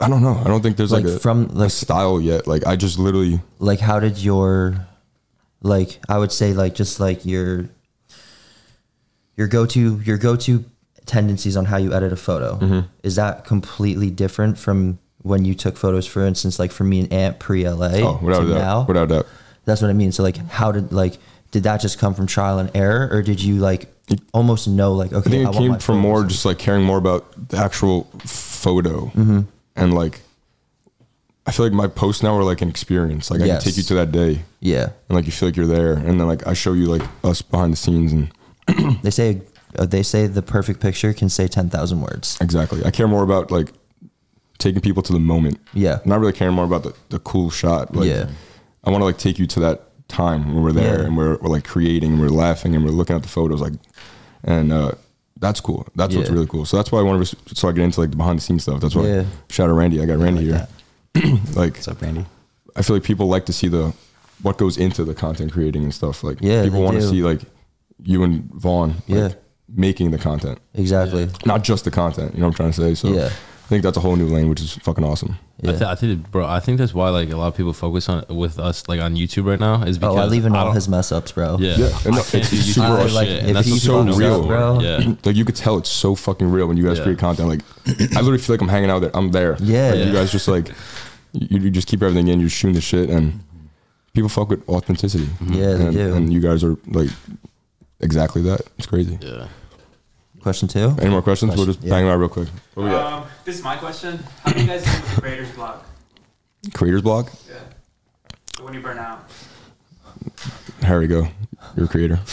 [0.00, 0.40] I don't know.
[0.44, 2.46] I don't think there's like, Like a, from, a like- style yet.
[2.46, 4.86] Like I just literally, like how did your
[5.64, 7.68] like i would say like just like your
[9.36, 10.64] your go-to your go-to
[11.06, 12.80] tendencies on how you edit a photo Mm-hmm.
[13.02, 17.12] is that completely different from when you took photos for instance like for me and
[17.12, 19.26] Aunt pre-la oh, without to doubt, now without doubt.
[19.64, 21.18] that's what i mean so like how did like
[21.50, 23.88] did that just come from trial and error or did you like
[24.32, 26.98] almost know like okay I think it want came from more just like caring more
[26.98, 29.40] about the actual photo Mm-hmm.
[29.76, 30.20] and like.
[31.44, 33.28] I feel like my posts now are like an experience.
[33.28, 35.66] Like I can take you to that day, yeah and like you feel like you're
[35.66, 38.30] there, and then like I show you like us behind the scenes, and
[39.02, 39.42] they say
[39.78, 42.84] uh, they say the perfect picture can say 10,000 words exactly.
[42.84, 43.72] I care more about like
[44.58, 45.58] taking people to the moment.
[45.74, 47.94] yeah not really caring more about the, the cool shot.
[47.94, 48.28] Like, Yeah.
[48.84, 51.06] I want to like take you to that time when we're there Yeah.
[51.06, 53.72] and we're, we're like creating and we're laughing and we're looking at the photos like,
[54.44, 54.92] and uh,
[55.38, 55.86] that's cool.
[55.96, 56.64] That's what's really cool.
[56.66, 58.62] So that's why I want to so I get into like the behind the scenes
[58.62, 58.80] stuff.
[58.80, 59.24] That's why Yeah.
[59.50, 60.00] shout out Randy.
[60.00, 60.68] I got Randy like
[61.14, 61.38] here.
[61.56, 62.26] like What's up, Randy?
[62.76, 63.92] I feel like people like to see the
[64.42, 66.22] what goes into the content creating and stuff.
[66.22, 67.40] Like Yeah, people want to see like
[68.04, 69.28] you and Vaughn like, Yeah.
[69.74, 72.34] making the content, exactly not just the content.
[72.34, 72.94] You know what I'm trying to say?
[72.94, 73.26] So Yeah.
[73.64, 75.36] I think that's a whole new lane, which is fucking awesome.
[75.62, 75.70] yeah.
[75.70, 78.06] I, th- I think, bro, I think that's why like a lot of people focus
[78.08, 80.72] on with us like on YouTube right now is because Oh, I leave in all
[80.72, 81.56] his mess ups, bro.
[81.58, 83.08] Yeah, Yeah, and I no, it's super for.
[83.14, 84.42] Like, shit, if and that's he's what so real.
[84.42, 84.46] know.
[84.46, 84.80] bro.
[84.80, 87.04] Yeah, like you could tell it's so fucking real when you guys Yeah.
[87.04, 87.48] create content.
[87.48, 89.16] Like I literally feel like I'm hanging out there.
[89.16, 89.56] I'm there.
[89.60, 89.90] Yeah.
[89.90, 90.04] Like, Yeah.
[90.06, 90.68] You guys just like
[91.32, 92.40] you, you just keep everything in.
[92.40, 93.40] You're shooting the shit, and
[94.12, 95.28] people fuck with authenticity.
[95.48, 96.14] Yeah, they and, do.
[96.14, 97.08] And you guys are like
[98.02, 98.60] exactly that.
[98.78, 99.18] It's crazy.
[99.20, 99.48] yeah.
[100.40, 100.94] Question two.
[101.00, 101.54] Any more questions?
[101.56, 101.90] We'll just Yeah.
[101.90, 102.48] bang them out real quick.
[102.74, 103.12] What we got?
[103.12, 104.18] Um, this is my question.
[104.44, 105.86] How do you guys do with the creators block?
[106.74, 107.30] Creators block.
[107.48, 107.58] Yeah.
[108.56, 109.28] So when you burn out.
[110.82, 111.28] Harry, go.
[111.76, 112.18] You're a creator.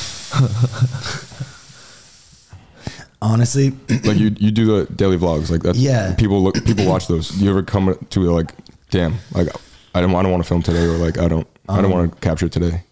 [3.21, 3.71] Honestly,
[4.05, 5.51] like you, you do the daily vlogs.
[5.51, 5.75] Like that.
[5.75, 6.15] Yeah.
[6.15, 6.55] People look.
[6.65, 7.29] People watch those.
[7.29, 8.51] Do you ever come to like,
[8.89, 9.49] damn, like
[9.93, 11.91] I don't, I don't want to film today, or like I don't, I Um, don't
[11.91, 12.83] want to capture it today.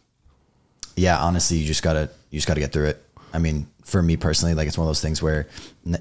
[0.96, 3.04] yeah, honestly, you just gotta you just gotta get through it.
[3.34, 5.48] I mean, for me personally, like it's one of those things where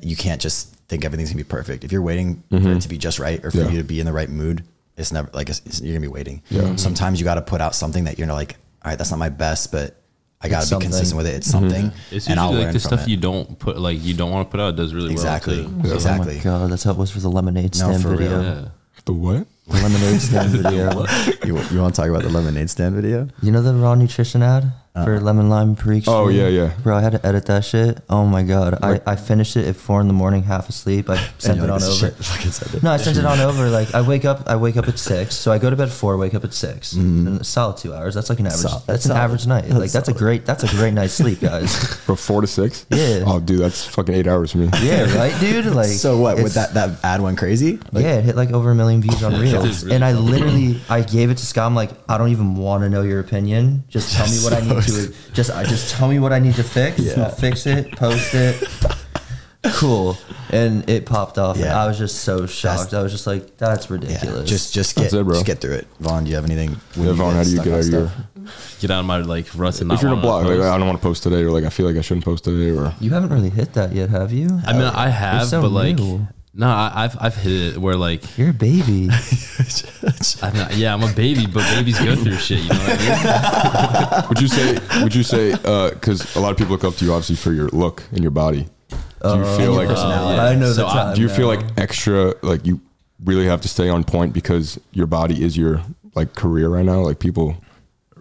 [0.03, 1.85] you can't just think everything's gonna be perfect.
[1.85, 3.67] If you're waiting for it to be just right or for Mm-hmm.
[3.67, 3.73] Yeah.
[3.73, 4.65] you to be in the right mood,
[4.97, 6.43] it's never like it's, it's- you're gonna be waiting.
[6.51, 6.77] Yeah.
[6.77, 9.73] Sometimes you gotta put out something that you're like, all right, that's not my best,
[9.73, 10.01] but
[10.41, 10.91] I gotta be something.
[10.91, 11.35] consistent with it.
[11.35, 13.09] It's something, It's and I'll like learn the stuff it.
[13.09, 15.63] you don't put like you don't want to put out does really Exactly.
[15.63, 15.89] well too.
[15.89, 15.95] Yeah.
[15.95, 16.35] Exactly.
[16.35, 18.19] Oh my god, that's how it was for the lemonade No, stand for real.
[18.19, 18.43] video.
[18.43, 18.69] Yeah.
[19.05, 19.47] The what?
[19.69, 21.07] The lemonade stand video.
[21.45, 23.29] you, you want to talk about the lemonade stand video?
[23.43, 24.73] You know the raw nutrition ad
[25.05, 26.73] for lemon lime pre Oh, yeah, yeah.
[26.83, 27.99] Bro, I had to edit that shit.
[28.09, 31.11] Oh my god, I, I finished it at four in the morning, half asleep.
[31.11, 32.15] I sent it on over.
[32.83, 33.69] No, I sent it on over.
[33.69, 35.35] Like I wake up, I wake up at six.
[35.35, 37.27] So I go to bed at four, wake up at 6 mm-hmm.
[37.27, 38.15] And a solid two hours.
[38.15, 38.61] That's like an average.
[38.61, 39.21] Sol- that's an solid.
[39.21, 39.69] average night.
[39.69, 40.47] Like that's a great.
[40.47, 41.75] That's a great night's sleep, guys.
[42.05, 42.87] From four to six?
[42.91, 43.25] Yeah.
[43.27, 44.71] Oh, dude, that's fucking eight hours for me.
[44.83, 45.67] Yeah, right, dude.
[45.67, 46.43] Like So what?
[46.43, 47.79] With that that ad went crazy?
[47.93, 50.13] Like, yeah, it hit like over a million views on Yeah, Reels, really and I
[50.13, 51.67] literally I gave it to Scott.
[51.67, 53.85] I'm like, I don't even want to know your opinion.
[53.89, 55.15] Just tell me what I need to.
[55.33, 56.99] Just I just tell me what I need to fix.
[57.01, 57.25] Yeah.
[57.25, 58.63] I'll fix it, post it.
[59.75, 60.17] Cool,
[60.51, 61.57] and it popped off.
[61.57, 61.77] Yeah.
[61.83, 62.95] I was just so shocked.
[62.95, 64.49] I was just like, that's Yeah, ridiculous.
[64.49, 65.35] just just get it, bro.
[65.35, 65.89] just get through it.
[65.99, 66.77] Vaughn, do you have anything?
[66.95, 68.13] Yeah, Vaughn, how do you get out of your?
[68.81, 70.71] Get out of my like ruts and not If you're in a wanna block, like.
[70.71, 72.71] I don't want to post today, or like I feel like I shouldn't post today,
[72.79, 74.61] or you haven't really hit that yet, have you?
[74.65, 76.29] I mean, I have, so but like, new.
[76.59, 79.09] No, I, I've I've hit it where like, You're a baby.
[80.43, 82.61] I mean, yeah, I'm a baby, but babies go through shit.
[82.63, 84.29] You know what I mean?
[84.29, 85.03] would you say?
[85.03, 85.53] Would you say?
[85.53, 88.31] Because a lot of people look up to you, obviously, for your look and your
[88.31, 88.67] body.
[88.89, 88.97] Do
[89.29, 89.89] you Uh, feel your like?
[89.89, 90.41] personality.
[90.41, 91.61] I know So the I- do you feel now.
[91.61, 92.35] like extra?
[92.43, 92.81] Like you
[93.25, 95.83] really have to stay on point because your body is your
[96.15, 97.01] like career right now.
[97.01, 97.57] Like people,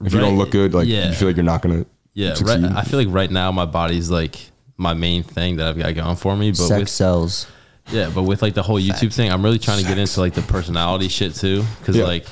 [0.03, 1.09] if you don't look good, like yeah.
[1.09, 1.85] you feel like you're not gonna.
[2.13, 2.63] Yeah, right.
[2.63, 4.37] I feel like right now my body's like
[4.77, 6.51] my main thing that I've got going for me.
[6.51, 7.47] But sex with sells?
[7.91, 10.33] Yeah, but with like the whole YouTube thing, I'm really trying to get into like
[10.33, 12.05] the personality shit too, because Yeah.
[12.05, 12.25] like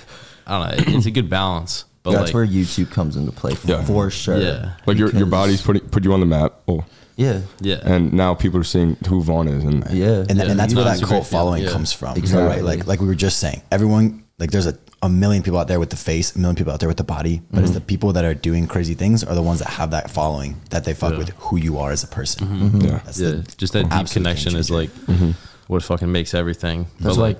[0.47, 1.85] I don't know, it's a good balance.
[2.03, 3.81] But That's like, where YouTube comes into play Yeah.
[3.85, 4.37] for sure.
[4.37, 4.71] Yeah.
[4.85, 6.53] Like your your Because- body's putting put you on the map.
[6.67, 6.83] Oh,
[7.15, 7.39] Yeah.
[7.61, 10.25] yeah, and now people are seeing who Vaughn is, and Yeah.
[10.27, 11.69] and, Yeah, and that's where no, that it's a cult feeling, following yeah.
[11.69, 12.45] comes from Exactly.
[12.47, 15.67] right like like we were just saying everyone like there's a, a million people out
[15.67, 17.65] there with the face a million people out there with the body but Mm-hmm.
[17.65, 20.51] it's the people that are doing crazy things are the ones that have that following
[20.71, 21.17] that they fuck Yeah.
[21.21, 22.41] with who you are as a person
[22.81, 24.89] yeah, that's yeah, the just that deep connection is changer.
[25.19, 25.35] like
[25.67, 26.87] what fucking makes everything.
[26.99, 27.37] That's but why, like,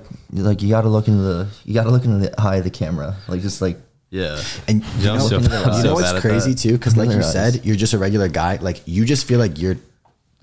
[0.48, 2.64] like, you got to look into the, you got to look into the eye of
[2.64, 3.16] the camera.
[3.28, 3.76] Like, just like
[4.10, 4.40] Yeah.
[4.66, 6.58] And you Yeah, know, so- you know so what's crazy that.
[6.58, 6.72] too?
[6.72, 7.32] Because like you eyes.
[7.32, 8.56] said, you're just a regular guy.
[8.62, 9.76] Like you just feel like you're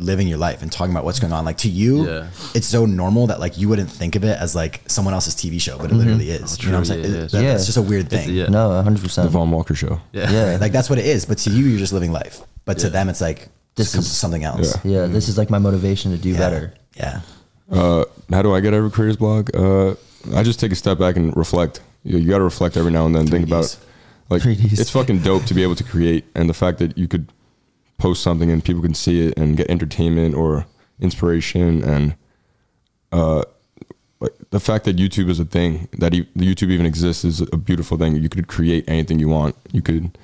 [0.02, 1.46] living your life and talking about what's going on.
[1.46, 2.28] Like to you, Yeah.
[2.54, 5.60] it's so normal that like you wouldn't think of it as like someone else's TV
[5.60, 6.62] show, but it literally is.
[6.62, 7.04] you know what I'm true, saying?
[7.04, 7.28] yeah, It- yeah.
[7.28, 7.52] that- Yeah.
[7.54, 8.36] That's just a weird It's- thing.
[8.36, 8.48] yeah.
[8.48, 8.96] No, 100%.
[8.96, 10.02] The percent Vaughn Walker Show.
[10.14, 10.32] Yeah.
[10.32, 10.58] Yeah.
[10.62, 11.26] Like that's what it is.
[11.26, 12.42] But to you, you're just living life.
[12.66, 12.94] But to Yeah.
[12.94, 14.76] them, it's like This this is is- something else.
[14.84, 14.92] Yeah.
[15.02, 16.38] Yeah, this is like my motivation to do Yeah.
[16.38, 16.74] better.
[16.98, 17.20] Yeah.
[17.72, 19.50] Uh, how do I get every creators blog?
[19.56, 19.96] Uh,
[20.36, 21.80] I just take a step back and reflect.
[22.04, 23.28] You, you got to reflect every now and then.
[23.28, 23.48] Think 3Ds.
[23.48, 23.78] about
[24.30, 24.80] like 3Ds.
[24.80, 27.28] it's fucking dope to be able to create, and the fact that you could
[28.02, 30.66] post something and people can see it and get entertainment or
[31.00, 32.16] inspiration, and
[33.12, 33.44] uh,
[34.20, 37.58] like the fact that YouTube is a thing that e- YouTube even exists is a
[37.58, 38.16] beautiful thing.
[38.16, 39.56] You could create anything you want.
[39.72, 40.18] You could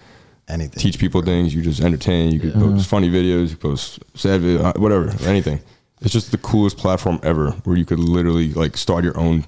[0.50, 0.80] Anything.
[0.80, 1.54] teach people things.
[1.54, 2.32] You just entertain.
[2.32, 2.62] You could Yeah.
[2.62, 3.50] post funny videos.
[3.52, 5.60] You post sad video, uh, whatever, anything.
[6.02, 9.46] It's just the coolest platform ever, where you could literally like start your own.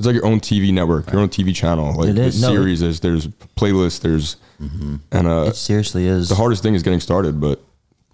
[0.00, 1.92] It's like your own TV network, your own TV channel.
[1.94, 2.40] Like It is.
[2.40, 6.30] No, series, there's there's playlists, there's and uh, It seriously is.
[6.30, 7.60] the hardest thing is getting started, but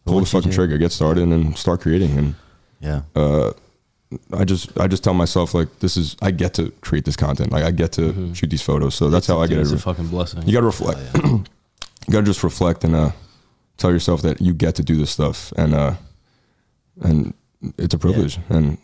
[0.04, 2.18] pull the fucking trigger, get started, and start creating.
[2.18, 2.34] And
[2.80, 3.02] Yeah.
[3.14, 3.52] uh,
[4.32, 7.52] I just I just tell myself like this is I get to create this content,
[7.52, 8.96] like I get to shoot these photos.
[8.96, 9.60] So that's how I get it.
[9.60, 10.42] it's a fucking blessing.
[10.42, 10.98] You got to reflect.
[11.24, 11.44] you
[12.10, 13.12] got to just reflect and uh,
[13.76, 15.94] tell yourself that you get to do this stuff, and uh,
[17.00, 17.32] and
[17.78, 18.40] it's a privilege.
[18.48, 18.78] And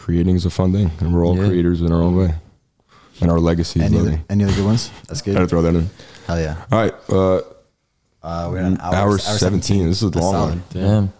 [0.00, 1.46] creating is a fun thing, and we're all Yeah.
[1.48, 2.34] creators in our own way,
[3.20, 4.90] and our legacy is Any other, any other good ones?
[5.08, 5.34] That's good.
[5.34, 5.88] Got to throw that in.
[6.26, 6.56] Hell yeah.
[6.72, 7.40] All right, uh,
[8.22, 9.86] Uh, we're an hour, hour, 17.
[9.88, 10.48] This is a long solid.
[10.50, 10.62] one.
[10.74, 11.12] Damn.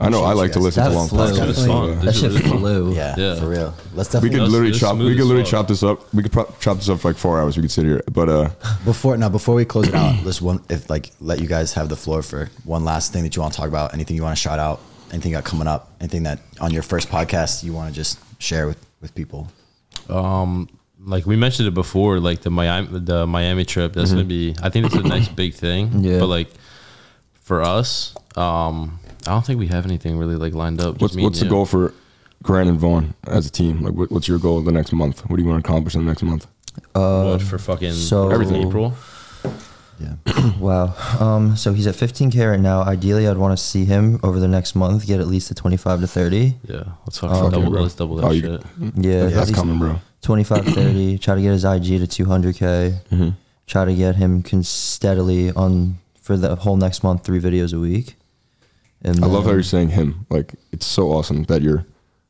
[0.00, 1.30] I know I like to listen you to long flow.
[1.30, 1.48] podcasts.
[1.50, 2.58] It's so, That shit is really fun.
[2.60, 2.94] flew.
[2.94, 3.34] Yeah, Yeah.
[3.36, 3.74] for real.
[3.94, 4.96] Let's we could literally chop.
[4.98, 5.50] We could literally fuck.
[5.50, 6.12] chop this up.
[6.14, 7.56] We could pro- chop this up for like four hours.
[7.56, 8.48] We could sit here, but uh,
[8.84, 10.22] before now before we close it out.
[10.24, 13.36] Let's one if like let you guys have the floor for one last thing that
[13.36, 13.94] you want to talk about.
[13.94, 14.80] Anything you want to shout out.
[15.12, 15.92] Anything you got coming up.
[16.00, 19.48] Anything that on your first podcast you want to just share with with people.
[20.08, 20.68] Um,
[21.04, 23.92] like we mentioned it before, like the Miami, the Miami trip.
[23.92, 24.54] That's gonna be.
[24.62, 25.90] I think it's the next big thing.
[26.04, 26.18] Yeah.
[26.20, 26.48] But like
[27.40, 31.00] for us, um, I don't think we have anything really like lined up.
[31.00, 31.50] What's what's the you.
[31.50, 31.92] goal for
[32.42, 33.82] Grant and Vaughn as a team?
[33.82, 35.20] Like, what, what's your goal the next month?
[35.28, 36.46] What do you want to accomplish in the next month?
[36.94, 38.66] Uh, What for fucking so- everything?
[38.66, 38.94] April.
[40.00, 40.14] Yeah.
[40.60, 40.94] Wow.
[41.20, 42.82] Um, so he's at 15k right now.
[42.82, 46.00] Ideally, I'd want to see him over the next month get at least a 25
[46.00, 46.54] to 30.
[46.68, 47.70] Yeah, let's fucking Fuck double.
[47.70, 47.82] bro.
[47.82, 48.62] let's double that Oh, you- shit.
[48.96, 50.00] Yeah, That's coming, bro.
[50.22, 51.18] 25 30.
[51.26, 53.00] Try to get his IG to 200k.
[53.10, 53.28] Mm-hmm.
[53.66, 57.78] Try to get him con- steadily on for the whole next month, three videos a
[57.78, 58.14] week.
[59.02, 60.26] And I love how you're saying him.
[60.30, 61.84] Like, it's so awesome that you're,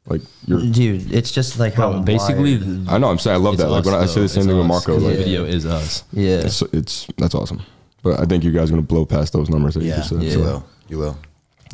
[0.06, 0.60] like, you're.
[0.60, 1.12] dude.
[1.12, 2.88] It's just like how Bro, basically, wired.
[2.88, 3.08] I know.
[3.10, 3.70] I'm saying I love it's that.
[3.70, 4.20] Like us, when I say though.
[4.22, 4.94] the same It's thing with us, Marco.
[4.94, 6.04] 'cause Like, the video is us.
[6.12, 6.36] yeah.
[6.38, 7.62] it's, it's that's awesome.
[8.02, 9.96] But I think you guys are gonna blow past those numbers that you Yeah.
[9.96, 10.22] just said.
[10.22, 10.64] You So will.
[10.88, 11.18] You will.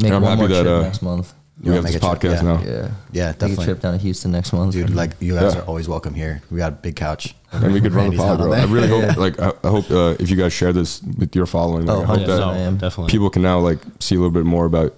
[0.01, 1.35] Make I'm one happy more that, trip uh, next month.
[1.61, 2.33] we have wanna this make a trip?
[2.33, 2.53] podcast Yeah.
[2.53, 2.89] now, Yeah.
[3.13, 3.65] Yeah, Take a definitely.
[3.67, 4.73] trip down to Houston next month.
[4.73, 5.61] Dude, like you guys Yeah.
[5.61, 6.41] are always welcome here.
[6.51, 7.35] We got a big couch.
[7.53, 8.51] and we could run the Randy's pod, down bro.
[8.57, 8.67] there.
[8.67, 11.45] I really hope, like, I, I hope uh, if you guys share this with your
[11.45, 12.27] following, like, Oh, I hope Yeah, 100%.
[12.29, 12.77] that no, am.
[12.79, 13.11] definitely.
[13.11, 14.95] people can now like see a little bit more about,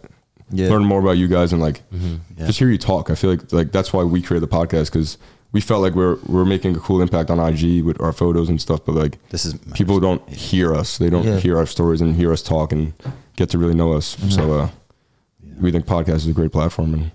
[0.50, 0.68] Yeah.
[0.68, 2.46] learn more about you guys, and like Yeah.
[2.46, 3.10] just hear you talk.
[3.10, 5.16] I feel like like that's why we created the podcast because
[5.52, 8.60] we felt like we're we're making a cool impact on IG with our photos and
[8.60, 8.80] stuff.
[8.84, 11.38] But like This is people don't hear us, they don't Yeah.
[11.38, 12.92] hear our stories and hear us talk and
[13.36, 14.16] get to really know us.
[14.16, 14.30] Mm-hmm.
[14.30, 14.68] So uh,
[15.60, 17.10] we think podcast is a great platform and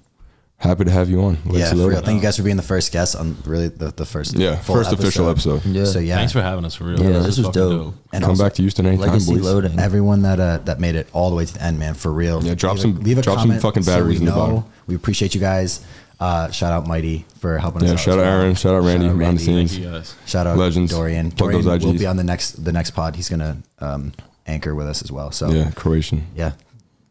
[0.60, 1.38] happy to have you on.
[1.46, 2.02] Let's Yeah, for real.
[2.02, 4.76] Thank you guys for being the first guest on really the, the first Yeah, full
[4.76, 5.66] first official episode.
[5.66, 5.86] Yeah.
[5.86, 7.02] So yeah, Thanks for having us for real.
[7.02, 7.94] Yeah, This this is was fucking dope.
[8.14, 9.42] and Come also back to Houston anytime, Legacy boys.
[9.42, 9.80] loading.
[9.80, 12.44] everyone that uh, that made it all the way to the end, man, for real.
[12.44, 14.32] Yeah, drop Leave a- some- leave a drop some fucking so batteries we in the
[14.32, 14.38] know.
[14.38, 14.66] bottom.
[14.88, 15.82] We appreciate you guys.
[16.20, 17.90] Uh, shout out Mighty for helping us.
[17.92, 18.42] Yeah, shout out well.
[18.42, 19.68] Aaron, shout out Randy Shout out behind the Randy.
[19.68, 19.72] scenes.
[19.72, 20.16] Thank you guys.
[20.26, 20.92] Shout out Legends.
[20.92, 21.32] Dorian.
[21.32, 23.16] Plug Dorian those will be on the next the next pod.
[23.16, 24.12] He's gonna um,
[24.46, 25.32] anchor with us as well.
[25.32, 26.26] So Yeah, Croatian.
[26.36, 26.52] yeah.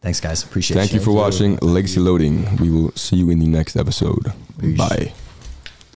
[0.01, 0.45] Thanks guys.
[0.45, 0.81] Appreciate it.
[0.81, 1.05] Thank you you.
[1.05, 2.57] for watching Legacy Loading.
[2.57, 4.33] We will see you in the next episode.
[4.61, 4.79] Peace.
[4.79, 5.13] Bye.